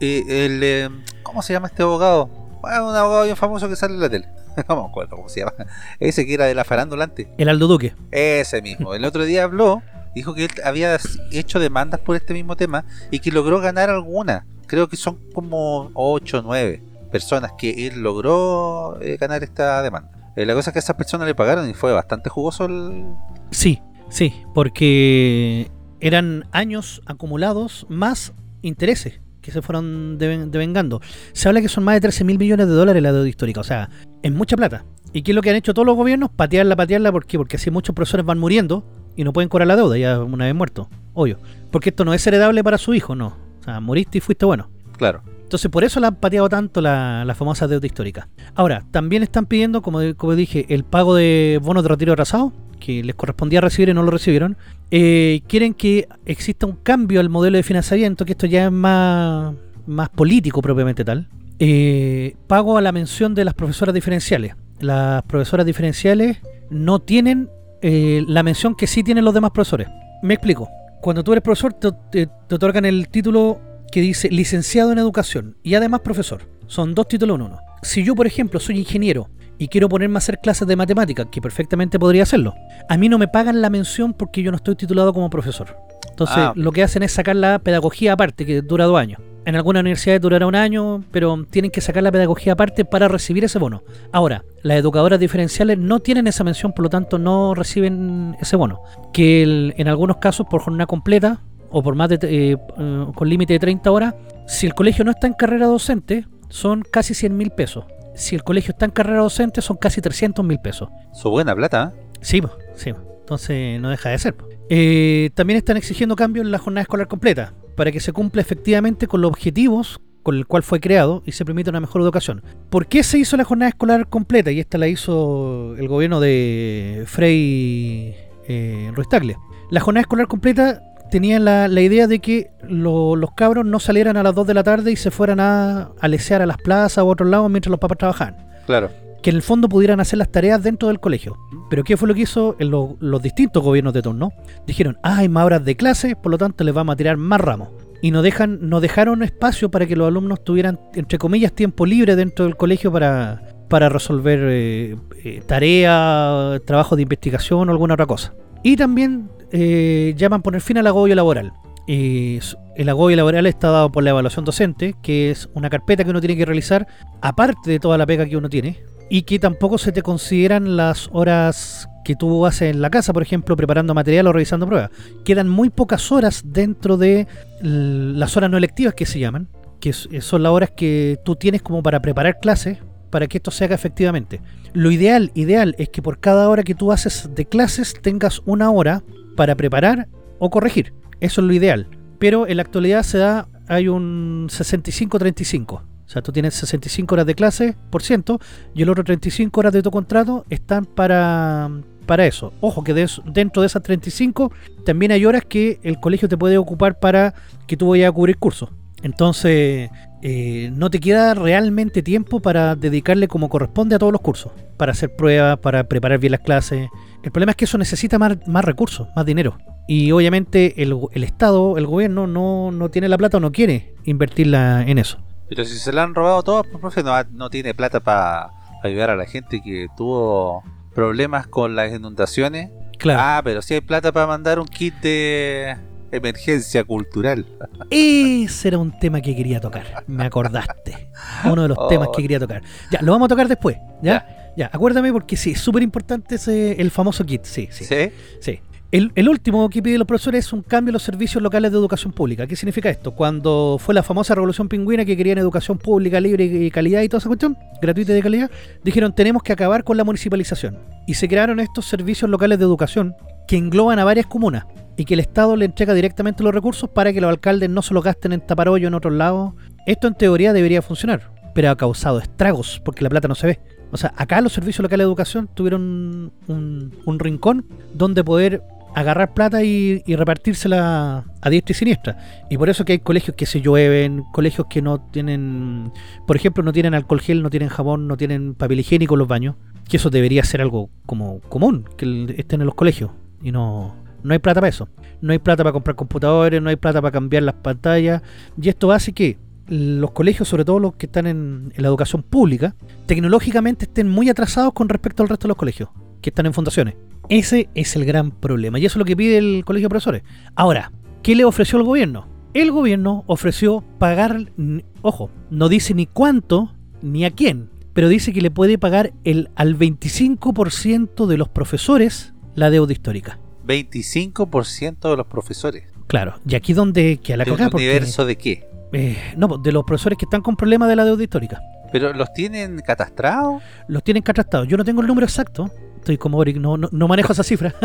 Eh, 0.00 0.24
el, 0.28 0.62
eh, 0.62 0.88
¿Cómo 1.22 1.42
se 1.42 1.52
llama 1.52 1.68
este 1.68 1.82
abogado? 1.82 2.26
Bueno, 2.60 2.88
un 2.88 2.96
abogado 2.96 3.24
bien 3.24 3.36
famoso 3.36 3.68
que 3.68 3.76
sale 3.76 3.94
en 3.94 4.00
la 4.00 4.10
tele. 4.10 4.28
No 4.68 4.82
me 4.82 4.88
acuerdo 4.88 5.16
cómo 5.16 5.28
se 5.28 5.40
llama. 5.40 5.54
Ese 5.98 6.26
que 6.26 6.34
era 6.34 6.44
de 6.44 6.54
la 6.54 6.64
farándula 6.64 7.04
antes. 7.04 7.26
El 7.38 7.48
Aldo 7.48 7.68
Duque. 7.68 7.94
Ese 8.10 8.60
mismo. 8.60 8.94
El 8.94 9.04
otro 9.04 9.24
día 9.24 9.44
habló, 9.44 9.82
dijo 10.14 10.34
que 10.34 10.44
él 10.44 10.50
había 10.64 10.98
hecho 11.30 11.58
demandas 11.58 12.00
por 12.00 12.16
este 12.16 12.34
mismo 12.34 12.56
tema 12.56 12.84
y 13.10 13.20
que 13.20 13.30
logró 13.30 13.60
ganar 13.60 13.88
alguna. 13.88 14.46
Creo 14.66 14.88
que 14.88 14.96
son 14.96 15.18
como 15.32 15.90
8 15.94 16.38
o 16.38 16.42
9 16.42 16.82
personas 17.10 17.52
que 17.56 17.86
él 17.86 18.02
logró 18.02 18.98
eh, 19.00 19.16
ganar 19.18 19.42
esta 19.42 19.82
demanda. 19.82 20.10
Eh, 20.36 20.46
la 20.46 20.54
cosa 20.54 20.70
es 20.70 20.72
que 20.72 20.78
a 20.78 20.80
esas 20.80 20.96
personas 20.96 21.26
le 21.26 21.34
pagaron 21.34 21.68
y 21.68 21.74
fue 21.74 21.92
bastante 21.92 22.30
jugoso 22.30 22.64
el... 22.64 23.14
Sí, 23.50 23.82
sí, 24.08 24.34
porque 24.54 25.70
eran 26.00 26.46
años 26.52 27.02
acumulados 27.06 27.86
más 27.88 28.32
intereses 28.62 29.21
que 29.42 29.50
se 29.50 29.60
fueron 29.60 30.18
deven- 30.18 30.50
devengando. 30.50 31.00
Se 31.32 31.48
habla 31.48 31.60
que 31.60 31.68
son 31.68 31.84
más 31.84 31.94
de 31.96 32.00
13 32.00 32.24
mil 32.24 32.38
millones 32.38 32.66
de 32.68 32.72
dólares 32.72 33.02
la 33.02 33.12
deuda 33.12 33.28
histórica, 33.28 33.60
o 33.60 33.64
sea, 33.64 33.90
es 34.22 34.32
mucha 34.32 34.56
plata. 34.56 34.84
¿Y 35.12 35.22
qué 35.22 35.32
es 35.32 35.34
lo 35.34 35.42
que 35.42 35.50
han 35.50 35.56
hecho 35.56 35.74
todos 35.74 35.84
los 35.84 35.96
gobiernos? 35.96 36.30
Patearla, 36.30 36.74
patearla, 36.76 37.12
¿por 37.12 37.26
qué? 37.26 37.36
Porque 37.36 37.56
así 37.56 37.70
muchos 37.70 37.94
profesores 37.94 38.24
van 38.24 38.38
muriendo 38.38 38.86
y 39.14 39.24
no 39.24 39.34
pueden 39.34 39.50
cobrar 39.50 39.68
la 39.68 39.76
deuda 39.76 39.98
ya 39.98 40.18
una 40.20 40.46
vez 40.46 40.54
muerto, 40.54 40.88
obvio. 41.12 41.38
Porque 41.70 41.90
esto 41.90 42.04
no 42.06 42.14
es 42.14 42.26
heredable 42.26 42.64
para 42.64 42.78
su 42.78 42.94
hijo, 42.94 43.14
no. 43.14 43.36
O 43.60 43.64
sea, 43.64 43.80
moriste 43.80 44.18
y 44.18 44.20
fuiste 44.22 44.46
bueno. 44.46 44.70
Claro. 44.96 45.22
Entonces 45.42 45.70
por 45.70 45.84
eso 45.84 46.00
la 46.00 46.06
han 46.08 46.14
pateado 46.16 46.48
tanto 46.48 46.80
la, 46.80 47.24
la 47.26 47.34
famosa 47.34 47.68
deuda 47.68 47.84
histórica. 47.86 48.28
Ahora, 48.54 48.86
también 48.90 49.22
están 49.22 49.44
pidiendo, 49.44 49.82
como, 49.82 50.00
como 50.16 50.34
dije, 50.34 50.64
el 50.70 50.84
pago 50.84 51.14
de 51.14 51.60
bonos 51.62 51.82
de 51.82 51.90
retiro 51.90 52.12
atrasado, 52.14 52.52
que 52.84 53.02
les 53.04 53.14
correspondía 53.14 53.60
recibir 53.60 53.88
y 53.90 53.94
no 53.94 54.02
lo 54.02 54.10
recibieron. 54.10 54.56
Eh, 54.90 55.40
quieren 55.46 55.74
que 55.74 56.08
exista 56.26 56.66
un 56.66 56.76
cambio 56.82 57.20
al 57.20 57.28
modelo 57.28 57.56
de 57.56 57.62
financiamiento, 57.62 58.24
que 58.24 58.32
esto 58.32 58.46
ya 58.46 58.66
es 58.66 58.72
más, 58.72 59.54
más 59.86 60.08
político 60.08 60.60
propiamente 60.60 61.04
tal. 61.04 61.28
Eh, 61.58 62.34
pago 62.48 62.76
a 62.76 62.80
la 62.80 62.90
mención 62.92 63.34
de 63.34 63.44
las 63.44 63.54
profesoras 63.54 63.94
diferenciales. 63.94 64.54
Las 64.80 65.22
profesoras 65.22 65.64
diferenciales 65.64 66.38
no 66.70 66.98
tienen 66.98 67.48
eh, 67.82 68.24
la 68.26 68.42
mención 68.42 68.74
que 68.74 68.86
sí 68.86 69.02
tienen 69.04 69.24
los 69.24 69.34
demás 69.34 69.52
profesores. 69.52 69.88
Me 70.22 70.34
explico. 70.34 70.68
Cuando 71.00 71.22
tú 71.22 71.32
eres 71.32 71.42
profesor, 71.42 71.72
te, 71.72 71.90
te- 72.10 72.28
te 72.48 72.54
otorgan 72.54 72.84
el 72.84 73.08
título 73.08 73.60
que 73.90 74.00
dice 74.00 74.28
licenciado 74.30 74.90
en 74.92 74.98
educación 74.98 75.56
y 75.62 75.74
además 75.74 76.00
profesor. 76.00 76.42
Son 76.66 76.94
dos 76.94 77.06
títulos 77.08 77.36
en 77.36 77.42
uno. 77.42 77.58
Si 77.82 78.02
yo, 78.04 78.14
por 78.14 78.26
ejemplo, 78.26 78.58
soy 78.60 78.78
ingeniero 78.78 79.28
y 79.62 79.68
quiero 79.68 79.88
ponerme 79.88 80.16
a 80.16 80.18
hacer 80.18 80.38
clases 80.40 80.66
de 80.66 80.74
matemáticas, 80.74 81.26
que 81.30 81.40
perfectamente 81.40 81.98
podría 81.98 82.24
hacerlo, 82.24 82.54
a 82.88 82.96
mí 82.96 83.08
no 83.08 83.16
me 83.18 83.28
pagan 83.28 83.60
la 83.62 83.70
mención 83.70 84.12
porque 84.12 84.42
yo 84.42 84.50
no 84.50 84.56
estoy 84.56 84.74
titulado 84.74 85.12
como 85.14 85.30
profesor. 85.30 85.76
Entonces, 86.10 86.36
Ah. 86.36 86.52
lo 86.56 86.72
que 86.72 86.82
hacen 86.82 87.02
es 87.04 87.12
sacar 87.12 87.36
la 87.36 87.58
pedagogía 87.60 88.12
aparte, 88.14 88.44
que 88.44 88.60
dura 88.62 88.86
dos 88.86 88.98
años. 88.98 89.20
En 89.44 89.54
algunas 89.54 89.80
universidades 89.82 90.20
durará 90.20 90.46
un 90.48 90.54
año, 90.56 91.04
pero 91.12 91.46
tienen 91.48 91.70
que 91.70 91.80
sacar 91.80 92.02
la 92.02 92.10
pedagogía 92.12 92.52
aparte 92.54 92.84
para 92.84 93.06
recibir 93.08 93.44
ese 93.44 93.58
bono. 93.60 93.82
Ahora, 94.12 94.44
las 94.62 94.78
educadoras 94.78 95.18
diferenciales 95.20 95.78
no 95.78 96.00
tienen 96.00 96.26
esa 96.26 96.42
mención, 96.44 96.72
por 96.72 96.82
lo 96.84 96.90
tanto 96.90 97.18
no 97.18 97.54
reciben 97.54 98.36
ese 98.40 98.56
bono. 98.56 98.80
Que 99.12 99.42
el- 99.44 99.74
en 99.76 99.86
algunos 99.88 100.16
casos 100.16 100.46
por 100.50 100.60
jornada 100.62 100.86
completa 100.86 101.40
o 101.70 101.82
por 101.82 101.94
más 101.94 102.08
de 102.08 102.18
eh, 102.22 102.56
eh, 102.78 103.06
con 103.14 103.28
límite 103.28 103.52
de 103.54 103.58
30 103.58 103.90
horas, 103.92 104.14
si 104.46 104.66
el 104.66 104.74
colegio 104.74 105.04
no 105.04 105.10
está 105.12 105.26
en 105.28 105.32
carrera 105.34 105.66
docente, 105.66 106.26
son 106.48 106.82
casi 106.82 107.14
100 107.14 107.36
mil 107.36 107.50
pesos. 107.50 107.84
Si 108.14 108.34
el 108.34 108.44
colegio 108.44 108.72
está 108.72 108.84
en 108.84 108.90
carrera 108.90 109.20
docente, 109.20 109.62
son 109.62 109.76
casi 109.76 110.00
300 110.00 110.44
mil 110.44 110.58
pesos. 110.58 110.88
Su 111.12 111.30
buena 111.30 111.54
plata, 111.54 111.92
¿eh? 111.94 112.02
Sí, 112.20 112.40
po, 112.40 112.50
sí. 112.76 112.92
po. 112.92 113.00
Entonces 113.20 113.80
no 113.80 113.90
deja 113.90 114.10
de 114.10 114.18
ser. 114.18 114.34
Eh, 114.68 115.30
también 115.34 115.56
están 115.56 115.76
exigiendo 115.76 116.16
cambios 116.16 116.44
en 116.44 116.52
la 116.52 116.58
jornada 116.58 116.82
escolar 116.82 117.08
completa 117.08 117.54
para 117.76 117.90
que 117.90 118.00
se 118.00 118.12
cumpla 118.12 118.42
efectivamente 118.42 119.06
con 119.06 119.20
los 119.20 119.30
objetivos 119.30 120.00
con 120.22 120.36
el 120.36 120.46
cual 120.46 120.62
fue 120.62 120.80
creado 120.80 121.22
y 121.26 121.32
se 121.32 121.44
permita 121.44 121.70
una 121.70 121.80
mejor 121.80 122.02
educación. 122.02 122.42
¿Por 122.70 122.86
qué 122.86 123.02
se 123.02 123.18
hizo 123.18 123.36
la 123.36 123.44
jornada 123.44 123.70
escolar 123.70 124.08
completa? 124.08 124.50
Y 124.50 124.60
esta 124.60 124.78
la 124.78 124.88
hizo 124.88 125.74
el 125.76 125.88
gobierno 125.88 126.20
de 126.20 127.04
Frei 127.06 128.14
eh, 128.46 128.90
Ruiz 128.94 129.08
Tagle. 129.08 129.36
La 129.70 129.80
jornada 129.80 130.02
escolar 130.02 130.28
completa 130.28 130.82
tenía 131.12 131.38
la, 131.38 131.68
la 131.68 131.80
idea 131.80 132.08
de 132.08 132.18
que 132.18 132.50
lo- 132.68 133.14
los 133.14 133.30
cabros 133.36 133.64
no 133.64 133.78
salieran 133.78 134.16
a 134.16 134.24
las 134.24 134.34
2 134.34 134.46
de 134.48 134.54
la 134.54 134.64
tarde 134.64 134.90
y 134.90 134.96
se 134.96 135.12
fueran 135.12 135.38
a, 135.38 135.90
a 136.00 136.08
lesear 136.08 136.42
a 136.42 136.46
las 136.46 136.56
plazas 136.56 136.98
o 136.98 137.02
a 137.02 137.04
otros 137.04 137.28
lados 137.28 137.48
mientras 137.48 137.70
los 137.70 137.78
papás 137.78 137.98
trabajaban 137.98 138.36
Claro. 138.66 138.90
que 139.22 139.30
en 139.30 139.36
el 139.36 139.42
fondo 139.42 139.68
pudieran 139.68 140.00
hacer 140.00 140.18
las 140.18 140.32
tareas 140.32 140.60
dentro 140.62 140.88
del 140.88 140.98
colegio. 140.98 141.36
Pero 141.70 141.84
¿qué 141.84 141.96
fue 141.96 142.08
lo 142.08 142.14
que 142.14 142.22
hizo 142.22 142.56
en 142.58 142.70
lo- 142.70 142.96
los 142.98 143.22
distintos 143.22 143.62
gobiernos 143.62 143.92
de 143.94 144.02
turno? 144.02 144.32
Dijeron, 144.66 144.98
ah, 145.04 145.18
hay 145.18 145.28
más 145.28 145.44
horas 145.44 145.64
de 145.64 145.76
clase, 145.76 146.16
por 146.16 146.32
lo 146.32 146.38
tanto 146.38 146.64
les 146.64 146.74
vamos 146.74 146.94
a 146.94 146.96
tirar 146.96 147.16
más 147.16 147.40
ramos. 147.40 147.68
Y 148.04 148.10
no, 148.10 148.20
dejan, 148.22 148.58
no 148.68 148.80
dejaron 148.80 149.22
espacio 149.22 149.70
para 149.70 149.86
que 149.86 149.94
los 149.94 150.08
alumnos 150.08 150.42
tuvieran, 150.42 150.80
entre 150.94 151.18
comillas, 151.18 151.52
tiempo 151.52 151.86
libre 151.86 152.16
dentro 152.16 152.46
del 152.46 152.56
colegio 152.56 152.90
para, 152.90 153.42
para 153.72 153.88
resolver 153.88 154.38
eh, 154.42 154.96
eh, 155.24 155.40
tareas, 155.46 156.60
trabajo 156.66 156.94
de 156.94 157.02
investigación 157.02 157.68
o 157.68 157.72
alguna 157.72 157.94
otra 157.94 158.04
cosa. 158.04 158.34
Y 158.62 158.76
también 158.76 159.30
eh, 159.50 160.12
llaman 160.14 160.42
poner 160.42 160.60
fin 160.60 160.76
al 160.76 160.86
agobio 160.86 161.14
laboral. 161.14 161.52
Eh, 161.88 162.38
el 162.76 162.88
agobio 162.90 163.16
laboral 163.16 163.46
está 163.46 163.70
dado 163.70 163.90
por 163.90 164.04
la 164.04 164.10
evaluación 164.10 164.44
docente, 164.44 164.94
que 165.02 165.30
es 165.30 165.48
una 165.54 165.70
carpeta 165.70 166.04
que 166.04 166.10
uno 166.10 166.20
tiene 166.20 166.36
que 166.36 166.44
realizar 166.44 166.86
aparte 167.22 167.70
de 167.70 167.78
toda 167.80 167.96
la 167.96 168.04
pega 168.06 168.26
que 168.26 168.36
uno 168.36 168.50
tiene, 168.50 168.78
y 169.08 169.22
que 169.22 169.38
tampoco 169.38 169.78
se 169.78 169.90
te 169.90 170.02
consideran 170.02 170.76
las 170.76 171.08
horas 171.12 171.88
que 172.04 172.14
tú 172.14 172.44
haces 172.44 172.74
en 172.74 172.82
la 172.82 172.90
casa, 172.90 173.14
por 173.14 173.22
ejemplo, 173.22 173.56
preparando 173.56 173.94
material 173.94 174.26
o 174.26 174.32
revisando 174.34 174.66
pruebas. 174.66 174.90
Quedan 175.24 175.48
muy 175.48 175.70
pocas 175.70 176.12
horas 176.12 176.42
dentro 176.44 176.98
de 176.98 177.26
las 177.62 178.36
horas 178.36 178.50
no 178.50 178.58
electivas 178.58 178.92
que 178.94 179.06
se 179.06 179.18
llaman, 179.18 179.48
que 179.80 179.90
s- 179.90 180.20
son 180.20 180.42
las 180.42 180.52
horas 180.52 180.70
que 180.76 181.16
tú 181.24 181.36
tienes 181.36 181.62
como 181.62 181.82
para 181.82 182.00
preparar 182.02 182.38
clases 182.38 182.78
para 183.12 183.28
que 183.28 183.36
esto 183.38 183.52
se 183.52 183.64
haga 183.64 183.76
efectivamente. 183.76 184.40
Lo 184.72 184.90
ideal, 184.90 185.30
ideal 185.34 185.76
es 185.78 185.90
que 185.90 186.02
por 186.02 186.18
cada 186.18 186.48
hora 186.48 186.64
que 186.64 186.74
tú 186.74 186.90
haces 186.90 187.30
de 187.32 187.44
clases 187.46 187.94
tengas 188.02 188.40
una 188.46 188.70
hora 188.72 189.04
para 189.36 189.54
preparar 189.54 190.08
o 190.40 190.50
corregir. 190.50 190.94
Eso 191.20 191.40
es 191.42 191.46
lo 191.46 191.52
ideal. 191.52 191.86
Pero 192.18 192.48
en 192.48 192.56
la 192.56 192.62
actualidad 192.62 193.02
se 193.04 193.18
da, 193.18 193.46
hay 193.68 193.86
un 193.88 194.48
65-35. 194.50 195.72
O 195.74 195.82
sea, 196.06 196.22
tú 196.22 196.32
tienes 196.32 196.54
65 196.54 197.14
horas 197.14 197.26
de 197.26 197.34
clase 197.34 197.76
por 197.90 198.02
ciento 198.02 198.38
y 198.74 198.82
el 198.82 198.90
otro 198.90 199.04
35 199.04 199.60
horas 199.60 199.72
de 199.72 199.82
tu 199.82 199.90
contrato 199.90 200.44
están 200.50 200.84
para, 200.84 201.70
para 202.06 202.26
eso. 202.26 202.52
Ojo 202.60 202.82
que 202.84 202.92
eso- 203.02 203.22
dentro 203.26 203.62
de 203.62 203.66
esas 203.66 203.82
35 203.82 204.52
también 204.84 205.12
hay 205.12 205.24
horas 205.24 205.42
que 205.48 205.78
el 205.82 206.00
colegio 206.00 206.28
te 206.28 206.36
puede 206.36 206.58
ocupar 206.58 206.98
para 206.98 207.34
que 207.66 207.76
tú 207.76 207.88
vayas 207.90 208.08
a 208.08 208.12
cubrir 208.12 208.36
cursos. 208.38 208.68
Entonces, 209.02 209.90
eh, 210.22 210.70
no 210.72 210.88
te 210.88 211.00
queda 211.00 211.34
realmente 211.34 212.00
tiempo 212.02 212.40
para 212.40 212.76
dedicarle 212.76 213.26
como 213.26 213.48
corresponde 213.48 213.96
a 213.96 213.98
todos 213.98 214.12
los 214.12 214.20
cursos, 214.20 214.52
para 214.76 214.92
hacer 214.92 215.14
pruebas, 215.16 215.58
para 215.58 215.84
preparar 215.88 216.20
bien 216.20 216.30
las 216.30 216.42
clases. 216.42 216.88
El 217.24 217.32
problema 217.32 217.50
es 217.50 217.56
que 217.56 217.64
eso 217.64 217.76
necesita 217.76 218.20
más, 218.20 218.38
más 218.46 218.64
recursos, 218.64 219.08
más 219.16 219.26
dinero. 219.26 219.58
Y 219.88 220.12
obviamente 220.12 220.80
el, 220.80 220.96
el 221.12 221.24
Estado, 221.24 221.76
el 221.76 221.86
gobierno, 221.86 222.28
no, 222.28 222.70
no 222.70 222.88
tiene 222.88 223.08
la 223.08 223.18
plata 223.18 223.38
o 223.38 223.40
no 223.40 223.50
quiere 223.50 223.94
invertirla 224.04 224.84
en 224.86 224.98
eso. 224.98 225.18
Pero 225.48 225.64
si 225.64 225.76
se 225.76 225.92
la 225.92 226.04
han 226.04 226.14
robado 226.14 226.42
todas, 226.44 226.66
pues, 226.68 226.80
profe, 226.80 227.02
no, 227.02 227.12
no 227.32 227.50
tiene 227.50 227.74
plata 227.74 227.98
para 227.98 228.50
ayudar 228.84 229.10
a 229.10 229.16
la 229.16 229.26
gente 229.26 229.60
que 229.60 229.88
tuvo 229.96 230.62
problemas 230.94 231.48
con 231.48 231.74
las 231.74 231.92
inundaciones. 231.92 232.70
Claro. 232.98 233.20
Ah, 233.20 233.40
pero 233.42 233.60
sí 233.60 233.74
hay 233.74 233.80
plata 233.80 234.12
para 234.12 234.28
mandar 234.28 234.60
un 234.60 234.68
kit 234.68 234.94
de 235.00 235.76
emergencia 236.12 236.84
cultural. 236.84 237.46
Ese 237.90 238.68
era 238.68 238.78
un 238.78 238.96
tema 238.98 239.20
que 239.20 239.34
quería 239.34 239.60
tocar. 239.60 240.04
Me 240.06 240.24
acordaste. 240.24 241.08
Uno 241.44 241.62
de 241.62 241.68
los 241.68 241.78
Oh. 241.78 241.88
temas 241.88 242.08
que 242.14 242.22
quería 242.22 242.38
tocar. 242.38 242.62
Ya, 242.90 243.00
lo 243.02 243.12
vamos 243.12 243.26
a 243.26 243.28
tocar 243.30 243.48
después. 243.48 243.76
¿Ya? 244.02 244.52
Ya, 244.56 244.70
acuérdame 244.72 245.12
porque 245.12 245.36
sí, 245.36 245.52
es 245.52 245.60
súper 245.60 245.82
importante 245.82 246.34
ese, 246.34 246.72
el 246.80 246.90
famoso 246.90 247.24
kit. 247.24 247.44
Sí, 247.44 247.68
sí. 247.70 247.84
¿Sí? 247.84 248.10
sí. 248.40 248.60
El, 248.90 249.10
el 249.14 249.26
último 249.30 249.70
que 249.70 249.80
piden 249.82 249.98
los 250.00 250.06
profesores 250.06 250.44
es 250.44 250.52
un 250.52 250.60
cambio 250.60 250.90
en 250.90 250.92
los 250.92 251.02
servicios 251.02 251.42
locales 251.42 251.72
de 251.72 251.78
educación 251.78 252.12
pública. 252.12 252.46
¿Qué 252.46 252.56
significa 252.56 252.90
esto? 252.90 253.12
Cuando 253.12 253.78
fue 253.80 253.94
la 253.94 254.02
famosa 254.02 254.34
revolución 254.34 254.68
pingüina 254.68 255.06
que 255.06 255.16
querían 255.16 255.38
educación 255.38 255.78
pública, 255.78 256.20
libre 256.20 256.44
y 256.44 256.70
calidad 256.70 257.00
y 257.00 257.08
toda 257.08 257.20
esa 257.20 257.28
cuestión, 257.28 257.56
gratuita 257.80 258.12
y 258.12 258.16
de 258.16 258.22
calidad, 258.22 258.50
dijeron 258.84 259.14
tenemos 259.14 259.42
que 259.42 259.54
acabar 259.54 259.82
con 259.82 259.96
la 259.96 260.04
municipalización. 260.04 260.76
Y 261.06 261.14
se 261.14 261.26
crearon 261.26 261.58
estos 261.58 261.86
servicios 261.86 262.30
locales 262.30 262.58
de 262.58 262.66
educación 262.66 263.14
que 263.48 263.56
engloban 263.56 263.98
a 263.98 264.04
varias 264.04 264.26
comunas 264.26 264.66
y 264.96 265.04
que 265.04 265.14
el 265.14 265.20
Estado 265.20 265.56
le 265.56 265.64
entrega 265.64 265.94
directamente 265.94 266.42
los 266.42 266.54
recursos 266.54 266.88
para 266.90 267.12
que 267.12 267.20
los 267.20 267.30
alcaldes 267.30 267.70
no 267.70 267.82
se 267.82 267.94
los 267.94 268.04
gasten 268.04 268.32
en 268.32 268.40
tapar 268.40 268.68
en 268.68 268.94
otros 268.94 269.12
lados. 269.12 269.54
Esto 269.86 270.08
en 270.08 270.14
teoría 270.14 270.52
debería 270.52 270.82
funcionar, 270.82 271.32
pero 271.54 271.70
ha 271.70 271.76
causado 271.76 272.18
estragos 272.18 272.80
porque 272.84 273.02
la 273.02 273.10
plata 273.10 273.28
no 273.28 273.34
se 273.34 273.46
ve. 273.46 273.60
O 273.90 273.96
sea, 273.96 274.12
acá 274.16 274.40
los 274.40 274.52
servicios 274.52 274.82
locales 274.82 275.04
de 275.04 275.08
educación 275.08 275.48
tuvieron 275.52 276.32
un, 276.48 277.18
rincón 277.18 277.66
donde 277.92 278.24
poder 278.24 278.62
agarrar 278.94 279.34
plata 279.34 279.62
y, 279.64 280.02
repartírsela 280.06 281.24
a 281.40 281.50
diestra 281.50 281.72
y 281.72 281.74
siniestra. 281.74 282.18
Y 282.48 282.56
por 282.56 282.70
eso 282.70 282.84
que 282.84 282.92
hay 282.92 282.98
colegios 283.00 283.36
que 283.36 283.44
se 283.44 283.60
llueven, 283.60 284.24
colegios 284.32 284.66
que 284.68 284.80
no 284.80 285.00
tienen, 285.00 285.92
por 286.26 286.36
ejemplo, 286.36 286.62
no 286.62 286.72
tienen 286.72 286.94
alcohol 286.94 287.20
gel, 287.20 287.42
no 287.42 287.50
tienen 287.50 287.68
jabón, 287.68 288.08
no 288.08 288.16
tienen 288.16 288.54
papel 288.54 288.80
higiénico 288.80 289.14
en 289.14 289.18
los 289.18 289.28
baños. 289.28 289.56
Que 289.88 289.98
eso 289.98 290.08
debería 290.08 290.42
ser 290.44 290.62
algo 290.62 290.88
como 291.04 291.40
común, 291.40 291.84
que 291.96 292.34
estén 292.38 292.60
en 292.60 292.66
los 292.66 292.74
colegios. 292.74 293.10
Y 293.42 293.52
no, 293.52 293.94
no 294.22 294.32
hay 294.32 294.38
plata 294.38 294.60
para 294.60 294.68
eso. 294.68 294.88
No 295.20 295.32
hay 295.32 295.38
plata 295.38 295.62
para 295.62 295.72
comprar 295.72 295.96
computadores, 295.96 296.60
no 296.60 296.70
hay 296.70 296.76
plata 296.76 297.00
para 297.00 297.12
cambiar 297.12 297.42
las 297.42 297.54
pantallas. 297.56 298.22
Y 298.60 298.68
esto 298.68 298.92
hace 298.92 299.12
que 299.12 299.38
los 299.68 300.10
colegios, 300.10 300.48
sobre 300.48 300.64
todo 300.64 300.78
los 300.78 300.94
que 300.94 301.06
están 301.06 301.26
en, 301.26 301.72
la 301.76 301.88
educación 301.88 302.22
pública, 302.22 302.74
tecnológicamente 303.06 303.86
estén 303.86 304.08
muy 304.08 304.28
atrasados 304.28 304.72
con 304.72 304.88
respecto 304.88 305.22
al 305.22 305.28
resto 305.28 305.46
de 305.46 305.50
los 305.50 305.56
colegios, 305.56 305.88
que 306.20 306.30
están 306.30 306.46
en 306.46 306.54
fundaciones. 306.54 306.94
Ese 307.28 307.68
es 307.74 307.96
el 307.96 308.04
gran 308.04 308.32
problema 308.32 308.78
y 308.78 308.86
eso 308.86 308.94
es 308.94 308.98
lo 308.98 309.04
que 309.04 309.16
pide 309.16 309.38
el 309.38 309.64
colegio 309.64 309.86
de 309.86 309.90
profesores. 309.90 310.22
Ahora, 310.54 310.92
¿qué 311.22 311.34
le 311.34 311.44
ofreció 311.44 311.78
el 311.78 311.84
gobierno? 311.84 312.26
El 312.54 312.70
gobierno 312.70 313.24
ofreció 313.26 313.82
pagar, 313.98 314.52
ojo, 315.00 315.30
no 315.50 315.68
dice 315.68 315.94
ni 315.94 316.06
cuánto 316.06 316.74
ni 317.00 317.24
a 317.24 317.30
quién, 317.30 317.70
pero 317.94 318.08
dice 318.08 318.32
que 318.32 318.42
le 318.42 318.50
puede 318.50 318.76
pagar 318.76 319.12
el, 319.24 319.50
al 319.54 319.78
25% 319.78 321.26
de 321.26 321.38
los 321.38 321.48
profesores 321.48 322.34
la 322.54 322.70
deuda 322.70 322.92
histórica. 322.92 323.38
25% 323.72 325.10
de 325.10 325.16
los 325.16 325.26
profesores. 325.26 325.84
Claro, 326.06 326.34
y 326.46 326.54
aquí 326.54 326.72
donde 326.72 327.18
que 327.18 327.34
a 327.34 327.36
la 327.36 327.44
¿De 327.44 327.50
un 327.50 327.56
cagada, 327.56 327.70
porque, 327.70 327.86
universo 327.86 328.24
de 328.26 328.36
qué? 328.36 328.68
eh, 328.92 329.16
no, 329.36 329.58
de 329.58 329.72
los 329.72 329.84
profesores 329.84 330.18
que 330.18 330.26
están 330.26 330.42
con 330.42 330.56
problemas 330.56 330.88
de 330.88 330.96
la 330.96 331.04
deuda 331.04 331.22
histórica. 331.22 331.60
¿Pero 331.90 332.12
los 332.12 332.32
tienen 332.32 332.80
catastrados? 332.80 333.62
Los 333.88 334.02
tienen 334.02 334.22
catastrados. 334.22 334.68
Yo 334.68 334.76
no 334.76 334.84
tengo 334.84 335.00
el 335.02 335.06
número 335.06 335.26
exacto. 335.26 335.70
Estoy 335.96 336.18
como 336.18 336.38
Oric, 336.38 336.56
no, 336.56 336.76
no, 336.76 336.88
no 336.90 337.08
manejo 337.08 337.32
esa 337.32 337.42
cifra. 337.42 337.74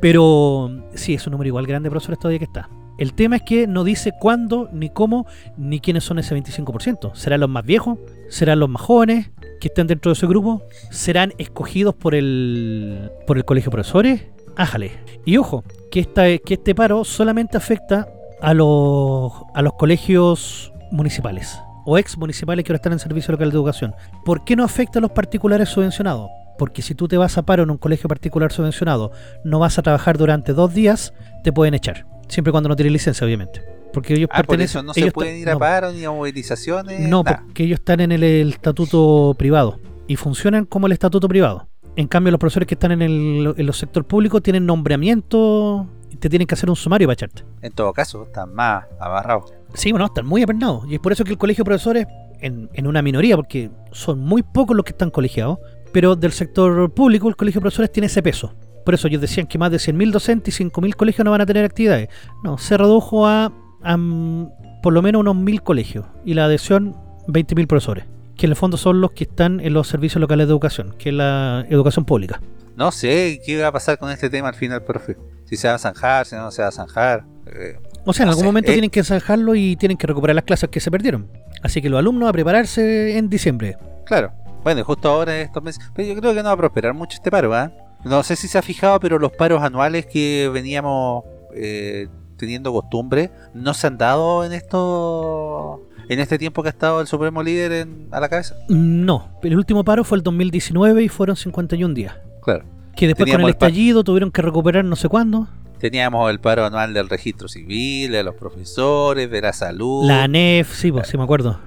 Pero 0.00 0.70
sí, 0.94 1.14
es 1.14 1.26
un 1.26 1.32
número 1.32 1.48
igual 1.48 1.66
grande 1.66 1.86
de 1.88 1.90
profesores 1.90 2.18
todavía 2.18 2.38
que 2.38 2.44
está. 2.46 2.68
El 2.98 3.14
tema 3.14 3.36
es 3.36 3.42
que 3.42 3.66
no 3.66 3.84
dice 3.84 4.12
cuándo, 4.18 4.68
ni 4.72 4.90
cómo, 4.90 5.26
ni 5.56 5.80
quiénes 5.80 6.04
son 6.04 6.18
ese 6.18 6.36
25%. 6.36 7.14
¿Serán 7.14 7.40
los 7.40 7.48
más 7.48 7.64
viejos? 7.64 7.98
¿Serán 8.28 8.60
los 8.60 8.68
más 8.68 8.82
jóvenes 8.82 9.30
que 9.62 9.68
estén 9.68 9.86
dentro 9.86 10.10
de 10.10 10.14
ese 10.14 10.26
grupo? 10.26 10.64
¿Serán 10.90 11.32
escogidos 11.38 11.94
por 11.94 12.16
el, 12.16 13.12
por 13.28 13.38
el 13.38 13.44
colegio 13.44 13.70
de 13.70 13.76
profesores? 13.76 14.22
Ájale. 14.56 14.90
Y 15.24 15.36
ojo, 15.36 15.62
que, 15.92 16.00
esta, 16.00 16.24
que 16.38 16.54
este 16.54 16.74
paro 16.74 17.04
solamente 17.04 17.56
afecta 17.56 18.08
a 18.40 18.54
los, 18.54 19.32
a 19.54 19.62
los 19.62 19.74
colegios 19.74 20.72
municipales 20.90 21.60
o 21.86 21.96
ex 21.96 22.18
municipales 22.18 22.64
que 22.64 22.72
ahora 22.72 22.78
están 22.78 22.92
en 22.92 22.98
servicio 22.98 23.30
local 23.30 23.50
de 23.50 23.56
educación. 23.56 23.94
¿Por 24.24 24.44
qué 24.44 24.56
no 24.56 24.64
afecta 24.64 24.98
a 24.98 25.02
los 25.02 25.12
particulares 25.12 25.68
subvencionados? 25.68 26.28
Porque 26.58 26.82
si 26.82 26.96
tú 26.96 27.06
te 27.06 27.16
vas 27.16 27.38
a 27.38 27.42
paro 27.42 27.62
en 27.62 27.70
un 27.70 27.78
colegio 27.78 28.08
particular 28.08 28.50
subvencionado, 28.50 29.12
no 29.44 29.60
vas 29.60 29.78
a 29.78 29.82
trabajar 29.82 30.18
durante 30.18 30.54
dos 30.54 30.74
días, 30.74 31.14
te 31.44 31.52
pueden 31.52 31.74
echar. 31.74 32.04
Siempre 32.26 32.50
cuando 32.50 32.68
no 32.68 32.74
tienes 32.74 32.92
licencia, 32.92 33.24
obviamente. 33.24 33.62
Porque 33.92 34.14
ellos 34.14 34.28
Ah, 34.32 34.38
por 34.38 34.46
pertenecen. 34.46 34.78
eso 34.80 34.82
no 34.86 34.94
se 34.94 35.10
pueden 35.12 35.36
ir 35.36 35.48
a 35.50 35.52
no, 35.54 35.58
paro 35.58 35.92
ni 35.92 36.04
a 36.04 36.10
movilizaciones. 36.10 37.00
No, 37.08 37.22
porque 37.24 37.64
ellos 37.64 37.78
están 37.80 38.00
en 38.00 38.12
el, 38.12 38.22
el 38.22 38.48
estatuto 38.50 39.34
privado 39.38 39.78
y 40.06 40.16
funcionan 40.16 40.64
como 40.66 40.86
el 40.86 40.92
estatuto 40.92 41.28
privado. 41.28 41.68
En 41.96 42.08
cambio, 42.08 42.30
los 42.30 42.38
profesores 42.40 42.66
que 42.66 42.74
están 42.74 42.92
en 42.92 43.02
el, 43.02 43.54
en 43.56 43.66
los 43.66 43.76
sector 43.76 44.04
público 44.06 44.40
tienen 44.40 44.64
nombramiento 44.64 45.86
y 46.10 46.16
te 46.16 46.28
tienen 46.28 46.46
que 46.46 46.54
hacer 46.54 46.70
un 46.70 46.76
sumario 46.76 47.06
para 47.06 47.14
echarte. 47.14 47.44
En 47.60 47.72
todo 47.72 47.92
caso, 47.92 48.24
están 48.24 48.54
más 48.54 48.84
abarrados. 48.98 49.52
Sí, 49.74 49.90
bueno, 49.92 50.06
están 50.06 50.26
muy 50.26 50.42
apernados. 50.42 50.84
Y 50.88 50.94
es 50.94 51.00
por 51.00 51.12
eso 51.12 51.24
que 51.24 51.32
el 51.32 51.38
colegio 51.38 51.64
de 51.64 51.66
profesores, 51.66 52.06
en, 52.40 52.70
en 52.72 52.86
una 52.86 53.02
minoría, 53.02 53.36
porque 53.36 53.70
son 53.92 54.20
muy 54.20 54.42
pocos 54.42 54.74
los 54.76 54.84
que 54.84 54.92
están 54.92 55.10
colegiados, 55.10 55.58
pero 55.92 56.16
del 56.16 56.32
sector 56.32 56.90
público 56.92 57.28
el 57.28 57.36
colegio 57.36 57.60
de 57.60 57.62
profesores 57.62 57.92
tiene 57.92 58.06
ese 58.06 58.22
peso. 58.22 58.54
Por 58.84 58.94
eso 58.94 59.06
ellos 59.08 59.20
decían 59.20 59.46
que 59.46 59.58
más 59.58 59.70
de 59.70 59.76
100.000 59.76 60.10
docentes 60.10 60.60
y 60.60 60.64
5.000 60.64 60.94
colegios 60.96 61.24
no 61.24 61.30
van 61.30 61.42
a 61.42 61.46
tener 61.46 61.64
actividades. 61.64 62.08
No, 62.42 62.58
se 62.58 62.76
redujo 62.76 63.26
a, 63.26 63.52
mm, 63.84 64.46
por 64.82 64.92
lo 64.92 65.02
menos 65.02 65.20
unos 65.20 65.36
1.000 65.36 65.60
colegios 65.62 66.06
y 66.24 66.34
la 66.34 66.46
adhesión 66.46 66.96
20.000 67.28 67.66
profesores, 67.66 68.04
que 68.36 68.46
en 68.46 68.50
el 68.52 68.56
fondo 68.56 68.76
son 68.76 69.00
los 69.00 69.12
que 69.12 69.24
están 69.24 69.60
en 69.60 69.72
los 69.74 69.88
servicios 69.88 70.20
locales 70.20 70.46
de 70.46 70.52
educación, 70.52 70.94
que 70.98 71.10
es 71.10 71.14
la 71.14 71.64
educación 71.68 72.04
pública. 72.04 72.40
No 72.76 72.90
sé 72.90 73.40
qué 73.44 73.60
va 73.60 73.68
a 73.68 73.72
pasar 73.72 73.98
con 73.98 74.10
este 74.10 74.30
tema 74.30 74.48
al 74.48 74.54
final, 74.54 74.82
profe. 74.82 75.16
Si 75.44 75.56
se 75.56 75.68
va 75.68 75.74
a 75.74 75.78
zanjar, 75.78 76.24
si 76.26 76.34
no 76.36 76.50
se 76.50 76.62
va 76.62 76.68
a 76.68 76.72
zanjar. 76.72 77.24
Eh, 77.46 77.76
O 78.06 78.12
sea, 78.12 78.24
en 78.24 78.28
No 78.28 78.30
algún 78.32 78.42
sé, 78.44 78.46
momento 78.46 78.70
eh. 78.70 78.74
tienen 78.74 78.90
que 78.90 79.04
zanjarlo 79.04 79.54
y 79.54 79.76
tienen 79.76 79.98
que 79.98 80.06
recuperar 80.06 80.34
las 80.34 80.44
clases 80.44 80.70
que 80.70 80.80
se 80.80 80.90
perdieron. 80.90 81.28
Así 81.62 81.82
que 81.82 81.90
los 81.90 81.98
alumnos 81.98 82.28
a 82.28 82.32
prepararse 82.32 83.18
en 83.18 83.28
diciembre. 83.28 83.76
claro. 84.06 84.32
Bueno, 84.64 84.80
y 84.80 84.84
justo 84.84 85.08
ahora 85.08 85.34
en 85.40 85.46
estos 85.46 85.60
meses. 85.60 85.82
Pero 85.92 86.06
yo 86.14 86.20
creo 86.20 86.32
que 86.34 86.38
no 86.38 86.44
va 86.44 86.52
a 86.52 86.56
prosperar 86.56 86.94
mucho 86.94 87.16
este 87.16 87.32
paro, 87.32 87.52
¿ah? 87.52 87.72
No 88.04 88.22
sé 88.22 88.36
si 88.36 88.46
se 88.46 88.58
ha 88.58 88.62
fijado, 88.62 89.00
pero 89.00 89.18
los 89.18 89.32
paros 89.32 89.60
anuales 89.60 90.06
que 90.06 90.48
veníamos 90.54 91.24
eh, 91.52 92.06
teniendo 92.42 92.72
costumbre 92.72 93.30
no 93.54 93.72
se 93.72 93.86
han 93.86 93.98
dado 93.98 94.44
en 94.44 94.52
esto. 94.52 95.86
En 96.08 96.18
este 96.18 96.38
tiempo 96.38 96.62
que 96.62 96.68
ha 96.68 96.72
estado 96.72 97.00
el 97.00 97.06
supremo 97.06 97.40
líder 97.44 97.70
en- 97.70 98.08
a 98.10 98.18
la 98.18 98.28
cabeza. 98.28 98.56
No, 98.68 99.28
el 99.44 99.56
último 99.56 99.84
paro 99.84 100.02
fue 100.02 100.18
el 100.18 100.24
2019 100.24 101.04
y 101.04 101.08
fueron 101.08 101.36
51 101.36 101.94
días. 101.94 102.16
Claro. 102.42 102.64
Que 102.96 103.06
después 103.06 103.26
con 103.26 103.26
Teníamos 103.26 103.48
el 103.48 103.52
estallido 103.54 104.02
tuvieron 104.02 104.32
que 104.32 104.42
recuperar 104.42 104.84
no 104.84 104.96
sé 104.96 105.08
cuándo. 105.08 105.46
Teníamos 105.78 106.28
el 106.32 106.40
paro 106.40 106.64
anual 106.66 106.92
del 106.94 107.08
registro 107.08 107.46
civil, 107.46 108.10
de 108.10 108.24
los 108.24 108.34
profesores, 108.34 109.30
de 109.30 109.40
la 109.40 109.52
salud. 109.52 110.04
La 110.06 110.24
ANEF, 110.24 110.74
sí, 110.74 110.90
pues, 110.90 111.06
sí 111.06 111.16
me 111.16 111.22
acuerdo. 111.22 111.58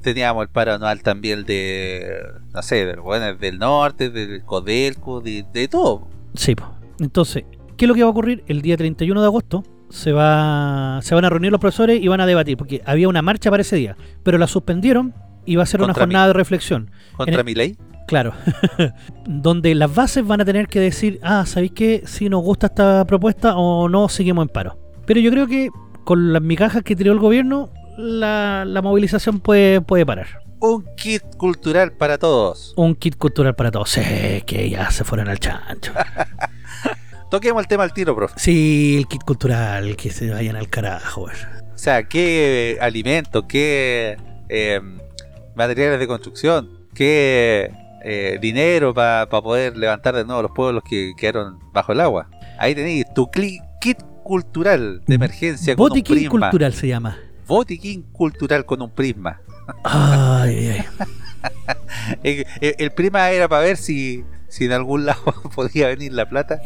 Teníamos 0.00 0.42
el 0.44 0.48
paro 0.48 0.72
anual 0.72 1.02
también 1.02 1.44
de, 1.44 2.08
no 2.54 2.62
sé, 2.62 2.86
del, 2.86 3.00
bueno, 3.00 3.34
del 3.34 3.58
norte, 3.58 4.08
del 4.08 4.42
Codelco, 4.44 5.20
de, 5.20 5.44
de 5.52 5.68
todo. 5.68 6.08
Sí, 6.34 6.54
pues. 6.54 6.68
Entonces, 7.00 7.44
¿qué 7.76 7.84
es 7.84 7.88
lo 7.88 7.94
que 7.94 8.02
va 8.02 8.06
a 8.08 8.10
ocurrir? 8.10 8.44
El 8.46 8.62
día 8.62 8.76
31 8.76 9.20
de 9.20 9.26
agosto 9.26 9.64
se 9.94 10.10
va 10.12 10.98
se 11.02 11.14
van 11.14 11.24
a 11.24 11.30
reunir 11.30 11.52
los 11.52 11.60
profesores 11.60 12.02
y 12.02 12.08
van 12.08 12.20
a 12.20 12.26
debatir, 12.26 12.56
porque 12.56 12.82
había 12.84 13.08
una 13.08 13.22
marcha 13.22 13.50
para 13.50 13.60
ese 13.60 13.76
día, 13.76 13.96
pero 14.24 14.38
la 14.38 14.48
suspendieron 14.48 15.14
y 15.46 15.56
va 15.56 15.62
a 15.62 15.66
ser 15.66 15.82
una 15.82 15.94
jornada 15.94 16.26
de 16.28 16.32
reflexión. 16.32 16.90
Contra 17.16 17.44
mi 17.44 17.54
ley. 17.54 17.78
Claro, 18.08 18.34
donde 19.26 19.74
las 19.74 19.94
bases 19.94 20.26
van 20.26 20.40
a 20.40 20.44
tener 20.44 20.66
que 20.66 20.80
decir, 20.80 21.20
ah, 21.22 21.46
¿sabéis 21.46 21.72
qué? 21.72 22.02
Si 22.06 22.28
nos 22.28 22.42
gusta 22.42 22.66
esta 22.66 23.04
propuesta 23.06 23.56
o 23.56 23.88
no, 23.88 24.08
seguimos 24.08 24.42
en 24.42 24.48
paro. 24.48 24.78
Pero 25.06 25.20
yo 25.20 25.30
creo 25.30 25.46
que 25.46 25.70
con 26.02 26.32
las 26.32 26.42
migajas 26.42 26.82
que 26.82 26.96
tiró 26.96 27.12
el 27.12 27.18
gobierno, 27.18 27.70
la, 27.96 28.64
la 28.66 28.82
movilización 28.82 29.40
puede, 29.40 29.80
puede 29.80 30.04
parar. 30.04 30.26
Un 30.60 30.84
kit 30.96 31.22
cultural 31.36 31.92
para 31.92 32.18
todos. 32.18 32.74
Un 32.76 32.94
kit 32.94 33.16
cultural 33.16 33.54
para 33.54 33.70
todos. 33.70 33.90
Sí, 33.90 34.42
que 34.44 34.68
ya 34.68 34.90
se 34.90 35.04
fueron 35.04 35.28
al 35.28 35.38
chancho. 35.38 35.92
Toquemos 37.34 37.62
el 37.62 37.66
tema 37.66 37.82
al 37.82 37.92
tiro, 37.92 38.14
profe. 38.14 38.34
Sí, 38.38 38.94
el 38.96 39.08
kit 39.08 39.24
cultural, 39.24 39.96
que 39.96 40.10
se 40.12 40.30
vayan 40.30 40.54
al 40.54 40.68
carajo. 40.68 41.22
O 41.22 41.28
sea, 41.74 42.04
qué 42.04 42.78
alimentos, 42.80 43.44
qué 43.48 44.16
eh, 44.48 44.80
materiales 45.56 45.98
de 45.98 46.06
construcción, 46.06 46.86
qué 46.94 47.72
eh, 48.04 48.38
dinero 48.40 48.94
para 48.94 49.28
poder 49.28 49.76
levantar 49.76 50.14
de 50.14 50.24
nuevo 50.24 50.42
los 50.42 50.52
pueblos 50.52 50.84
que 50.88 51.12
quedaron 51.16 51.58
bajo 51.72 51.90
el 51.90 52.02
agua. 52.02 52.30
Ahí 52.56 52.72
tenéis 52.76 53.04
tu 53.16 53.28
kit 53.32 53.58
cultural 54.22 55.02
de 55.04 55.14
emergencia 55.16 55.74
con 55.74 55.82
un 55.82 55.88
Botiquín 55.88 56.16
prisma. 56.16 56.50
cultural 56.50 56.72
se 56.72 56.86
llama. 56.86 57.18
Botiquín 57.48 58.02
cultural 58.12 58.64
con 58.64 58.80
un 58.80 58.90
prisma. 58.90 59.40
Ay, 59.82 60.56
ay, 60.56 60.68
ay. 60.68 60.84
El, 62.22 62.46
el- 62.60 62.74
el 62.78 62.90
prisma 62.92 63.28
era 63.30 63.48
para 63.48 63.62
ver 63.62 63.76
si, 63.76 64.22
si 64.54 64.66
en 64.66 64.72
algún 64.72 65.04
lado 65.04 65.34
podía 65.54 65.88
venir 65.88 66.12
la 66.12 66.28
plata 66.28 66.60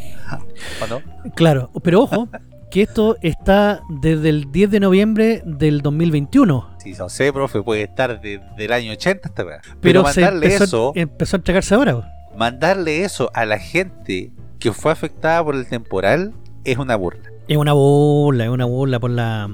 o 0.82 0.86
no. 0.86 1.00
Claro, 1.34 1.70
pero 1.82 2.02
ojo, 2.02 2.28
que 2.70 2.82
esto 2.82 3.16
está 3.22 3.80
desde 3.88 4.28
el 4.28 4.52
10 4.52 4.70
de 4.70 4.80
noviembre 4.80 5.42
del 5.46 5.80
2021. 5.80 6.76
Si 6.78 6.92
no 6.92 7.08
sé, 7.08 7.32
profe, 7.32 7.62
puede 7.62 7.82
estar 7.84 8.20
desde 8.20 8.42
el 8.58 8.72
año 8.72 8.92
80 8.92 9.28
hasta. 9.28 9.42
Pero, 9.42 9.60
Pero, 9.80 10.02
mandarle 10.02 10.46
empezó, 10.46 10.64
eso, 10.64 10.92
empezó 10.94 11.36
a 11.36 11.38
entregarse 11.38 11.74
ahora. 11.74 12.12
mandarle 12.36 13.04
eso 13.04 13.30
a 13.32 13.46
la 13.46 13.58
gente 13.58 14.32
que 14.58 14.72
fue 14.72 14.92
afectada 14.92 15.42
por 15.42 15.54
el 15.54 15.66
temporal 15.66 16.34
es 16.64 16.76
una 16.76 16.94
burla. 16.96 17.30
Es 17.48 17.56
una 17.56 17.72
burla, 17.72 18.44
es 18.44 18.50
una 18.50 18.66
burla 18.66 19.00
por 19.00 19.10
la 19.12 19.48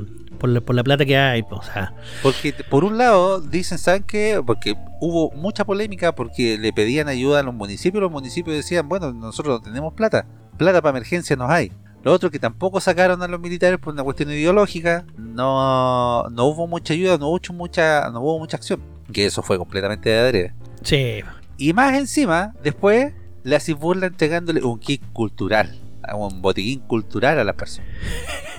por 0.45 0.51
la, 0.51 0.61
por 0.61 0.77
la 0.77 0.85
plata 0.85 1.07
que 1.07 1.17
hay. 1.17 1.43
O 1.49 1.63
sea, 1.63 1.95
Porque 2.23 2.53
por 2.69 2.85
un 2.85 2.99
lado 2.99 3.41
dicen, 3.41 3.79
¿saben 3.79 4.03
qué? 4.03 4.43
Porque 4.45 4.77
hubo 5.01 5.31
mucha 5.31 5.65
polémica 5.65 6.15
porque 6.15 6.59
le 6.59 6.71
pedían 6.71 7.09
ayuda 7.09 7.41
a 7.41 7.43
los 7.43 7.55
municipios, 7.55 8.03
los 8.03 8.13
municipios 8.13 8.55
decían, 8.55 8.87
bueno, 8.87 9.11
nosotros 9.15 9.59
no 9.59 9.65
tenemos 9.65 9.95
plata, 9.95 10.27
plata 10.59 10.83
para 10.83 10.99
emergencia 10.99 11.35
nos 11.35 11.51
hay. 11.51 11.73
Lo 12.03 12.13
otro 12.13 12.31
que 12.31 12.39
tampoco 12.39 12.79
sacaron 12.79 13.23
a 13.23 13.29
los 13.29 13.41
militares 13.41 13.79
por 13.79 13.95
una 13.95 14.05
cuestión 14.05 14.31
ideológica, 14.33 15.07
no, 15.17 16.29
no 16.29 16.45
hubo 16.45 16.67
mucha 16.67 16.93
ayuda, 16.93 17.17
no 17.17 17.29
hubo 17.29 17.55
mucha, 17.55 18.11
no 18.11 18.21
hubo 18.21 18.39
mucha 18.39 18.59
acción. 18.59 18.83
Que 19.11 19.25
eso 19.25 19.43
fue 19.43 19.57
completamente 19.57 20.11
de 20.11 20.19
adrede. 20.19 20.55
sí. 20.83 21.23
Y 21.57 21.73
más 21.73 21.97
encima, 21.97 22.53
después 22.63 23.15
le 23.45 23.57
hacen 23.57 23.79
burla 23.79 24.09
entregándole 24.09 24.63
un 24.63 24.79
kit 24.79 25.01
cultural, 25.13 25.81
a 26.09 26.17
un 26.17 26.43
botiquín 26.43 26.81
cultural 26.81 27.39
a 27.39 27.45
las 27.45 27.55
personas. 27.55 27.91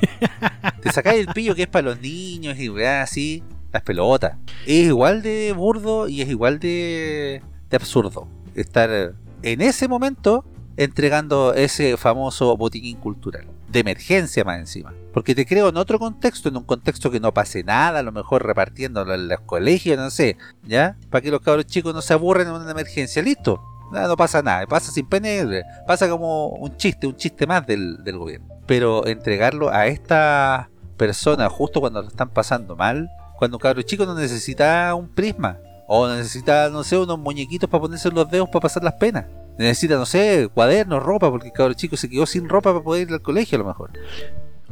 Te 0.82 0.92
sacáis 0.92 1.26
el 1.26 1.34
pillo 1.34 1.56
que 1.56 1.64
es 1.64 1.68
para 1.68 1.90
los 1.90 2.02
niños 2.02 2.58
y 2.60 2.70
weá, 2.70 3.02
así, 3.02 3.44
las 3.72 3.84
pelotas. 3.84 4.38
Es 4.66 4.88
igual 4.88 5.22
de 5.22 5.54
burdo 5.54 6.08
y 6.08 6.22
es 6.22 6.30
igual 6.30 6.60
de, 6.60 7.42
de 7.70 7.76
absurdo 7.78 8.28
estar 8.56 9.16
en 9.44 9.62
ese 9.62 9.88
momento 9.88 10.46
entregando 10.78 11.54
ese 11.54 11.98
famoso 11.98 12.56
botiquín 12.58 12.98
cultural. 12.98 13.48
De 13.70 13.80
emergencia 13.80 14.44
más 14.44 14.60
encima. 14.60 14.94
Porque 15.14 15.36
te 15.36 15.46
creo 15.46 15.70
en 15.70 15.78
otro 15.78 16.00
contexto, 16.00 16.50
en 16.50 16.58
un 16.58 16.64
contexto 16.64 17.12
que 17.12 17.20
no 17.20 17.34
pase 17.34 17.64
nada, 17.64 18.00
a 18.00 18.04
lo 18.04 18.12
mejor 18.12 18.46
repartiéndolo 18.46 19.14
en 19.14 19.28
los 19.28 19.40
colegios, 19.42 19.98
no 19.98 20.10
sé, 20.10 20.38
¿ya? 20.64 20.98
Para 21.10 21.22
que 21.22 21.32
los 21.32 21.42
cabros 21.42 21.66
chicos 21.66 21.94
no 21.94 22.02
se 22.02 22.14
aburren 22.14 22.48
en 22.48 22.54
una 22.54 22.72
emergencia, 22.72 23.22
listo. 23.22 23.62
Nada, 23.92 24.08
no 24.08 24.18
pasa 24.18 24.42
nada, 24.42 24.66
pasa 24.66 24.92
sin 24.92 25.08
ni 25.22 25.38
gloria. 25.38 25.64
pasa 25.88 26.10
como 26.10 26.50
un 26.50 26.76
chiste, 26.78 27.08
un 27.08 27.16
chiste 27.16 27.46
más 27.46 27.66
del, 27.66 28.04
del 28.04 28.18
gobierno. 28.18 28.48
Pero 28.66 29.06
entregarlo 29.06 29.70
a 29.70 29.88
esta 29.88 30.70
persona 30.98 31.50
justo 31.50 31.82
cuando 31.82 32.02
lo 32.02 32.08
están 32.08 32.30
pasando 32.30 32.76
mal, 32.76 33.10
cuando 33.38 33.58
un 33.58 33.62
cabro 33.62 33.82
chico 33.82 34.06
no 34.06 34.16
necesita 34.16 34.94
un 34.96 35.10
prisma, 35.10 35.60
o 35.88 36.08
necesita, 36.08 36.70
no 36.70 36.84
sé, 36.84 36.98
unos 36.98 37.20
muñequitos 37.20 37.70
para 37.70 37.82
ponerse 37.82 38.10
los 38.12 38.30
dedos 38.30 38.50
para 38.50 38.62
pasar 38.62 38.84
las 38.84 38.94
penas. 38.94 39.26
Necesita, 39.58 39.96
no 39.96 40.06
sé, 40.06 40.50
cuadernos, 40.54 41.02
ropa, 41.02 41.30
porque 41.30 41.48
el 41.48 41.54
cabro 41.54 41.74
chico 41.74 41.96
se 41.96 42.10
quedó 42.10 42.26
sin 42.26 42.50
ropa 42.50 42.72
para 42.72 42.84
poder 42.84 43.08
ir 43.08 43.14
al 43.14 43.22
colegio 43.22 43.58
a 43.58 43.60
lo 43.60 43.68
mejor. 43.68 43.92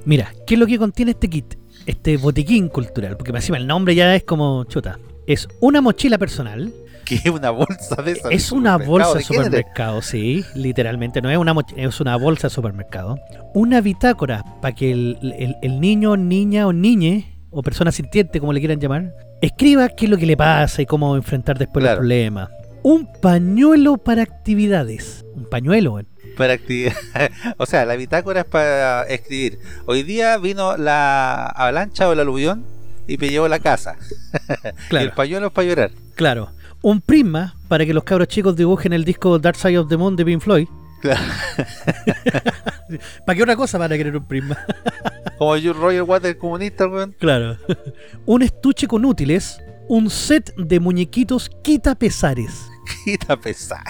Mira, 0.05 0.33
¿qué 0.45 0.55
es 0.55 0.59
lo 0.59 0.65
que 0.65 0.77
contiene 0.77 1.11
este 1.11 1.29
kit? 1.29 1.55
Este 1.85 2.17
botiquín 2.17 2.67
cultural, 2.67 3.15
porque 3.15 3.31
encima 3.31 3.57
el 3.57 3.67
nombre 3.67 3.95
ya 3.95 4.15
es 4.15 4.23
como 4.23 4.63
chuta. 4.65 4.99
Es 5.27 5.47
una 5.61 5.81
mochila 5.81 6.17
personal, 6.17 6.73
Es 7.09 7.25
una 7.29 7.49
bolsa 7.51 8.01
de 8.01 8.11
esas. 8.13 8.31
es 8.31 8.49
de 8.49 8.55
una 8.55 8.73
supermercado 8.73 8.91
bolsa 8.91 9.17
de 9.17 9.23
supermercado, 9.23 10.01
sí, 10.01 10.45
literalmente, 10.55 11.21
no 11.21 11.29
es 11.29 11.37
una 11.37 11.53
es 11.75 11.99
una 11.99 12.15
bolsa 12.17 12.47
de 12.47 12.53
supermercado. 12.53 13.17
Una 13.53 13.81
bitácora 13.81 14.43
para 14.61 14.73
que 14.75 14.91
el, 14.91 15.17
el- 15.37 15.55
el 15.61 15.79
niño, 15.79 16.17
niña 16.17 16.67
o 16.67 16.73
niñe, 16.73 17.39
o 17.51 17.61
persona 17.61 17.91
sintiente, 17.91 18.39
como 18.39 18.53
le 18.53 18.59
quieran 18.59 18.79
llamar, 18.79 19.13
escriba 19.41 19.89
qué 19.89 20.05
es 20.05 20.11
lo 20.11 20.17
que 20.17 20.25
le 20.25 20.35
pasa 20.37 20.81
y 20.81 20.85
cómo 20.85 21.15
enfrentar 21.15 21.57
después 21.59 21.83
Claro. 21.83 21.95
los 21.97 21.99
problemas. 21.99 22.49
Un 22.81 23.07
pañuelo 23.21 23.97
para 23.97 24.23
actividades. 24.23 25.23
Un 25.35 25.45
pañuelo. 25.49 26.01
Para 26.37 26.53
actividad. 26.53 26.93
o 27.57 27.65
sea, 27.65 27.85
la 27.85 27.95
bitácora 27.95 28.41
es 28.41 28.45
para 28.45 29.03
escribir. 29.03 29.59
Hoy 29.85 30.03
día 30.03 30.37
vino 30.37 30.75
la 30.77 31.45
avalancha 31.45 32.09
o 32.09 32.13
el 32.13 32.19
aluvión 32.19 32.65
y 33.07 33.17
me 33.17 33.29
llevó 33.29 33.47
la 33.47 33.59
casa. 33.59 33.95
Y 34.33 34.89
Claro. 34.89 35.05
el 35.05 35.11
pañuelo 35.11 35.47
es 35.47 35.53
para 35.53 35.67
llorar. 35.67 35.91
Claro. 36.15 36.49
Un 36.83 36.99
prisma 36.99 37.55
para 37.69 37.85
que 37.85 37.93
los 37.93 38.03
cabros 38.03 38.27
chicos 38.27 38.57
dibujen 38.57 38.91
el 38.91 39.05
disco 39.05 39.39
Dark 39.39 39.55
Side 39.55 39.79
of 39.79 39.87
the 39.87 39.95
Moon 39.95 40.17
de 40.17 40.25
Pink 40.25 40.41
Floyd. 40.41 40.67
Claro. 40.99 41.21
¿Para 43.25 43.37
qué 43.37 43.43
otra 43.43 43.55
cosa 43.55 43.77
van 43.77 43.93
a 43.93 43.97
querer 43.97 44.17
un 44.17 44.25
prisma? 44.25 44.57
Como 45.37 45.55
yo, 45.55 45.71
Roger 45.71 46.03
Waters 46.03 46.35
comunista, 46.35 46.85
weón. 46.87 47.15
claro. 47.17 47.57
un 48.25 48.41
estuche 48.41 48.85
con 48.85 49.05
útiles. 49.05 49.61
Un 49.87 50.09
set 50.09 50.53
de 50.57 50.81
muñequitos 50.81 51.49
quita 51.61 51.95
pesares. 51.95 52.67
Quita 53.05 53.37
pesar. 53.37 53.83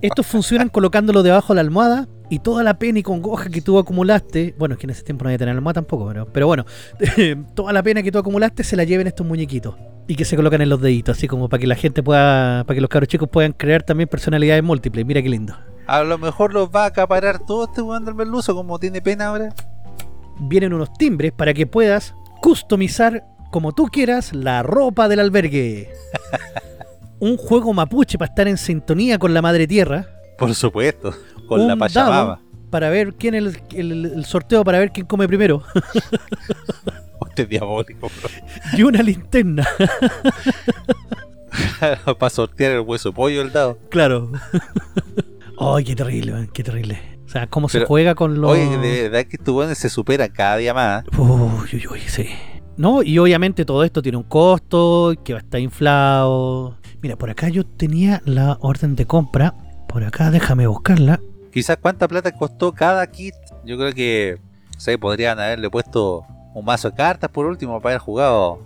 Estos 0.00 0.26
funcionan 0.26 0.68
colocándolo 0.68 1.22
debajo 1.22 1.52
de 1.52 1.56
la 1.56 1.60
almohada 1.60 2.08
y 2.28 2.40
toda 2.40 2.64
la 2.64 2.76
pena 2.76 2.98
y 2.98 3.02
congoja 3.04 3.50
que 3.50 3.60
tú 3.60 3.78
acumulaste, 3.78 4.56
bueno, 4.58 4.74
es 4.74 4.80
que 4.80 4.86
en 4.86 4.90
ese 4.90 5.04
tiempo 5.04 5.22
no 5.22 5.28
había 5.28 5.38
tener 5.38 5.54
almohada 5.54 5.74
tampoco, 5.74 6.08
pero, 6.08 6.26
pero 6.26 6.46
bueno, 6.48 6.66
toda 7.54 7.72
la 7.72 7.84
pena 7.84 8.02
que 8.02 8.10
tú 8.10 8.18
acumulaste 8.18 8.64
se 8.64 8.74
la 8.74 8.82
lleven 8.82 9.06
estos 9.06 9.26
muñequitos 9.26 9.74
y 10.08 10.16
que 10.16 10.24
se 10.24 10.36
colocan 10.36 10.60
en 10.60 10.68
los 10.68 10.80
deditos, 10.80 11.16
así 11.16 11.28
como 11.28 11.48
para 11.48 11.60
que 11.60 11.66
la 11.66 11.74
gente 11.76 12.02
pueda, 12.02 12.64
para 12.64 12.74
que 12.74 12.80
los 12.80 12.90
cabros 12.90 13.08
chicos 13.08 13.28
puedan 13.30 13.52
crear 13.52 13.82
también 13.82 14.08
personalidades 14.08 14.62
múltiples. 14.62 15.06
Mira 15.06 15.22
qué 15.22 15.28
lindo. 15.28 15.56
A 15.86 16.02
lo 16.02 16.18
mejor 16.18 16.52
los 16.52 16.68
va 16.70 16.84
a 16.84 16.86
acaparar 16.86 17.38
todo 17.44 17.64
este 17.64 17.82
weón 17.82 18.04
del 18.04 18.14
merluzo, 18.14 18.54
como 18.54 18.78
tiene 18.78 19.00
pena 19.00 19.26
ahora. 19.28 19.54
Vienen 20.40 20.72
unos 20.72 20.92
timbres 20.94 21.32
para 21.32 21.54
que 21.54 21.66
puedas 21.66 22.14
customizar 22.40 23.24
como 23.50 23.72
tú 23.72 23.86
quieras 23.86 24.32
la 24.32 24.62
ropa 24.62 25.08
del 25.08 25.20
albergue. 25.20 25.90
Un 27.20 27.36
juego 27.36 27.72
mapuche 27.72 28.18
para 28.18 28.30
estar 28.30 28.48
en 28.48 28.58
sintonía 28.58 29.18
con 29.18 29.32
la 29.34 29.42
madre 29.42 29.66
tierra. 29.68 30.06
Por 30.38 30.52
supuesto. 30.54 31.14
Con 31.46 31.60
un 31.60 31.68
la 31.68 31.76
pachamama. 31.76 32.40
para 32.70 32.88
ver 32.90 33.14
quién 33.14 33.34
el- 33.34 33.56
el 33.74 34.24
sorteo 34.24 34.64
para 34.64 34.78
ver 34.78 34.90
quién 34.90 35.06
come 35.06 35.28
primero. 35.28 35.62
Este 37.32 37.42
es 37.44 37.48
diabólico, 37.48 38.10
y 38.76 38.82
una 38.82 39.02
linterna. 39.02 39.66
para 42.18 42.28
sortear 42.28 42.72
el 42.72 42.80
hueso 42.80 43.10
pollo 43.14 43.38
del 43.38 43.50
dado. 43.50 43.78
Claro. 43.88 44.30
Ay, 45.58 45.84
qué 45.84 45.96
terrible, 45.96 46.32
man, 46.32 46.50
qué 46.52 46.62
terrible. 46.62 47.00
O 47.24 47.28
sea, 47.30 47.46
cómo 47.46 47.70
se 47.70 47.86
juega 47.86 48.14
con 48.14 48.38
los. 48.38 48.50
Oye, 48.50 48.76
de 48.76 49.08
verdad 49.08 49.24
que 49.24 49.36
estos 49.36 49.54
weones 49.54 49.78
se 49.78 49.88
superan 49.88 50.28
cada 50.28 50.58
día 50.58 50.74
más. 50.74 51.04
Uy, 51.16 51.70
uy, 51.72 51.86
uy, 51.90 52.00
sí. 52.00 52.28
No, 52.76 53.02
y 53.02 53.18
obviamente 53.18 53.64
todo 53.64 53.82
esto 53.82 54.02
tiene 54.02 54.18
un 54.18 54.24
costo 54.24 55.14
que 55.24 55.32
va 55.32 55.38
a 55.38 55.42
estar 55.42 55.58
inflado. 55.58 56.76
Mira, 57.00 57.16
por 57.16 57.30
acá 57.30 57.48
yo 57.48 57.64
tenía 57.64 58.20
la 58.26 58.58
orden 58.60 58.94
de 58.94 59.06
compra. 59.06 59.54
Por 59.88 60.04
acá, 60.04 60.30
déjame 60.30 60.66
buscarla. 60.66 61.18
Quizás 61.50 61.78
cuánta 61.80 62.08
plata 62.08 62.30
costó 62.32 62.72
cada 62.72 63.06
kit. 63.06 63.34
Yo 63.64 63.78
creo 63.78 63.94
que, 63.94 64.38
no 64.74 64.80
sé, 64.80 64.98
podrían 64.98 65.40
haberle 65.40 65.70
puesto 65.70 66.26
un 66.54 66.64
mazo 66.64 66.90
de 66.90 66.96
cartas 66.96 67.30
por 67.30 67.46
último 67.46 67.80
para 67.80 67.94
haber 67.94 68.00
jugado. 68.00 68.62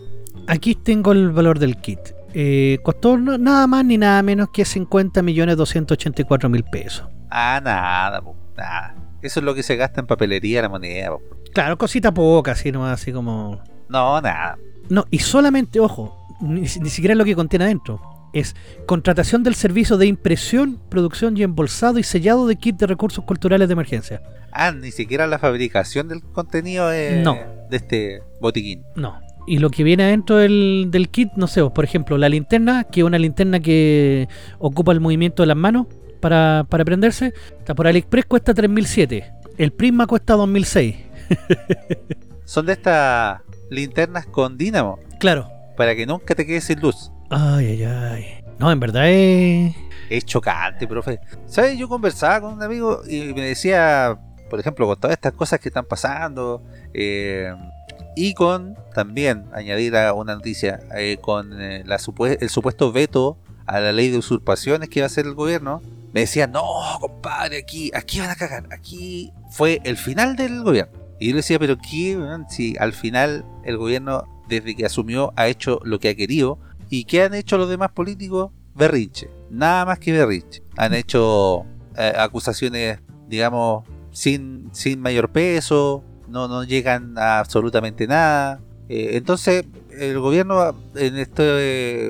Aquí 0.47 0.75
tengo 0.75 1.13
el 1.13 1.31
valor 1.31 1.59
del 1.59 1.77
kit. 1.77 1.99
Eh, 2.35 2.79
costó 2.83 3.17
no- 3.17 3.39
nada 3.39 3.67
más 3.67 3.85
ni 3.85 3.97
nada 3.99 4.23
menos 4.23 4.49
que 4.53 4.65
50 4.65 5.23
millones 5.23 5.57
284 5.57 6.49
mil 6.49 6.65
pesos. 6.65 7.07
Ah, 7.31 7.61
nada, 7.65 8.21
po, 8.21 8.37
nada. 8.57 8.95
Eso 9.23 9.41
es 9.41 9.45
lo 9.45 9.55
que 9.55 9.63
se 9.63 9.77
gasta 9.77 10.01
en 10.01 10.07
papelería 10.07 10.63
la 10.63 10.69
moneda. 10.69 11.11
po. 11.11 11.23
Claro, 11.53 11.79
cosita 11.79 12.13
poca, 12.13 12.53
así 12.53 12.71
nomás, 12.71 13.01
así 13.01 13.13
como. 13.13 13.61
No, 13.89 14.21
nada. 14.21 14.59
No, 14.89 15.05
y 15.11 15.19
solamente, 15.21 15.81
ojo, 15.81 16.15
ni, 16.41 16.61
ni 16.61 16.67
siquiera 16.67 17.13
es 17.13 17.19
lo 17.19 17.25
que 17.25 17.35
contiene 17.35 17.65
adentro. 17.65 18.01
Es 18.39 18.55
contratación 18.87 19.43
del 19.43 19.55
servicio 19.55 19.97
de 19.97 20.07
impresión, 20.07 20.79
producción 20.91 21.37
y 21.39 21.43
embolsado 21.43 21.99
y 21.99 22.03
sellado 22.03 22.47
de 22.47 22.57
kit 22.57 22.77
de 22.77 22.87
recursos 22.87 23.25
culturales 23.25 23.67
de 23.69 23.73
emergencia. 23.73 24.21
Ah, 24.53 24.73
ni 24.73 24.91
siquiera 24.91 25.27
la 25.27 25.39
fabricación 25.39 26.09
del 26.09 26.23
contenido 26.23 26.89
de, 26.89 27.23
No. 27.23 27.39
de 27.71 27.77
este 27.79 28.23
botiquín. 28.41 28.83
No. 28.95 29.19
Y 29.47 29.59
lo 29.59 29.71
que 29.71 29.85
viene 29.85 30.03
adentro 30.05 30.37
del, 30.37 30.89
del 30.91 31.09
kit, 31.09 31.31
no 31.37 31.47
sé, 31.47 31.63
por 31.71 31.85
ejemplo, 31.85 32.19
la 32.19 32.29
linterna, 32.29 32.85
que 32.85 33.01
es 33.01 33.07
una 33.07 33.19
linterna 33.19 33.61
que 33.61 34.29
ocupa 34.59 34.93
el 34.93 35.01
movimiento 35.01 35.43
de 35.43 35.47
las 35.47 35.57
manos 35.57 35.87
para, 36.21 36.67
para 36.69 36.85
prenderse, 36.85 37.33
está 37.59 37.75
por 37.75 37.87
AliExpress 37.87 38.27
cuesta 38.27 38.53
3007. 38.53 39.33
El 39.57 39.73
Prisma 39.73 40.07
cuesta 40.07 40.35
2006. 40.35 40.97
Son 42.45 42.67
de 42.67 42.73
estas 42.75 43.41
linternas 43.71 44.27
con 44.27 44.59
dínamo 44.59 44.99
Claro. 45.21 45.49
para 45.77 45.95
que 45.97 46.05
nunca 46.07 46.35
te 46.35 46.45
quedes 46.47 46.65
sin 46.65 46.81
luz. 46.81 47.11
Ay, 47.31 47.67
ay, 47.67 47.85
ay. 47.85 48.45
No, 48.59 48.71
en 48.71 48.81
verdad 48.81 49.09
es. 49.09 49.75
Es 50.09 50.25
chocante, 50.25 50.87
profe. 50.87 51.21
¿Sabes? 51.47 51.77
Yo 51.77 51.89
conversaba 51.89 52.41
con 52.41 52.55
un 52.55 52.63
amigo 52.63 53.03
y 53.09 53.35
me 53.35 53.43
decía, 53.43 54.19
por 54.49 54.61
ejemplo, 54.61 54.87
con 54.87 54.99
todas 54.99 55.17
estas 55.17 55.33
cosas 55.33 55.59
que 55.59 55.69
están 55.69 55.85
pasando, 55.85 56.63
eh, 56.95 57.53
y 58.15 58.35
con 58.35 58.77
también, 58.95 59.47
añadir 59.53 59.97
a 59.97 60.13
una 60.15 60.35
noticia, 60.37 60.81
eh, 60.97 61.19
con 61.21 61.61
eh, 61.61 61.85
el 61.85 62.49
supuesto 62.49 62.93
veto 62.93 63.37
a 63.67 63.81
la 63.81 63.93
ley 63.93 64.11
de 64.11 64.19
usurpaciones 64.19 64.89
que 64.89 65.01
va 65.01 65.05
a 65.05 65.09
hacer 65.09 65.27
el 65.27 65.35
gobierno, 65.35 65.83
me 66.13 66.21
decía, 66.21 66.47
no, 66.47 66.65
compadre, 67.01 67.59
aquí, 67.59 67.91
aquí 67.93 68.21
van 68.21 68.31
a 68.31 68.37
cagar, 68.37 68.69
aquí 68.73 69.33
fue 69.51 69.81
el 69.85 69.97
final 69.97 70.37
del 70.37 70.63
gobierno. 70.63 70.93
Y 71.19 71.27
yo 71.27 71.33
le 71.33 71.39
decía, 71.39 71.59
pero 71.59 71.77
¿qué? 71.77 72.19
Si 72.49 72.77
al 72.79 72.93
final 72.93 73.45
el 73.65 73.77
gobierno, 73.77 74.25
desde 74.49 74.77
que 74.77 74.87
asumió, 74.87 75.33
ha 75.37 75.49
hecho 75.49 75.81
lo 75.83 75.99
que 75.99 76.11
ha 76.11 76.15
querido, 76.15 76.59
¿y 76.91 77.05
qué 77.05 77.23
han 77.23 77.35
hecho 77.35 77.59
los 77.59 77.69
demás 77.69 77.91
políticos? 77.93 78.51
Berrinche, 78.75 79.29
nada 79.51 79.85
más 79.87 79.99
que 79.99 80.13
berrinche. 80.13 80.63
Han 80.77 80.95
hecho 80.95 81.65
eh, 81.97 82.13
acusaciones, 82.19 82.99
digamos, 83.29 83.85
sin, 84.11 84.69
sin 84.73 85.01
mayor 85.01 85.31
peso, 85.31 86.05
no, 86.29 86.49
no 86.49 86.65
llegan 86.65 87.17
a 87.19 87.39
absolutamente 87.39 88.07
nada. 88.07 88.61
Eh, 88.89 89.11
entonces, 89.17 89.65
el 89.99 90.19
gobierno 90.21 90.75
en 90.95 91.17
este 91.17 91.43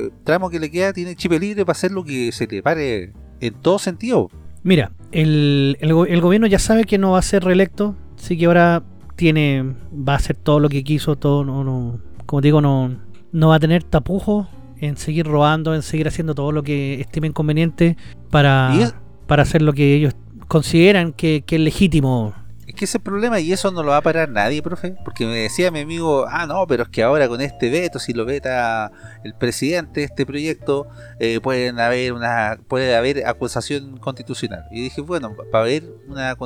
eh, 0.06 0.10
tramo 0.24 0.50
que 0.50 0.58
le 0.60 0.70
queda 0.70 0.92
tiene 0.92 1.14
chip 1.16 1.32
libre 1.32 1.64
para 1.64 1.76
hacer 1.76 1.92
lo 1.92 2.04
que 2.04 2.32
se 2.32 2.46
le 2.46 2.62
pare 2.62 3.12
en 3.40 3.54
todo 3.54 3.78
sentido. 3.78 4.28
Mira, 4.62 4.90
el, 5.12 5.76
el 5.80 5.94
go- 5.94 6.06
el 6.06 6.20
gobierno 6.20 6.46
ya 6.48 6.58
sabe 6.58 6.84
que 6.84 6.98
no 6.98 7.12
va 7.12 7.20
a 7.20 7.22
ser 7.22 7.44
reelecto, 7.44 7.94
así 8.18 8.36
que 8.36 8.46
ahora 8.46 8.82
tiene, 9.14 9.74
va 9.92 10.14
a 10.14 10.16
hacer 10.16 10.36
todo 10.36 10.58
lo 10.58 10.68
que 10.68 10.82
quiso, 10.82 11.16
todo, 11.16 11.44
no, 11.44 11.62
no, 11.62 12.00
como 12.26 12.40
digo, 12.40 12.60
no, 12.60 12.96
no 13.32 13.48
va 13.48 13.54
a 13.54 13.60
tener 13.60 13.84
tapujos 13.84 14.48
en 14.80 14.96
seguir 14.96 15.26
robando, 15.26 15.74
en 15.74 15.82
seguir 15.82 16.08
haciendo 16.08 16.34
todo 16.34 16.52
lo 16.52 16.62
que 16.62 17.00
estimen 17.00 17.32
conveniente 17.32 17.96
para, 18.30 18.74
es- 18.80 18.94
para 19.26 19.42
hacer 19.42 19.62
lo 19.62 19.72
que 19.72 19.94
ellos 19.94 20.14
consideran 20.48 21.12
que, 21.12 21.42
que 21.46 21.56
es 21.56 21.60
legítimo. 21.62 22.34
Es 22.66 22.74
que 22.74 22.84
ese 22.84 22.92
es 22.92 22.94
el 22.96 23.02
problema 23.02 23.38
y 23.38 23.52
eso 23.52 23.70
no 23.70 23.84
lo 23.84 23.90
va 23.90 23.98
a 23.98 24.02
parar 24.02 24.28
nadie, 24.28 24.60
profe. 24.60 24.96
Porque 25.04 25.24
me 25.24 25.36
decía 25.36 25.70
mi 25.70 25.80
amigo, 25.80 26.26
ah, 26.28 26.46
no, 26.46 26.66
pero 26.66 26.82
es 26.82 26.88
que 26.88 27.04
ahora 27.04 27.28
con 27.28 27.40
este 27.40 27.70
veto, 27.70 28.00
si 28.00 28.12
lo 28.12 28.24
veta 28.24 28.90
el 29.22 29.34
presidente 29.34 30.00
de 30.00 30.06
este 30.06 30.26
proyecto, 30.26 30.88
eh, 31.20 31.38
pueden 31.40 31.78
haber 31.78 32.12
una, 32.12 32.58
puede 32.66 32.96
haber 32.96 33.24
acusación 33.24 33.98
constitucional. 33.98 34.64
Y 34.72 34.82
dije, 34.82 35.00
bueno, 35.00 35.32
para 35.52 35.62
haber 35.62 35.84
una, 36.08 36.36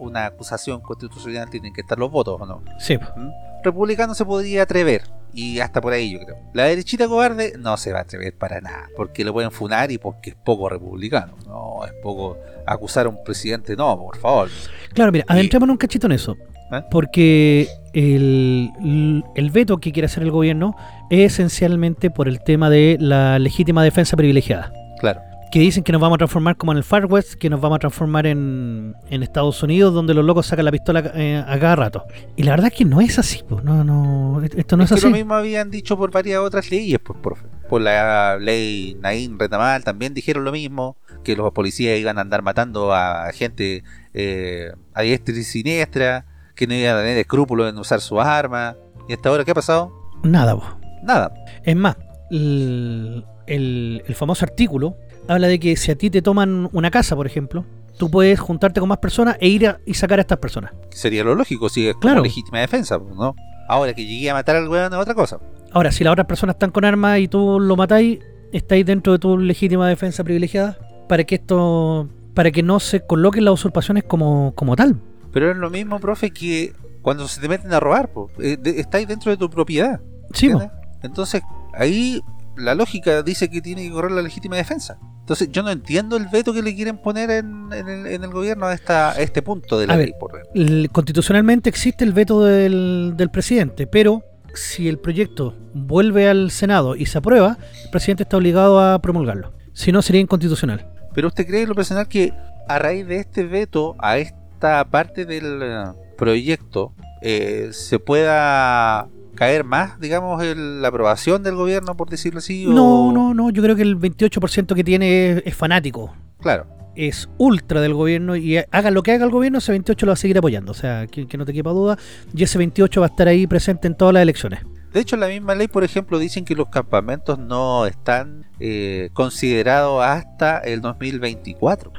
una 0.00 0.26
acusación 0.26 0.80
constitucional 0.82 1.48
tienen 1.48 1.72
que 1.72 1.80
estar 1.80 1.98
los 1.98 2.10
votos, 2.10 2.38
¿o 2.38 2.44
no? 2.46 2.62
Sí, 2.78 2.98
¿Mm? 2.98 3.30
Republicano 3.64 4.14
se 4.14 4.26
podría 4.26 4.64
atrever. 4.64 5.02
Y 5.32 5.60
hasta 5.60 5.80
por 5.80 5.92
ahí 5.92 6.12
yo 6.12 6.20
creo. 6.20 6.36
La 6.52 6.64
derechita 6.64 7.08
cobarde 7.08 7.54
no 7.58 7.76
se 7.76 7.92
va 7.92 8.00
a 8.00 8.02
atrever 8.02 8.36
para 8.36 8.60
nada. 8.60 8.88
Porque 8.96 9.24
lo 9.24 9.32
pueden 9.32 9.50
funar 9.50 9.90
y 9.90 9.98
porque 9.98 10.30
es 10.30 10.36
poco 10.36 10.68
republicano. 10.68 11.34
No, 11.46 11.84
es 11.84 11.92
poco 12.02 12.38
acusar 12.66 13.06
a 13.06 13.08
un 13.08 13.22
presidente. 13.24 13.76
No, 13.76 13.98
por 13.98 14.16
favor. 14.18 14.48
claro, 14.92 15.12
mira, 15.12 15.24
adentrémonos 15.28 15.74
un 15.74 15.78
cachito 15.78 16.06
en 16.06 16.12
eso. 16.12 16.36
¿Eh? 16.72 16.82
Porque 16.90 17.68
el, 17.92 19.24
el 19.34 19.50
veto 19.50 19.78
que 19.78 19.92
quiere 19.92 20.06
hacer 20.06 20.22
el 20.22 20.30
gobierno 20.30 20.76
es 21.10 21.32
esencialmente 21.32 22.10
por 22.10 22.28
el 22.28 22.40
tema 22.42 22.70
de 22.70 22.96
la 23.00 23.38
legítima 23.38 23.82
defensa 23.82 24.16
privilegiada. 24.16 24.72
Claro. 25.00 25.29
Que 25.50 25.58
dicen 25.58 25.82
que 25.82 25.90
nos 25.92 26.00
vamos 26.00 26.16
a 26.16 26.18
transformar 26.18 26.56
como 26.56 26.72
en 26.72 26.78
el 26.78 26.84
Far 26.84 27.06
West, 27.06 27.34
que 27.34 27.50
nos 27.50 27.60
vamos 27.60 27.76
a 27.76 27.78
transformar 27.80 28.26
en, 28.26 28.94
en 29.10 29.22
Estados 29.22 29.62
Unidos, 29.62 29.92
donde 29.92 30.14
los 30.14 30.24
locos 30.24 30.46
sacan 30.46 30.64
la 30.64 30.70
pistola 30.72 31.10
eh, 31.14 31.42
a 31.46 31.58
cada 31.58 31.76
rato. 31.76 32.04
Y 32.36 32.42
la 32.44 32.52
verdad 32.52 32.68
es 32.68 32.74
que 32.78 32.84
no 32.84 33.00
es 33.00 33.18
así, 33.18 33.42
po. 33.42 33.60
no, 33.62 33.82
no, 33.84 34.40
esto 34.42 34.76
no 34.76 34.84
es, 34.84 34.90
es 34.92 34.94
que 34.94 34.98
así. 35.00 35.10
lo 35.10 35.16
mismo 35.16 35.34
habían 35.34 35.70
dicho 35.70 35.96
por 35.96 36.10
varias 36.12 36.38
otras 36.40 36.70
leyes, 36.70 36.98
pues, 37.04 37.18
profe. 37.20 37.46
Por 37.68 37.80
la 37.82 38.36
ley 38.40 38.96
Naín 39.00 39.38
Retamal 39.38 39.82
también 39.84 40.14
dijeron 40.14 40.44
lo 40.44 40.52
mismo, 40.52 40.96
que 41.24 41.36
los 41.36 41.52
policías 41.52 41.98
iban 41.98 42.18
a 42.18 42.20
andar 42.20 42.42
matando 42.42 42.92
a 42.94 43.30
gente 43.32 43.82
eh, 44.14 44.70
a 44.94 45.02
diestra 45.02 45.34
y 45.36 45.42
siniestra, 45.42 46.26
que 46.54 46.66
no 46.66 46.74
iban 46.74 46.94
a 46.96 47.00
tener 47.00 47.18
escrúpulos 47.18 47.68
en 47.70 47.78
usar 47.78 48.00
sus 48.00 48.18
armas. 48.20 48.76
¿Y 49.08 49.12
hasta 49.14 49.28
ahora 49.28 49.44
qué 49.44 49.50
ha 49.50 49.54
pasado? 49.54 49.92
Nada, 50.22 50.54
po. 50.56 50.64
Nada. 51.02 51.32
Es 51.64 51.74
más, 51.76 51.96
el, 52.30 53.24
el- 53.46 54.02
el 54.06 54.14
famoso 54.14 54.44
artículo 54.44 54.96
habla 55.30 55.46
de 55.48 55.58
que 55.60 55.76
si 55.76 55.90
a 55.90 55.96
ti 55.96 56.10
te 56.10 56.22
toman 56.22 56.68
una 56.72 56.90
casa, 56.90 57.14
por 57.16 57.26
ejemplo, 57.26 57.64
tú 57.98 58.10
puedes 58.10 58.38
juntarte 58.40 58.80
con 58.80 58.88
más 58.88 58.98
personas 58.98 59.36
e 59.40 59.48
ir 59.48 59.66
a- 59.68 59.78
y 59.86 59.94
sacar 59.94 60.18
a 60.18 60.22
estas 60.22 60.38
personas. 60.38 60.72
Sería 60.90 61.22
lo 61.24 61.34
lógico, 61.34 61.68
si 61.68 61.86
es 61.88 61.94
como 61.94 62.00
Claro. 62.02 62.22
legítima 62.22 62.58
defensa, 62.60 62.98
pues, 62.98 63.14
¿no? 63.14 63.34
Ahora 63.68 63.94
que 63.94 64.04
llegué 64.04 64.30
a 64.30 64.34
matar 64.34 64.56
al 64.56 64.68
weón 64.68 64.92
es 64.92 64.98
otra 64.98 65.14
cosa. 65.14 65.38
Ahora, 65.72 65.92
si 65.92 66.02
las 66.02 66.12
otras 66.12 66.26
personas 66.26 66.54
están 66.54 66.70
con 66.70 66.84
armas 66.84 67.18
y 67.20 67.28
tú 67.28 67.60
lo 67.60 67.76
matáis, 67.76 68.18
estáis 68.52 68.84
dentro 68.84 69.12
de 69.12 69.18
tu 69.20 69.38
legítima 69.38 69.88
defensa 69.88 70.24
privilegiada 70.24 70.76
para 71.08 71.22
que 71.24 71.36
esto, 71.36 72.08
para 72.34 72.50
que 72.50 72.62
no 72.64 72.80
se 72.80 73.06
coloquen 73.06 73.44
las 73.44 73.54
usurpaciones 73.54 74.02
como, 74.04 74.52
como 74.56 74.74
tal. 74.74 74.96
Pero 75.32 75.50
es 75.52 75.56
lo 75.56 75.70
mismo, 75.70 76.00
profe, 76.00 76.32
que 76.32 76.72
cuando 77.02 77.28
se 77.28 77.40
te 77.40 77.48
meten 77.48 77.72
a 77.72 77.78
robar, 77.78 78.08
pues, 78.12 78.32
eh, 78.40 78.58
estáis 78.76 79.06
dentro 79.06 79.30
de 79.30 79.36
tu 79.36 79.48
propiedad. 79.48 80.00
Sí, 80.34 80.48
po. 80.48 80.68
Entonces, 81.02 81.42
ahí 81.74 82.20
la 82.56 82.74
lógica 82.74 83.22
dice 83.22 83.48
que 83.48 83.60
tiene 83.60 83.82
que 83.84 83.90
correr 83.92 84.10
la 84.10 84.22
legítima 84.22 84.56
defensa. 84.56 84.98
Entonces, 85.30 85.48
yo 85.52 85.62
no 85.62 85.70
entiendo 85.70 86.16
el 86.16 86.26
veto 86.26 86.52
que 86.52 86.60
le 86.60 86.74
quieren 86.74 86.98
poner 86.98 87.30
en, 87.30 87.72
en 87.72 87.88
el, 87.88 88.06
en 88.08 88.24
el 88.24 88.30
gobierno 88.30 88.66
a, 88.66 88.74
esta, 88.74 89.12
a 89.12 89.20
este 89.20 89.42
punto 89.42 89.78
de 89.78 89.86
la 89.86 89.94
A 89.94 89.96
ley. 89.96 90.06
ver. 90.06 90.14
por 90.18 90.30
ejemplo. 90.34 90.50
El- 90.60 90.90
constitucionalmente 90.90 91.70
existe 91.70 92.02
el 92.04 92.12
veto 92.12 92.42
del, 92.42 93.12
del 93.16 93.30
presidente, 93.30 93.86
pero 93.86 94.24
si 94.54 94.88
el 94.88 94.98
proyecto 94.98 95.54
vuelve 95.72 96.28
al 96.28 96.50
Senado 96.50 96.96
y 96.96 97.06
se 97.06 97.18
aprueba, 97.18 97.58
el 97.84 97.90
presidente 97.90 98.24
está 98.24 98.38
obligado 98.38 98.80
a 98.80 98.98
promulgarlo. 99.00 99.52
Si 99.72 99.92
no, 99.92 100.02
sería 100.02 100.20
inconstitucional. 100.20 100.84
Pero 101.14 101.28
usted 101.28 101.46
cree, 101.46 101.62
en 101.62 101.68
lo 101.68 101.76
personal, 101.76 102.08
que 102.08 102.32
a 102.66 102.78
raíz 102.80 103.06
de 103.06 103.18
este 103.18 103.44
veto 103.44 103.94
a 104.00 104.18
esta 104.18 104.84
parte 104.86 105.26
del 105.26 105.60
eh, 105.62 105.84
proyecto 106.18 106.92
eh, 107.22 107.68
se 107.70 108.00
pueda 108.00 109.06
caer 109.40 109.64
más, 109.64 109.98
digamos, 109.98 110.42
el- 110.44 110.82
la 110.82 110.88
aprobación 110.88 111.42
del 111.42 111.54
gobierno, 111.56 111.96
por 111.96 112.10
decirlo 112.10 112.38
así? 112.40 112.66
o- 112.66 112.72
No, 112.72 113.10
no, 113.10 113.32
no, 113.32 113.48
yo 113.50 113.62
creo 113.62 113.74
que 113.74 113.80
el 113.82 113.96
28% 113.96 114.74
que 114.74 114.84
tiene 114.84 115.30
es, 115.30 115.42
es 115.46 115.56
fanático. 115.56 116.14
Claro. 116.40 116.66
Es 116.94 117.26
ultra 117.38 117.80
del 117.80 117.94
gobierno 117.94 118.36
y 118.36 118.58
haga 118.58 118.90
lo 118.90 119.02
que 119.02 119.12
haga 119.12 119.24
el 119.24 119.30
gobierno, 119.30 119.56
ese 119.58 119.72
28 119.72 120.04
lo 120.04 120.10
va 120.10 120.14
a 120.14 120.16
seguir 120.16 120.36
apoyando. 120.36 120.72
O 120.72 120.74
sea, 120.74 121.06
que, 121.06 121.26
que 121.26 121.38
no 121.38 121.46
te 121.46 121.54
quepa 121.54 121.70
duda. 121.70 121.96
Y 122.34 122.42
ese 122.42 122.58
28 122.58 123.00
va 123.00 123.06
a 123.06 123.10
estar 123.10 123.28
ahí 123.28 123.46
presente 123.46 123.86
en 123.88 123.96
todas 123.96 124.12
las 124.12 124.22
elecciones. 124.22 124.60
De 124.92 125.00
hecho, 125.00 125.16
en 125.16 125.20
la 125.20 125.28
misma 125.28 125.54
ley, 125.54 125.68
por 125.68 125.84
ejemplo, 125.84 126.18
dicen 126.18 126.44
que 126.44 126.54
los 126.54 126.68
campamentos 126.68 127.38
no 127.38 127.86
están 127.86 128.44
eh, 128.58 129.08
considerados 129.14 130.04
hasta 130.04 130.58
el 130.58 130.82
2024. 130.82 131.92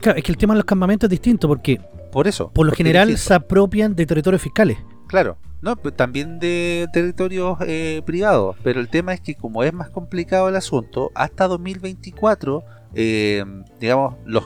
Claro, 0.00 0.16
es 0.18 0.24
que 0.24 0.32
el 0.32 0.38
tema 0.38 0.54
de 0.54 0.58
los 0.58 0.64
campamentos 0.64 1.06
es 1.08 1.10
distinto 1.10 1.48
porque 1.48 1.80
Por 2.12 2.26
eso. 2.28 2.50
por 2.50 2.64
lo 2.64 2.72
general 2.72 3.18
se 3.18 3.34
apropian 3.34 3.94
de 3.94 4.06
territorios 4.06 4.40
fiscales. 4.40 4.78
Claro, 5.08 5.36
no, 5.62 5.74
pero 5.76 5.92
también 5.94 6.38
de 6.38 6.86
territorios 6.92 7.58
eh, 7.66 8.02
privados, 8.06 8.56
pero 8.62 8.78
el 8.78 8.88
tema 8.88 9.12
es 9.14 9.20
que 9.20 9.34
como 9.34 9.64
es 9.64 9.72
más 9.72 9.90
complicado 9.90 10.48
el 10.48 10.54
asunto, 10.56 11.10
hasta 11.16 11.48
2024, 11.48 12.62
eh, 12.94 13.44
digamos, 13.80 14.14
los, 14.24 14.44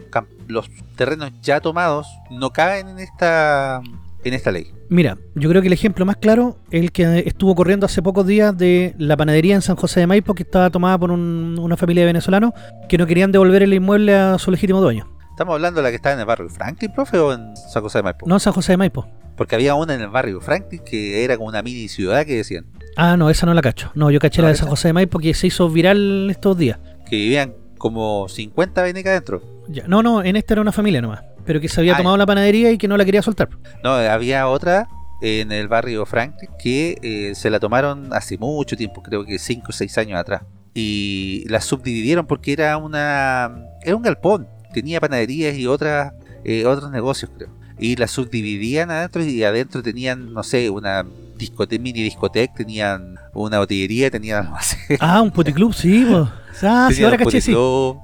los 0.48 0.68
terrenos 0.96 1.30
ya 1.42 1.60
tomados 1.60 2.06
no 2.30 2.50
caben 2.50 2.88
en 2.88 2.98
esta 2.98 3.80
en 4.24 4.34
esta 4.34 4.52
ley. 4.52 4.72
Mira, 4.88 5.18
yo 5.34 5.48
creo 5.48 5.60
que 5.62 5.66
el 5.66 5.72
ejemplo 5.72 6.06
más 6.06 6.16
claro 6.16 6.56
es 6.70 6.80
el 6.80 6.92
que 6.92 7.24
estuvo 7.26 7.56
corriendo 7.56 7.86
hace 7.86 8.02
pocos 8.02 8.24
días 8.24 8.56
de 8.56 8.94
la 8.96 9.16
panadería 9.16 9.56
en 9.56 9.62
San 9.62 9.74
José 9.74 9.98
de 9.98 10.06
Maipo 10.06 10.32
que 10.34 10.44
estaba 10.44 10.70
tomada 10.70 10.96
por 10.96 11.10
un- 11.10 11.58
una 11.58 11.76
familia 11.76 12.02
de 12.02 12.06
venezolanos 12.06 12.52
que 12.88 12.98
no 12.98 13.06
querían 13.08 13.32
devolver 13.32 13.64
el 13.64 13.74
inmueble 13.74 14.14
a 14.14 14.38
su 14.38 14.52
legítimo 14.52 14.80
dueño. 14.80 15.08
¿Estamos 15.32 15.54
hablando 15.54 15.78
de 15.80 15.82
la 15.84 15.90
que 15.90 15.96
está 15.96 16.12
en 16.12 16.20
el 16.20 16.24
barrio 16.26 16.48
Franklin, 16.50 16.92
profe, 16.92 17.18
o 17.18 17.32
en 17.32 17.56
San 17.56 17.82
José 17.82 17.98
de 17.98 18.02
Maipo? 18.04 18.26
No 18.28 18.36
en 18.36 18.40
San 18.40 18.52
José 18.52 18.74
de 18.74 18.76
Maipo. 18.76 19.08
Porque 19.42 19.56
había 19.56 19.74
una 19.74 19.92
en 19.94 20.00
el 20.02 20.08
barrio 20.08 20.40
Franklin 20.40 20.80
que 20.84 21.24
era 21.24 21.36
como 21.36 21.48
una 21.48 21.62
mini 21.62 21.88
ciudad 21.88 22.24
que 22.24 22.36
decían 22.36 22.64
Ah, 22.96 23.16
no, 23.16 23.28
esa 23.28 23.44
no 23.44 23.54
la 23.54 23.60
cacho. 23.60 23.90
No, 23.96 24.08
yo 24.12 24.20
caché 24.20 24.40
No, 24.40 24.46
la 24.46 24.52
de. 24.52 24.56
San 24.56 24.68
José 24.68 24.86
de 24.88 24.92
Maipo 24.92 25.18
que 25.18 25.34
se 25.34 25.48
hizo 25.48 25.68
viral 25.68 26.28
estos 26.30 26.56
días. 26.56 26.78
que 27.10 27.16
vivían 27.16 27.54
como 27.76 28.28
50 28.28 28.80
venecas 28.84 29.10
adentro. 29.10 29.42
Ya, 29.68 29.82
No, 29.88 30.00
no, 30.04 30.22
en 30.22 30.36
esta 30.36 30.54
era 30.54 30.60
una 30.60 30.70
familia 30.70 31.02
nomás. 31.02 31.22
Pero 31.44 31.60
que 31.60 31.68
se 31.68 31.80
había 31.80 31.94
Ah, 31.94 31.96
tomado 31.96 32.16
la 32.16 32.24
panadería 32.24 32.70
y 32.70 32.78
que 32.78 32.86
no 32.86 32.96
la 32.96 33.04
quería 33.04 33.20
soltar. 33.20 33.48
No, 33.82 33.90
había 33.94 34.46
otra 34.46 34.86
en 35.20 35.50
el 35.50 35.66
barrio 35.66 36.06
Franklin 36.06 36.50
que 36.62 36.98
eh, 37.02 37.34
se 37.34 37.50
la 37.50 37.58
tomaron 37.58 38.12
hace 38.12 38.38
mucho 38.38 38.76
tiempo, 38.76 39.02
creo 39.02 39.24
que 39.24 39.40
5 39.40 39.66
o 39.70 39.72
6 39.72 39.98
años 39.98 40.20
atrás. 40.20 40.42
Y 40.72 41.44
la 41.48 41.60
subdividieron 41.60 42.28
porque 42.28 42.52
era 42.52 42.76
una 42.76 43.50
era 43.82 43.96
un 43.96 44.02
galpón, 44.02 44.46
tenía 44.72 45.00
panaderías 45.00 45.56
y 45.56 45.66
otras 45.66 46.12
eh, 46.44 46.64
otros 46.64 46.92
negocios, 46.92 47.30
creo. 47.36 47.48
Y 47.78 47.96
la 47.96 48.06
subdividían 48.06 48.90
adentro 48.90 49.24
y 49.24 49.42
adentro 49.44 49.82
tenían, 49.82 50.32
no 50.32 50.42
sé, 50.42 50.70
una 50.70 51.04
discoteca, 51.36 51.82
mini 51.82 52.02
discoteca, 52.02 52.54
tenían 52.54 53.16
una 53.34 53.58
botillería, 53.58 54.10
tenían 54.10 54.46
almacén, 54.46 54.98
Ah, 55.00 55.20
un 55.22 55.30
puticlub, 55.30 55.72
sí. 55.74 56.06
Ah, 56.62 56.90
sí, 56.92 57.02
ahora 57.02 57.16
caché, 57.16 57.40
sí. 57.40 57.54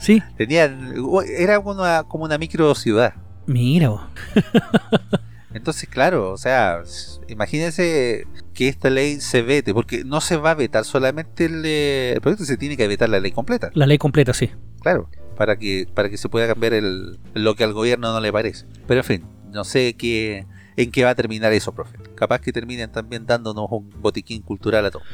Sí. 0.00 0.22
tenían, 0.38 0.94
era 1.38 1.58
una, 1.60 2.02
como 2.04 2.24
una 2.24 2.38
micro 2.38 2.74
ciudad. 2.74 3.12
Mira, 3.46 3.90
vos. 3.90 4.00
Entonces, 5.54 5.88
claro, 5.88 6.32
o 6.32 6.36
sea, 6.36 6.82
imagínense 7.28 8.26
que 8.54 8.68
esta 8.68 8.90
ley 8.90 9.20
se 9.20 9.42
vete, 9.42 9.72
porque 9.74 10.04
no 10.04 10.20
se 10.20 10.36
va 10.36 10.52
a 10.52 10.54
vetar 10.54 10.84
solamente 10.84 11.46
el, 11.46 11.62
eh, 11.64 12.12
el 12.14 12.20
proyecto, 12.20 12.44
se 12.44 12.56
tiene 12.56 12.76
que 12.76 12.86
vetar 12.88 13.08
la 13.08 13.20
ley 13.20 13.32
completa, 13.32 13.70
La 13.74 13.86
ley 13.86 13.98
completa, 13.98 14.32
sí. 14.34 14.50
claro, 14.80 15.08
para 15.36 15.56
que 15.56 15.86
para 15.94 16.10
que 16.10 16.16
se 16.16 16.28
pueda 16.28 16.46
cambiar 16.48 16.72
el, 16.74 17.18
lo 17.34 17.54
que 17.54 17.64
al 17.64 17.72
gobierno 17.72 18.12
no 18.12 18.20
le 18.20 18.32
parece. 18.32 18.66
Pero 18.86 19.00
en 19.00 19.04
fin, 19.04 19.24
no 19.52 19.64
sé 19.64 19.94
qué 19.94 20.46
en 20.78 20.92
qué 20.92 21.02
va 21.02 21.10
a 21.10 21.14
terminar 21.16 21.52
eso, 21.52 21.72
profe. 21.72 21.98
Capaz 22.14 22.40
que 22.40 22.52
terminen 22.52 22.90
también 22.92 23.26
dándonos 23.26 23.66
un 23.70 23.90
botiquín 24.00 24.42
cultural 24.42 24.86
a 24.86 24.92
todos. 24.92 25.04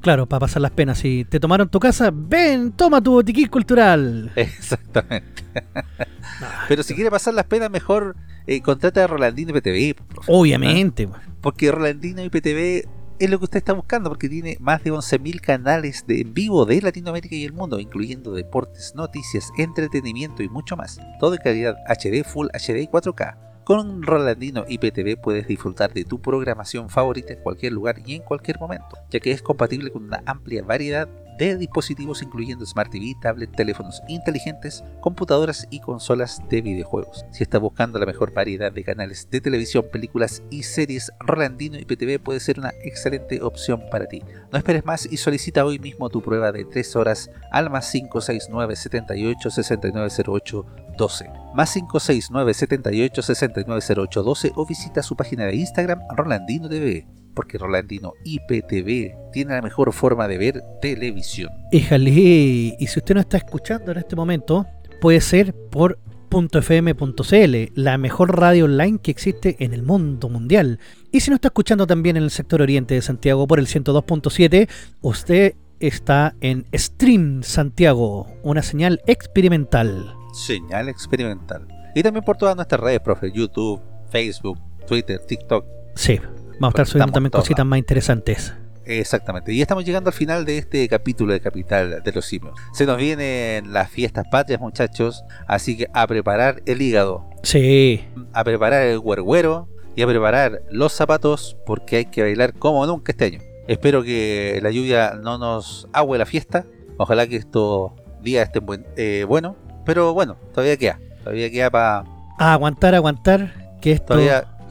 Claro, 0.00 0.26
para 0.26 0.38
pasar 0.38 0.62
las 0.62 0.70
penas. 0.70 0.98
Si 0.98 1.24
te 1.24 1.40
tomaron 1.40 1.68
tu 1.68 1.80
casa, 1.80 2.10
ven, 2.14 2.70
toma 2.70 3.02
tu 3.02 3.12
botiquín 3.12 3.48
cultural. 3.48 4.30
Exactamente. 4.36 5.42
Pero 6.68 6.84
si 6.84 6.94
quiere 6.94 7.10
pasar 7.10 7.34
las 7.34 7.46
penas, 7.46 7.68
mejor 7.68 8.14
eh, 8.46 8.62
contrata 8.62 9.02
a 9.02 9.06
Rolandino 9.08 9.50
IPTV, 9.50 9.96
profe. 10.06 10.32
Obviamente. 10.32 11.08
po. 11.08 11.16
Porque 11.40 11.72
Rolandino 11.72 12.22
IPTV 12.22 12.88
es 13.18 13.28
lo 13.28 13.38
que 13.38 13.44
usted 13.44 13.58
está 13.58 13.72
buscando, 13.72 14.10
porque 14.10 14.28
tiene 14.28 14.56
más 14.60 14.84
de 14.84 14.92
11.000 14.92 15.40
canales 15.40 16.04
de 16.06 16.20
en 16.20 16.32
vivo 16.32 16.64
de 16.64 16.80
Latinoamérica 16.80 17.34
y 17.34 17.44
el 17.44 17.52
mundo, 17.52 17.80
incluyendo 17.80 18.34
deportes, 18.34 18.92
noticias, 18.94 19.50
entretenimiento 19.58 20.44
y 20.44 20.48
mucho 20.48 20.76
más. 20.76 21.00
Todo 21.18 21.34
en 21.34 21.40
calidad 21.42 21.74
HD, 21.88 22.22
Full 22.22 22.46
HD 22.54 22.82
y 22.82 22.86
4K. 22.86 23.47
Con 23.68 24.02
Rolandino 24.02 24.64
IPTV 24.66 25.20
puedes 25.20 25.46
disfrutar 25.46 25.92
de 25.92 26.04
tu 26.04 26.22
programación 26.22 26.88
favorita 26.88 27.34
en 27.34 27.42
cualquier 27.42 27.74
lugar 27.74 27.96
y 28.06 28.14
en 28.14 28.22
cualquier 28.22 28.58
momento, 28.58 28.96
ya 29.10 29.20
que 29.20 29.30
es 29.30 29.42
compatible 29.42 29.90
con 29.90 30.04
una 30.04 30.22
amplia 30.24 30.62
variedad 30.62 31.06
de 31.38 31.56
dispositivos 31.56 32.22
incluyendo 32.22 32.66
Smart 32.66 32.90
TV, 32.90 33.14
tablet, 33.22 33.54
teléfonos 33.54 34.02
inteligentes, 34.08 34.82
computadoras 35.00 35.66
y 35.70 35.80
consolas 35.80 36.42
de 36.50 36.60
videojuegos. 36.60 37.24
Si 37.30 37.42
estás 37.42 37.60
buscando 37.60 37.98
la 37.98 38.06
mejor 38.06 38.34
variedad 38.34 38.72
de 38.72 38.84
canales 38.84 39.28
de 39.30 39.40
televisión, 39.40 39.86
películas 39.90 40.42
y 40.50 40.64
series, 40.64 41.12
Rolandino 41.20 41.78
IPTV 41.78 42.20
puede 42.20 42.40
ser 42.40 42.58
una 42.58 42.72
excelente 42.82 43.40
opción 43.42 43.84
para 43.90 44.06
ti. 44.06 44.22
No 44.52 44.58
esperes 44.58 44.84
más 44.84 45.06
y 45.10 45.16
solicita 45.16 45.64
hoy 45.64 45.78
mismo 45.78 46.10
tu 46.10 46.20
prueba 46.20 46.52
de 46.52 46.64
3 46.64 46.96
horas 46.96 47.30
al 47.52 47.70
más 47.70 47.90
569 47.90 48.76
78 48.76 49.50
6908 49.50 50.66
12 50.98 51.30
más 51.54 51.72
569 51.72 52.54
78 52.54 53.22
6908 53.22 54.22
12 54.22 54.52
o 54.56 54.66
visita 54.66 55.02
su 55.02 55.16
página 55.16 55.44
de 55.44 55.56
Instagram 55.56 56.00
Rolandino 56.16 56.68
TV 56.68 57.06
porque 57.34 57.56
Rolandino 57.56 58.14
IPTV 58.24 59.14
tiene 59.32 59.54
la 59.54 59.62
mejor 59.62 59.92
forma 59.92 60.28
de 60.28 60.38
ver 60.38 60.62
televisión. 60.80 61.50
Éjale, 61.72 62.10
y 62.10 62.86
si 62.86 62.98
usted 62.98 63.14
no 63.14 63.20
está 63.20 63.36
escuchando 63.36 63.92
en 63.92 63.98
este 63.98 64.16
momento, 64.16 64.66
puede 65.00 65.20
ser 65.20 65.54
por 65.70 65.98
.fm.cl, 66.30 67.72
la 67.74 67.98
mejor 67.98 68.38
radio 68.38 68.66
online 68.66 68.98
que 68.98 69.10
existe 69.10 69.56
en 69.60 69.72
el 69.72 69.82
mundo 69.82 70.28
mundial. 70.28 70.78
Y 71.10 71.20
si 71.20 71.30
no 71.30 71.36
está 71.36 71.48
escuchando 71.48 71.86
también 71.86 72.16
en 72.16 72.22
el 72.22 72.30
sector 72.30 72.60
oriente 72.60 72.94
de 72.94 73.02
Santiago 73.02 73.46
por 73.46 73.58
el 73.58 73.66
102.7, 73.66 74.68
usted 75.00 75.54
está 75.80 76.34
en 76.40 76.66
Stream 76.74 77.42
Santiago, 77.42 78.26
una 78.42 78.62
señal 78.62 79.00
experimental. 79.06 80.14
Señal 80.32 80.88
experimental. 80.88 81.66
Y 81.94 82.02
también 82.02 82.24
por 82.24 82.36
todas 82.36 82.56
nuestras 82.56 82.80
redes, 82.80 83.00
profe, 83.00 83.32
YouTube, 83.32 83.80
Facebook, 84.10 84.58
Twitter, 84.86 85.20
TikTok. 85.26 85.64
Sí, 85.94 86.20
Vamos 86.60 86.74
a 86.74 86.82
estar 86.82 86.86
subiendo 86.86 87.12
también 87.12 87.30
cositas 87.30 87.64
más 87.64 87.78
interesantes. 87.78 88.54
Exactamente. 88.88 89.52
Y 89.52 89.60
estamos 89.60 89.84
llegando 89.84 90.08
al 90.08 90.14
final 90.14 90.46
de 90.46 90.56
este 90.56 90.88
capítulo 90.88 91.34
de 91.34 91.40
Capital 91.40 92.02
de 92.02 92.12
los 92.12 92.24
Simios. 92.24 92.54
Se 92.72 92.86
nos 92.86 92.96
vienen 92.96 93.70
las 93.70 93.90
fiestas 93.90 94.24
patrias, 94.30 94.60
muchachos. 94.60 95.24
Así 95.46 95.76
que 95.76 95.88
a 95.92 96.06
preparar 96.06 96.62
el 96.64 96.80
hígado. 96.80 97.28
Sí. 97.42 98.06
A 98.32 98.44
preparar 98.44 98.84
el 98.84 98.98
huerguero 98.98 99.68
y 99.94 100.00
a 100.00 100.06
preparar 100.06 100.62
los 100.70 100.94
zapatos 100.94 101.58
porque 101.66 101.96
hay 101.96 102.04
que 102.06 102.22
bailar 102.22 102.54
como 102.54 102.86
nunca 102.86 103.12
este 103.12 103.26
año. 103.26 103.40
Espero 103.66 104.02
que 104.02 104.58
la 104.62 104.70
lluvia 104.70 105.18
no 105.22 105.36
nos 105.36 105.86
agüe 105.92 106.16
la 106.16 106.24
fiesta. 106.24 106.64
Ojalá 106.96 107.26
que 107.26 107.36
estos 107.36 107.92
días 108.22 108.46
estén 108.46 108.64
buen, 108.64 108.86
eh, 108.96 109.26
buenos. 109.28 109.56
Pero 109.84 110.14
bueno, 110.14 110.38
todavía 110.54 110.78
queda. 110.78 110.98
Todavía 111.22 111.50
queda 111.50 111.70
para... 111.70 112.04
Aguantar, 112.38 112.94
aguantar, 112.94 113.76
que 113.82 113.92
esto 113.92 114.16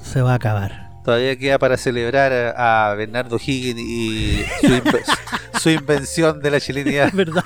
se 0.01 0.21
va 0.21 0.31
a 0.31 0.35
acabar 0.35 0.86
todavía 1.07 1.35
queda 1.37 1.57
para 1.57 1.77
celebrar 1.77 2.53
a 2.57 2.93
Bernardo 2.97 3.37
Higgins 3.37 3.79
y 3.79 4.43
su, 5.57 5.69
invención 5.69 6.41
de 6.41 6.51
la 6.51 6.59
chilenidad. 6.59 7.13
¿Verdad? 7.13 7.45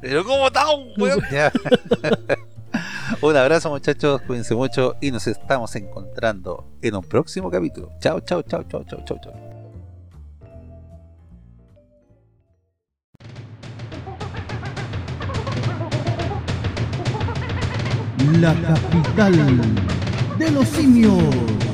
Pero 0.00 0.24
¿cómo 0.24 0.46
está 0.46 0.70
un 0.70 0.92
un 3.22 3.36
abrazo 3.36 3.70
muchachos, 3.70 4.22
cuídense 4.22 4.54
mucho 4.54 4.94
y 5.00 5.10
nos 5.10 5.26
estamos 5.26 5.74
encontrando 5.74 6.64
en 6.80 6.94
un 6.94 7.02
próximo 7.02 7.50
capítulo. 7.50 7.90
Chao, 7.98 8.20
chao, 8.20 8.40
chao, 8.42 8.62
chao, 8.62 8.84
chao, 8.84 9.02
chao, 9.04 9.18
chao. 9.20 9.34
La 18.38 18.54
capital 18.54 19.97
de 20.38 20.50
los 20.52 20.68
simios. 20.68 21.67